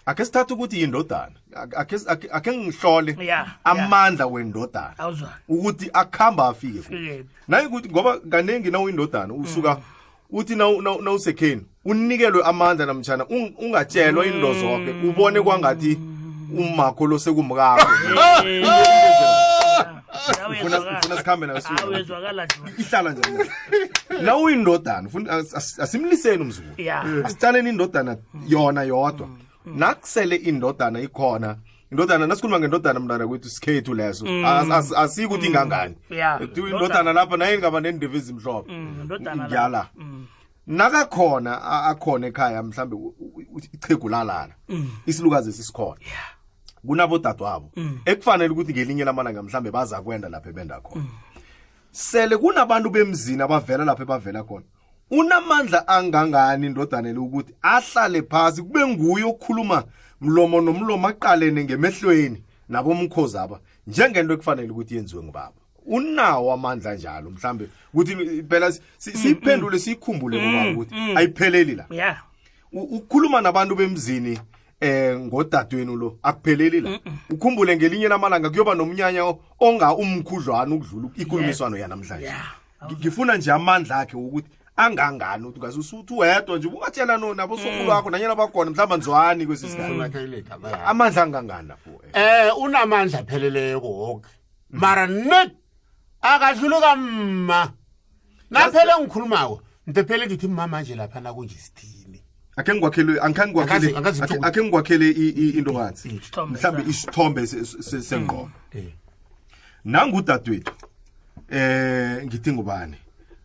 ake 0.06 0.24
sithathe 0.24 0.54
ukuthi 0.54 0.80
yindodana. 0.80 1.32
Ake- 1.54 1.76
ake 1.76 1.96
ake- 2.06 2.28
ake 2.32 2.56
ngihlole 2.56 3.16
Ya, 3.26 3.46
amandla 3.64 4.26
wendodana 4.26 4.98
awuzwani 4.98 5.34
ukuthi 5.48 5.90
akuhamba 5.92 6.48
afike 6.48 6.78
kuphi. 6.78 6.96
Fikephi. 6.96 7.24
naye 7.48 7.66
ukuthi 7.66 7.88
ngoba 7.90 8.18
kaningi 8.30 8.70
na 8.70 8.80
uyindodana 8.80 9.34
usuka 9.34 9.78
uthi 10.30 10.54
nawu- 10.56 10.82
nawu- 10.82 11.02
nawusekheni 11.02 11.62
unikelwe 11.84 12.42
amandla 12.44 12.86
namtshana 12.86 13.24
ung- 13.24 13.54
ungatshelwa 13.58 14.26
into 14.26 14.54
zonke 14.54 14.90
ubone 15.08 15.40
kwangathi 15.40 15.98
umakho 16.58 17.06
lo 17.06 17.18
sekumkakho 17.18 17.88
Ngifuna- 20.50 20.80
ngifuna 20.80 21.16
sikhambe 21.16 21.46
nayo 21.46 21.60
siye. 21.60 21.78
awezwakala 21.82 22.48
ihlala 22.78 23.10
njani? 23.12 23.50
Na 24.22 24.36
uyindodana 24.36 25.08
ufuna- 25.08 25.30
as- 25.32 25.54
as- 25.54 25.82
asimliseni 25.82 26.42
umzukulu. 26.42 26.74
Ya 26.78 27.00
asitshaleni 27.24 27.70
indodana 27.70 28.16
yona 28.48 28.82
yodwa. 28.82 29.28
Nakusele 29.66 30.36
indodana 30.36 31.00
ikhona. 31.00 31.56
Indodana 31.90 32.26
nasikhuluma 32.26 32.60
ngendodana 32.60 33.00
mntana 33.00 33.26
kwethu 33.28 33.48
sikhethu 33.48 33.94
leso. 33.94 34.24
As- 34.26 34.70
as- 34.70 34.96
asiyi 34.96 35.26
ukuthi 35.26 35.46
ingangani 35.46 35.94
indodana 36.74 37.12
lapha 37.12 37.36
naye 37.36 37.54
ingaba 37.54 37.80
nendebe 37.80 38.16
ezimhlophe 38.18 38.72
indodana 38.72 39.46
ngiyala 39.46 39.88
nakakhona 40.66 41.62
akhona 41.84 42.26
ekhaya 42.26 42.62
mhlambe 42.62 42.96
ichegu 43.72 44.08
lalala 44.08 44.54
isilukazi 45.06 45.52
sisikhona. 45.52 46.00
Kunabodadewabo. 46.86 47.70
Ekufanele 48.04 48.50
ukuthi 48.50 48.72
ngelinye 48.72 49.04
lamalanga 49.04 49.42
mhlambe 49.42 49.70
baza 49.70 50.02
kwenda 50.02 50.28
lapho 50.28 50.48
ebenda 50.50 50.80
khona. 50.80 51.04
Sele 51.90 52.36
kunabantu 52.36 52.90
bemzini 52.90 53.42
abavela 53.42 53.84
lapho 53.84 54.02
ebavela 54.02 54.42
khona 54.44 54.64
unamandla 55.10 55.88
angangani 55.88 56.66
indodanele 56.66 57.18
ukuthi 57.18 57.54
ahlale 57.62 58.22
phasi 58.22 58.62
kube 58.62 58.86
nguye 58.86 59.24
okhuluma 59.24 59.84
mlomo 60.20 60.60
nomlomo 60.60 61.08
aqalene 61.08 61.64
ngemehlweni 61.64 62.42
nabomkhozi 62.68 63.38
aba 63.38 63.60
njengento 63.86 64.34
ekufanele 64.34 64.70
ukuthi 64.70 64.94
yenziwe 64.96 65.22
ngubaba. 65.22 65.52
Unawo 65.86 66.52
amandla 66.52 66.94
njalo 66.94 67.30
mhlambe 67.30 67.68
ukuthi 67.94 68.42
phela 68.48 68.72
si- 68.72 68.80
si- 68.98 69.12
siyiphendule 69.18 69.78
siyikhumbule 69.78 70.36
ngobaba 70.42 70.70
ukuthi 70.70 70.94
ayipheleli 71.16 71.74
la. 71.74 71.86
Ukukhuluma 72.72 73.40
nabantu 73.40 73.74
bemzini 73.76 74.38
eh 74.80 75.18
ngodadweni 75.18 75.96
lo 75.96 76.18
akupheleli 76.22 76.80
la. 76.80 76.98
Ukhumbule 77.30 77.76
ngelinye 77.76 78.08
lamalanga 78.08 78.50
kuyoba 78.50 78.74
nomnyanya 78.74 79.34
onga 79.60 79.94
umkhudlwana 79.94 80.74
ukudlula 80.74 81.08
ikulumiswano 81.16 81.76
yanamhlanje. 81.76 82.32
Ngifuna 82.92 83.36
nje 83.36 83.52
amandla 83.52 83.98
akhe 83.98 84.16
ukuthi 84.16 84.48
angangani 84.76 85.44
ukuthi 85.44 85.58
ungaze 85.60 85.78
usuthi 85.78 86.14
wedwa 86.14 86.58
nje 86.58 86.68
ungatshela 86.68 87.16
no 87.16 87.34
nabosokulu 87.34 87.88
wakho 87.90 88.10
nanyana 88.10 88.34
bakhona 88.34 88.70
mhlawumbe 88.70 88.96
nzwani 88.96 89.46
kwesi 89.46 89.68
sikhathi 89.68 89.92
amandla 90.86 91.22
angangani 91.22 91.68
lapho 91.68 91.90
eh? 92.12 92.22
eh 92.46 92.58
unamandla 92.58 93.18
apheleleko 93.18 93.88
woke. 93.88 94.28
Mara 94.70 95.06
net 95.06 95.52
akadluli 96.20 96.80
kamma. 96.80 97.72
Naphele 98.50 98.92
ngikhulumako 99.00 99.62
ntephele 99.86 100.26
ngithi 100.26 100.48
mma 100.48 100.66
manje 100.66 100.94
lapha 100.94 101.20
nakunje 101.20 101.54
sithini 101.54 102.22
akhe 102.56 102.72
ngikwakhele 102.74 103.20
angikhange 103.20 103.52
ngikwakhele 103.52 103.92
akhe- 104.40 104.62
ngikwakhele 104.62 105.10
i- 105.10 105.28
i- 105.28 105.50
into 105.58 105.72
ngathi 105.72 106.20
sakhe. 106.60 106.82
isithombe 106.90 107.46
se- 107.46 107.64
se- 107.64 108.02
sengqondo. 108.02 108.50
Eh. 108.74 108.84
nangudadewethu 109.84 110.72
eh 111.50 112.24
ngithi 112.26 112.52
ngubani? 112.52 112.96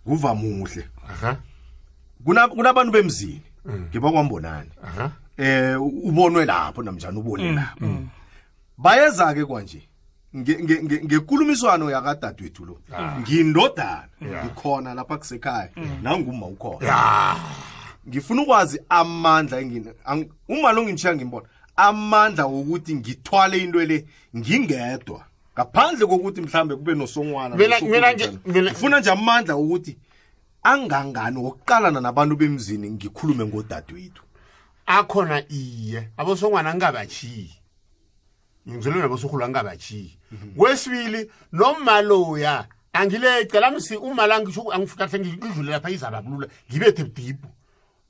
Nguvamuhle 0.08 0.88
aha. 1.10 1.38
Kuna- 2.26 2.47
kunabantu 2.47 2.91
bemzini. 2.91 3.41
Ngibakwambonani 3.70 4.70
aha. 4.84 5.12
Eh 5.38 5.82
ubonwe 5.82 6.45
lapho 6.45 6.84
namnjani 6.84 7.18
ubone 7.20 7.52
lapho. 7.52 7.86
bayeza 8.78 9.34
ke 9.34 9.45
kwanje 9.45 9.82
nge- 10.36 10.60
nge- 10.64 10.82
nge- 10.84 11.04
ngekulumiswano 11.06 11.89
yakadadewethu 11.91 12.66
lo. 12.66 12.80
Ngindodana 13.20 14.08
ngikhona 14.22 14.93
lapha 14.93 15.18
kusekhaya 15.18 15.70
nanguma 16.04 16.45
ukhona. 16.47 16.88
Ngifuna 18.08 18.41
ukwazi 18.41 18.80
amandla 18.89 19.60
engini 19.62 19.86
ang- 20.06 20.30
uma 20.49 20.72
lo 20.72 20.84
ngintshiya 20.84 21.16
ngimbona 21.16 21.47
amandla 21.76 22.45
wokuthi 22.45 22.95
ngithwale 22.95 23.58
into 23.58 23.80
le 23.86 24.06
ngingedwa. 24.36 25.26
Ngaphandle 25.56 26.06
kokuthi 26.08 26.41
mhlambe 26.41 26.76
kube 26.76 26.95
nosongwana 26.95 27.56
Mina- 27.56 27.80
mina- 27.82 28.14
ngifuna 28.72 28.99
nje 28.99 29.12
amandla 29.12 29.56
wokuthi 29.56 29.97
angangani 30.64 31.38
wokuqalana 31.38 32.01
nabantu 32.01 32.36
bemzini 32.36 32.91
ngikhulume 32.91 33.45
ngodadewethu? 33.45 34.24
Akhona 34.86 35.43
iye. 35.49 36.09
Abosongwana 36.18 36.76
ngingabachiyi 36.76 37.62
ngizolwe 38.70 39.01
nabosorhulu 39.01 39.43
angingabachiyi 39.43 40.18
kwesibili 40.57 41.32
nomaloya 41.51 42.68
angileqa 42.93 43.59
lamsi 43.59 43.95
umala 43.95 44.41
ngisho 44.41 44.72
angifikahle 44.72 45.20
ngidlule 45.20 45.72
lapha 45.72 45.89
izababulula 45.89 46.47
ngibethe 46.70 47.03
budibu 47.03 47.47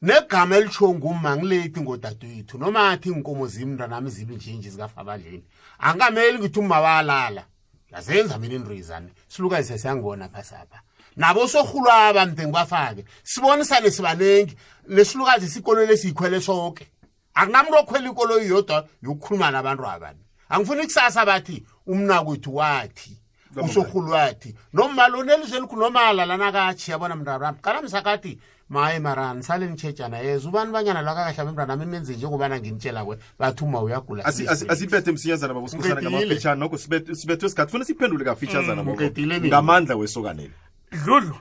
negama 0.01 0.57
elitsho 0.57 0.93
nguma 0.93 1.37
ngileti 1.37 1.81
ngodadewethu 1.81 2.57
noma 2.57 2.89
athi 2.89 3.09
inkomo 3.09 3.47
zimi 3.47 3.73
mntanami 3.73 4.09
zibi 4.09 4.35
njinji 4.35 4.69
zikafabadleni 4.69 5.43
angameli 5.79 6.39
ngithi 6.39 6.59
uma 6.59 6.79
walala. 6.81 7.45
Yazenza 7.91 8.37
mina 8.37 8.55
indrizane 8.55 9.09
silukazise 9.27 9.77
siyangibona 9.77 10.29
phasapha 10.29 10.81
nabo 11.15 11.47
sorhulu 11.47 11.91
aba 11.91 12.25
mde 12.25 12.43
ngibafake 12.43 13.05
sibonisane 13.23 13.91
sibanengi 13.91 14.55
nesilukazi 14.87 15.49
sikolweni 15.49 15.93
esiyikhwele 15.93 16.41
sonke 16.41 16.87
akunamuntu 17.33 17.77
okhwela 17.77 18.09
ikoloyi 18.09 18.47
yodwa 18.49 18.87
yokukhuluma 19.03 19.51
nabantu 19.51 19.85
abani 19.87 20.19
angifuni 20.49 20.83
kusasa 20.83 21.25
bathi 21.25 21.63
umnakwethu 21.87 22.55
wathi 22.55 23.17
usorhulu 23.63 24.11
wathi 24.11 24.55
nomalo 24.73 25.23
nelizwe 25.23 25.59
nomala 25.59 26.25
lana 26.25 26.51
kathi 26.51 26.91
yabona 26.91 27.15
mntanami 27.15 27.57
qalamsakathi 27.61 28.39
maye 28.69 28.99
marani 28.99 29.43
sale 29.43 29.67
nitshejana 29.67 30.17
yeza 30.19 30.49
ubani 30.49 30.71
banyana 30.71 31.01
lwakakahlabe 31.01 31.51
mntanami 31.51 31.85
nenze 31.85 32.13
njengobana 32.15 32.59
nginitshela 32.59 33.05
kwe 33.05 33.17
bathi 33.39 33.63
uma 33.63 33.81
uyagula 33.81 34.25
Asi- 34.25 34.47
asi- 34.47 34.65
asiphethe 34.69 35.11
msinyazana 35.11 35.53
babosikhosana 35.53 35.95
Ngiqedile. 35.95 36.19
ngamafitshana 36.19 36.55
nokho 36.55 36.75
sibeth- 36.75 37.13
sibethwe 37.15 37.47
isikhathi 37.47 37.71
funa 37.71 37.85
siphendule 37.85 38.25
kafitshazana 38.25 38.75
babo. 38.75 38.91
ngiqedile 38.91 39.39
mina. 39.39 39.47
ngamandla 39.47 39.95
wesokaneli 39.95 40.51
dludlu 40.91 41.37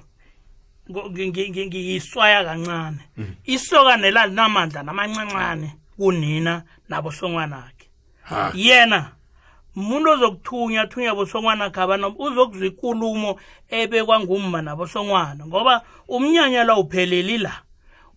ngiyiswaya 0.90 2.44
kancane. 2.44 3.00
Isokane 3.44 4.10
lalinamandla 4.10 4.82
namancancane 4.82 5.76
kunina 5.96 6.62
nabosongwanakhe. 6.88 7.86
Yena 8.54 9.12
umuntu 9.76 10.10
ozokuthunya 10.10 10.86
thunya 10.86 11.14
bosongwanakhe 11.14 11.80
abana 11.80 12.08
uzokuzwa 12.08 12.66
ikulumo 12.66 13.38
ebekwa 13.68 14.20
ngumma 14.20 14.62
nabosongwana 14.62 15.46
ngoba 15.46 15.82
umnyanya 16.08 16.64
la 16.64 16.76
upheleli 16.76 17.38
la. 17.38 17.62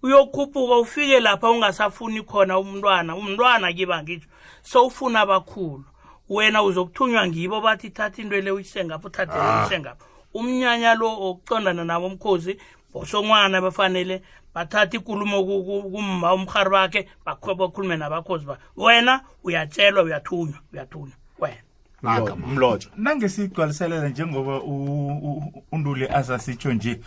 Uyokhuphuka 0.03 0.77
ufike 0.77 1.19
lapha 1.19 1.49
ungasafuni 1.49 2.21
khona 2.21 2.59
umntwana 2.59 3.15
umntwana 3.15 3.73
kiba 3.73 4.03
ngitsho 4.03 4.27
sowufuna 4.63 5.19
abakhulu. 5.21 5.85
Wena 6.29 6.63
uzokuthunywa 6.63 7.27
ngibo 7.27 7.61
bathi 7.61 7.89
thatha 7.89 8.21
into 8.21 8.41
le 8.41 8.51
uyise 8.51 8.85
ngapho 8.85 9.07
uthathe 9.07 9.37
le 9.37 9.59
uyise 9.59 9.79
ngapho. 9.79 10.05
Umnyanya 10.33 10.95
lo 10.95 11.07
okucondana 11.29 11.83
nabo 11.85 12.07
umkhozi 12.07 12.57
bosongwana 12.93 13.61
bafanele 13.61 14.21
bathatha 14.55 14.97
ikulumo 14.97 15.43
ku- 15.43 15.63
ku- 15.63 15.89
kumma 15.91 16.33
umrhari 16.33 16.69
bakhe 16.69 17.07
bakho- 17.25 17.55
bakhulume 17.55 17.97
nabakhozi 17.97 18.45
ba. 18.45 18.57
Wena 18.77 19.21
uyatshelwa 19.43 20.03
uyathunywa 20.03 20.59
uyathunywa. 20.73 21.15
Wena. 21.39 21.57
Ngaka, 22.03 22.35
Mlo- 22.35 22.47
mlojo 22.47 22.89
nangesigcwaliselela 22.97 24.09
njengoba 24.09 24.61
u- 24.61 25.07
u- 25.07 25.63
unduli 25.71 26.07
asasitsho 26.07 26.73
nje 26.73 26.99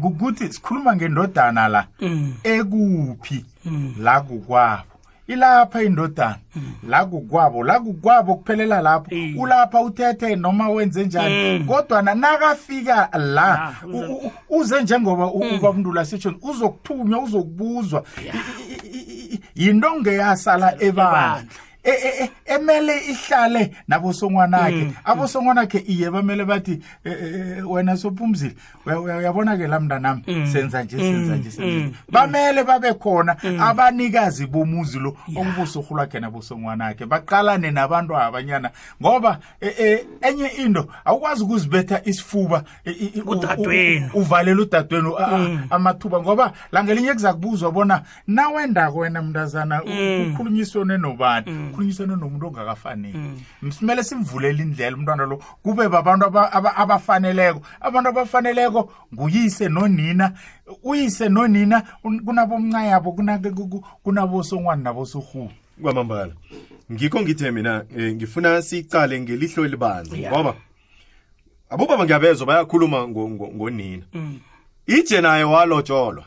kukuthi 0.00 0.52
sikhuluma 0.52 0.96
ngendodana 0.96 1.68
la 1.68 1.86
ekuphi 2.44 3.44
la 3.98 4.20
kukwabo? 4.20 4.91
Ilapha 5.32 5.82
indodana. 5.82 6.36
La 6.88 7.04
kukwabo 7.04 7.64
la 7.64 7.80
kukwabo 7.80 8.34
kuphelela 8.34 8.80
lapho. 8.80 9.14
Eh. 9.14 9.34
ulapha 9.38 9.80
uthethe 9.80 10.36
noma 10.36 10.68
wenze 10.68 11.04
njani. 11.04 11.64
Kodwa 11.64 12.02
nakafika 12.02 13.08
la 13.18 13.62
Ah, 13.62 13.72
uze- 13.86 14.06
u- 14.06 14.16
u- 14.26 14.32
uze 14.60 14.82
njengoba 14.82 15.26
u- 15.26 15.38
ubaba 15.38 15.70
unduli 15.70 16.06
sitsho 16.06 16.34
uzokuthunywa 16.42 17.22
uzokubuzwa. 17.22 18.02
I- 18.18 18.28
i- 18.72 18.98
i- 18.98 19.34
i- 19.34 19.40
yinto 19.54 19.96
ngeyasala 20.00 20.74
ebandla. 20.82 21.36
E- 21.38 21.40
e- 21.40 21.44
e- 21.44 21.71
emele 22.46 22.98
ihlale 23.10 23.70
nabosongwanakhe. 23.88 24.92
Abosongwanakhe 25.04 25.78
iye 25.78 26.10
bamele 26.10 26.44
bathi 26.44 26.82
eh, 27.04 27.12
eh, 27.58 27.70
wena 27.70 27.96
sophumzile 27.96 28.54
uya- 28.86 29.00
uya- 29.00 29.16
uyabona-ke 29.16 29.66
la 29.66 29.80
mntanami 29.80 30.22
senza 30.52 30.82
nje 30.84 30.98
senza 30.98 31.36
nje 31.36 31.50
senza 31.50 31.86
nje. 31.86 31.94
bamele 32.10 32.64
babe 32.64 32.94
khona 32.94 33.36
abanikazi 33.60 34.46
bomuzi 34.46 34.98
lo 34.98 35.16
okubosorhulwakhe 35.36 36.20
nabosongwanakhe. 36.20 37.06
Baqalane 37.06 37.70
nabantu 37.70 38.16
abanyana 38.16 38.70
ngoba 39.02 39.38
eh, 39.60 39.74
eh, 39.78 40.04
enye 40.20 40.46
into 40.46 40.88
awukwazi 41.04 41.42
ukuzibetha 41.44 42.00
isifuba 42.04 42.62
eh, 42.84 42.94
eh, 43.00 43.10
eh, 43.16 43.26
u- 43.26 43.30
u- 43.30 43.32
Udadwenu. 43.32 44.10
u- 44.14 44.18
uvalela 44.18 44.62
udadwenu 44.62 45.16
a- 45.18 45.26
a- 45.26 45.58
amathuba 45.70 46.20
ngoba 46.20 46.52
langelinye 46.72 47.12
kuza 47.12 47.32
kubuzwa 47.32 47.70
bona 47.72 48.02
nawendako 48.26 48.98
wena 48.98 49.22
mntazana 49.22 49.82
u- 49.84 49.86
ukhulunyiswane 50.32 50.98
nobani. 50.98 51.71
Ukhulunyiswane 51.72 52.16
nomuntu 52.16 52.46
ongakafaneli. 52.46 53.18
Simele 53.72 54.02
simvulele 54.04 54.62
indlela 54.62 54.96
umntwana 54.96 55.24
lo. 55.26 55.36
Kube 55.62 55.88
babantu 55.88 56.26
aba- 56.26 56.52
aba- 56.52 56.76
abafaneleko. 56.76 57.62
Abantu 57.80 58.08
abafaneleko 58.10 58.92
nguyise 59.14 59.68
nonina 59.68 60.32
uyise 60.84 61.28
nonina 61.28 61.82
un- 62.04 62.20
kunabomncayabo 62.20 63.12
kuna- 63.12 63.38
ku- 63.38 63.68
ku- 63.68 63.84
kunabosongwani 64.04 64.82
nabosorhulu 64.82 65.50
kwamambala 65.82 66.32
ngikho 66.92 67.20
ngithe 67.20 67.50
mina 67.50 67.84
eh, 67.96 68.14
ngifuna 68.14 68.62
sicale 68.62 69.20
ngelihlo 69.20 69.64
elibanzi 69.64 70.18
ngoba 70.28 70.54
abobaba 71.70 72.04
ngiyabezwa 72.04 72.46
bayakhuluma 72.46 73.08
ngo- 73.08 73.28
ngo- 73.30 73.50
ngonina. 73.54 74.04
Ije 74.86 75.20
naye 75.20 75.44
walotsholwa 75.44 76.24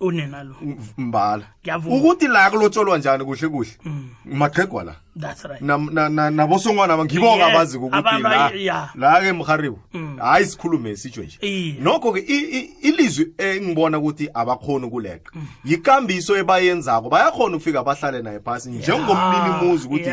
unina 0.00 0.44
lo 0.44 0.54
mbala. 0.98 1.46
Ukuthi 1.86 2.26
la 2.28 2.50
kulotsholwa 2.50 2.98
njani 2.98 3.24
kuhle 3.24 3.48
kuhle? 3.48 3.70
Maqhegwa 4.24 4.84
la 4.84 4.94
that's 5.16 5.44
right. 5.44 5.60
Nam- 5.62 5.90
na- 5.92 6.08
na- 6.08 6.30
nabosongwana 6.30 7.04
ngibo 7.04 7.44
abazi 7.44 7.78
ukuthi 7.78 8.22
la 8.22 8.50
la 8.94 9.20
ke 9.20 9.32
mharibo 9.32 9.78
hayi 10.18 10.46
sikhulume 10.46 10.96
sitsho 10.96 11.22
nje 11.22 11.76
nokho 11.80 12.12
ke 12.12 12.20
ilizwi 12.82 13.32
engibona 13.38 13.98
ukuthi 13.98 14.28
abakhona 14.34 14.86
ukuleqa 14.86 15.30
yikambiso 15.64 16.36
ebayenzako 16.36 17.08
bayakhona 17.08 17.56
ukufika 17.56 17.82
bahlale 17.82 18.22
naye 18.22 18.40
phasi 18.40 18.70
njengomnini 18.70 19.50
muzi 19.62 19.86
ukuthi 19.86 20.10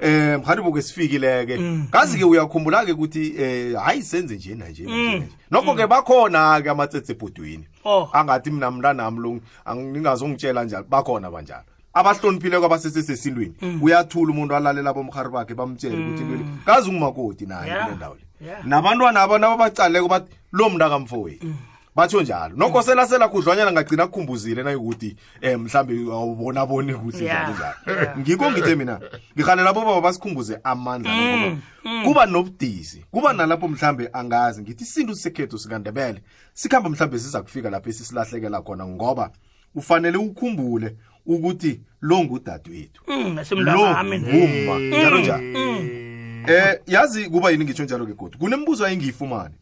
eh 0.00 0.38
mharibo 0.40 0.72
ke 0.72 0.82
sifikile 0.82 1.46
ke 1.46 1.58
kazi 1.90 2.18
ke 2.18 2.24
uyakhumbula 2.24 2.84
ke 2.84 2.92
ukuthi 2.92 3.34
um 3.38 3.76
hayi 3.84 4.02
senze 4.02 4.36
nje 4.36 4.54
na 4.54 4.68
nje 4.68 4.82
na 4.82 5.14
na 5.18 5.26
nokho 5.50 5.74
ke 5.74 5.86
bakhona 5.86 6.62
ke 6.62 6.70
amatsetse 6.70 7.12
ebhodweni. 7.12 7.66
Oh. 7.84 8.08
angathi 8.12 8.50
mina 8.50 8.70
mntanami 8.70 9.20
lo 9.20 9.40
angingazongitshela 9.64 10.64
njalo 10.64 10.84
bakhona 10.88 11.30
banjalo 11.30 11.64
abahloniphileko 11.94 12.66
abasesesesintwini 12.66 13.54
uyathula 13.82 14.32
umuntu 14.32 14.56
alalela 14.56 14.92
bomhari 14.92 15.28
bakhe 15.28 15.54
bamtshele 15.54 15.96
ukuthi 15.96 16.22
into 16.22 16.44
kazi 16.66 16.88
ungumakoti 16.88 17.46
naye 17.46 17.84
kule 17.84 17.96
ndawo 17.96 18.14
le. 18.14 18.24
Nabantwana 18.64 19.22
abona 19.22 19.48
babacaleko 19.48 20.08
bathi 20.08 20.30
lo 20.52 20.70
mntakamfowethu 20.70 21.54
batho 21.96 22.22
njalo. 22.22 22.56
Nokho 22.56 22.82
selasela 22.82 23.28
khudlwanyana 23.28 23.72
ngagcina 23.72 24.02
akukhumbuzile 24.02 24.62
nayikuthi 24.62 25.16
um 25.42 25.62
mhlawumbe 25.62 26.12
awubonaboni 26.12 26.94
kuhle 26.94 27.24
njalo 27.24 27.54
njalo. 27.54 28.18
Ngikho 28.18 28.50
ngithe 28.50 28.74
mina 28.74 29.00
ngihalela 29.36 29.72
bobaba 29.72 30.00
basikhumbuze 30.00 30.58
amandla 30.64 31.56
kuba 32.04 32.26
nobudisi 32.26 33.04
kuba 33.10 33.32
nalapho 33.32 33.68
mhlambe 33.68 34.10
angazi 34.12 34.62
ngithi 34.62 34.84
isintu 34.84 35.14
sekhethu 35.14 35.58
sikandebele 35.58 36.22
sikhamba 36.54 36.90
mhlambe 36.90 37.18
siza 37.18 37.42
kufika 37.42 37.70
lapho 37.70 37.90
esisilahlekela 37.90 38.62
khona 38.62 38.86
ngoba 38.86 39.30
ufanele 39.74 40.18
ukhumbule 40.18 40.96
ukuthi 41.26 41.80
lo 42.00 42.24
ngudadewethu. 42.24 43.02
Mm, 43.08 43.38
lo 43.64 43.86
ngumma. 44.18 44.78
Njalo 44.78 45.18
njalo. 45.20 45.42
eh 46.46 46.80
yazi 46.86 47.30
kuba 47.30 47.50
yini 47.50 47.64
ngitsho 47.64 47.84
njalo 47.84 48.06
ke 48.06 48.12
kodwa 48.12 48.38
kunembuzo 48.38 48.84
ayingiyifumane 48.86 49.54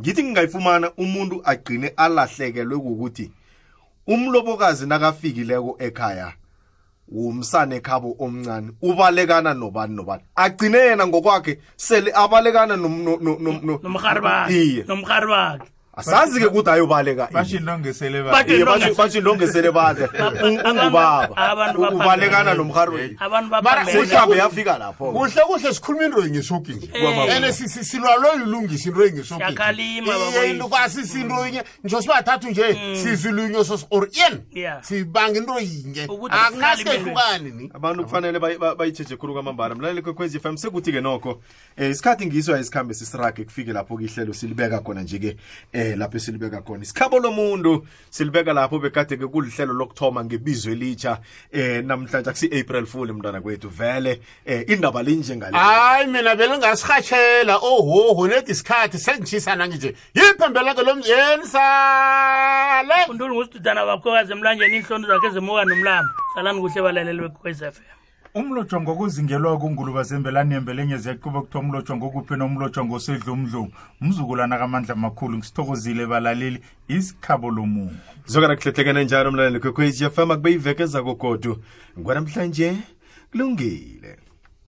ngithi 0.00 0.22
ngingayifumana 0.22 0.92
umuntu 0.96 1.42
agcine 1.44 1.88
alahlekelwe 1.96 2.74
ukuthi 2.76 3.30
umlobokazi 4.06 4.86
nakafikileko 4.86 5.76
ekhaya 5.78 6.32
wumsane 7.08 7.76
ekhabo 7.76 8.16
omncane 8.18 8.70
ubalekana 8.82 9.54
nobani 9.54 9.94
nobani? 9.96 10.22
Agcine 10.36 10.78
yena 10.78 11.06
ngokwakhe 11.06 11.58
sele 11.76 12.12
abalekana 12.14 12.76
nom- 12.76 13.02
no- 13.02 13.18
no- 13.20 13.38
no- 13.40 13.60
no- 13.62 13.80
nomrhari 13.82 14.20
bakhe 14.20 14.64
iye. 14.64 14.84
nomrhari 14.88 15.26
bakhe 15.26 15.64
asazi 15.96 16.40
ke 16.40 16.46
ukuthi 16.46 16.70
ayobaleka 16.70 17.24
ini. 17.30 17.34
basho 17.34 17.56
intongesele 17.56 18.22
Bathi- 18.22 18.54
Iye, 18.56 18.64
batsho 18.64 18.94
batsho 18.94 19.20
ndongesele 19.20 19.70
badle 19.72 20.08
ungubaba 20.44 21.36
abantu 21.36 21.80
baphambene. 21.80 22.04
ubalekana 22.04 22.54
nomrhari 22.54 23.16
abantu 23.20 23.50
Mara 23.50 23.62
baphambene. 23.62 24.02
mhlawumbe 24.02 24.36
yafika 24.38 24.78
lapho 24.78 25.12
kuhle 25.12 25.42
kuhle 25.46 25.74
sikhuluma 25.74 26.04
into 26.04 26.20
yingesoki 26.22 26.72
nje. 26.72 26.90
Eh. 26.94 27.36
and 27.36 27.52
si- 27.54 27.68
si- 27.68 27.84
silwalwe 27.84 28.30
yilungisa 28.38 28.88
into 28.88 29.04
yingesoki 29.04 29.42
Siyakhalima, 29.44 30.06
baboyisi. 30.18 30.68
kwasisi 30.68 31.20
into 31.20 31.46
yinye. 31.46 31.64
Njo 31.84 32.00
sibathathu 32.02 32.50
nje 32.50 32.96
sizilunyo 33.02 33.64
sos 33.64 33.86
or 33.90 34.08
yen. 34.12 34.40
Yeah. 34.52 34.82
sibanga 34.84 35.38
into 35.38 35.58
yinye. 35.60 36.06
Ukuthi 36.06 36.34
akunasehlukani 36.34 37.50
ni? 37.50 37.70
Abantu 37.74 38.04
kufanele 38.04 38.38
bayi- 38.38 38.58
ba- 38.58 38.74
bayitsheje 38.74 39.16
khulu 39.16 39.32
kwamambala. 39.32 39.74
Mlaleli 39.74 40.02
kwekwezi 40.02 40.38
fm 40.40 40.56
sekuthi-ke 40.56 41.00
nokho 41.00 41.40
um 41.78 41.90
isikhathi 41.90 42.26
ngiso 42.26 42.54
ayisikhambe 42.54 42.94
sisirage 42.94 43.44
kufike 43.44 43.72
lapho-ke 43.72 44.04
ihlelo 44.04 44.32
silibeka 44.34 44.78
khona 44.80 45.02
nje-ke 45.02 45.36
um 45.74 45.79
lapho 45.96 46.18
silibeka 46.18 46.62
khona. 46.62 46.82
Isikhabo 46.82 47.18
lomuntu 47.18 47.86
silibeka 48.10 48.52
lapho 48.52 48.78
bekade-ke 48.78 49.26
kulihlelo 49.26 49.72
lokuthoma 49.72 50.24
ngebizo 50.24 50.70
elitsha 50.70 51.18
um 51.52 51.86
namhlanje 51.86 52.30
akusi-april 52.30 52.86
fool 52.86 53.12
mntwana 53.12 53.40
kwethu. 53.40 53.68
Vele 53.68 54.20
um 54.46 54.64
indaba 54.68 55.02
linjengale 55.02 55.56
hayi 55.56 56.06
mina 56.06 56.36
belingasirhatshela 56.36 57.56
ohoho 57.56 58.28
nedi 58.28 58.52
isikhathi 58.52 58.98
sengitshisa 58.98 59.56
nangije 59.56 59.94
yiphembeleke 60.14 60.82
lo 60.82 60.94
mzeni 60.94 61.46
sale? 61.46 62.94
Unduli 63.08 63.34
ngusidudana 63.34 63.86
bakhokazi 63.86 64.32
emlanjeni 64.32 64.76
iinhloni 64.76 65.06
zakhe 65.06 65.26
ezimuka 65.26 65.64
nomlambo 65.64 66.10
salani 66.34 66.60
kuhle 66.60 66.82
balaleli 66.82 67.20
bekwekwez 67.20 67.62
f 67.62 67.78
m. 67.78 67.99
umlotshwa 68.34 68.80
ngokuzingelwa 68.80 69.58
kunguluba 69.58 70.02
zembelani 70.02 70.54
yembelenye 70.54 70.96
ziyaquba 70.96 71.40
kuthiwa 71.42 71.64
umlotshwa 71.64 71.96
ngokuphi 71.96 72.34
nomlotshwa 72.36 72.84
ngosedlomdlomu 72.84 73.72
umzukulwana 74.00 74.58
kamandla 74.58 74.94
amakhulu 74.94 75.38
ngisithokozile 75.38 76.06
balaleli 76.06 76.62
isikhabo 76.88 77.50
lomunye. 77.50 77.98
Zokana 78.26 78.56
kuhlehlekene 78.56 79.04
njalo 79.04 79.30
mlaleli 79.30 79.60
kwekhwezi 79.60 80.10
fm 80.10 80.30
akube 80.30 80.52
iveke 80.52 80.86
zakogodu. 80.86 81.62
Ngwanamhlanje 81.98 82.76
kulungile 83.30 84.18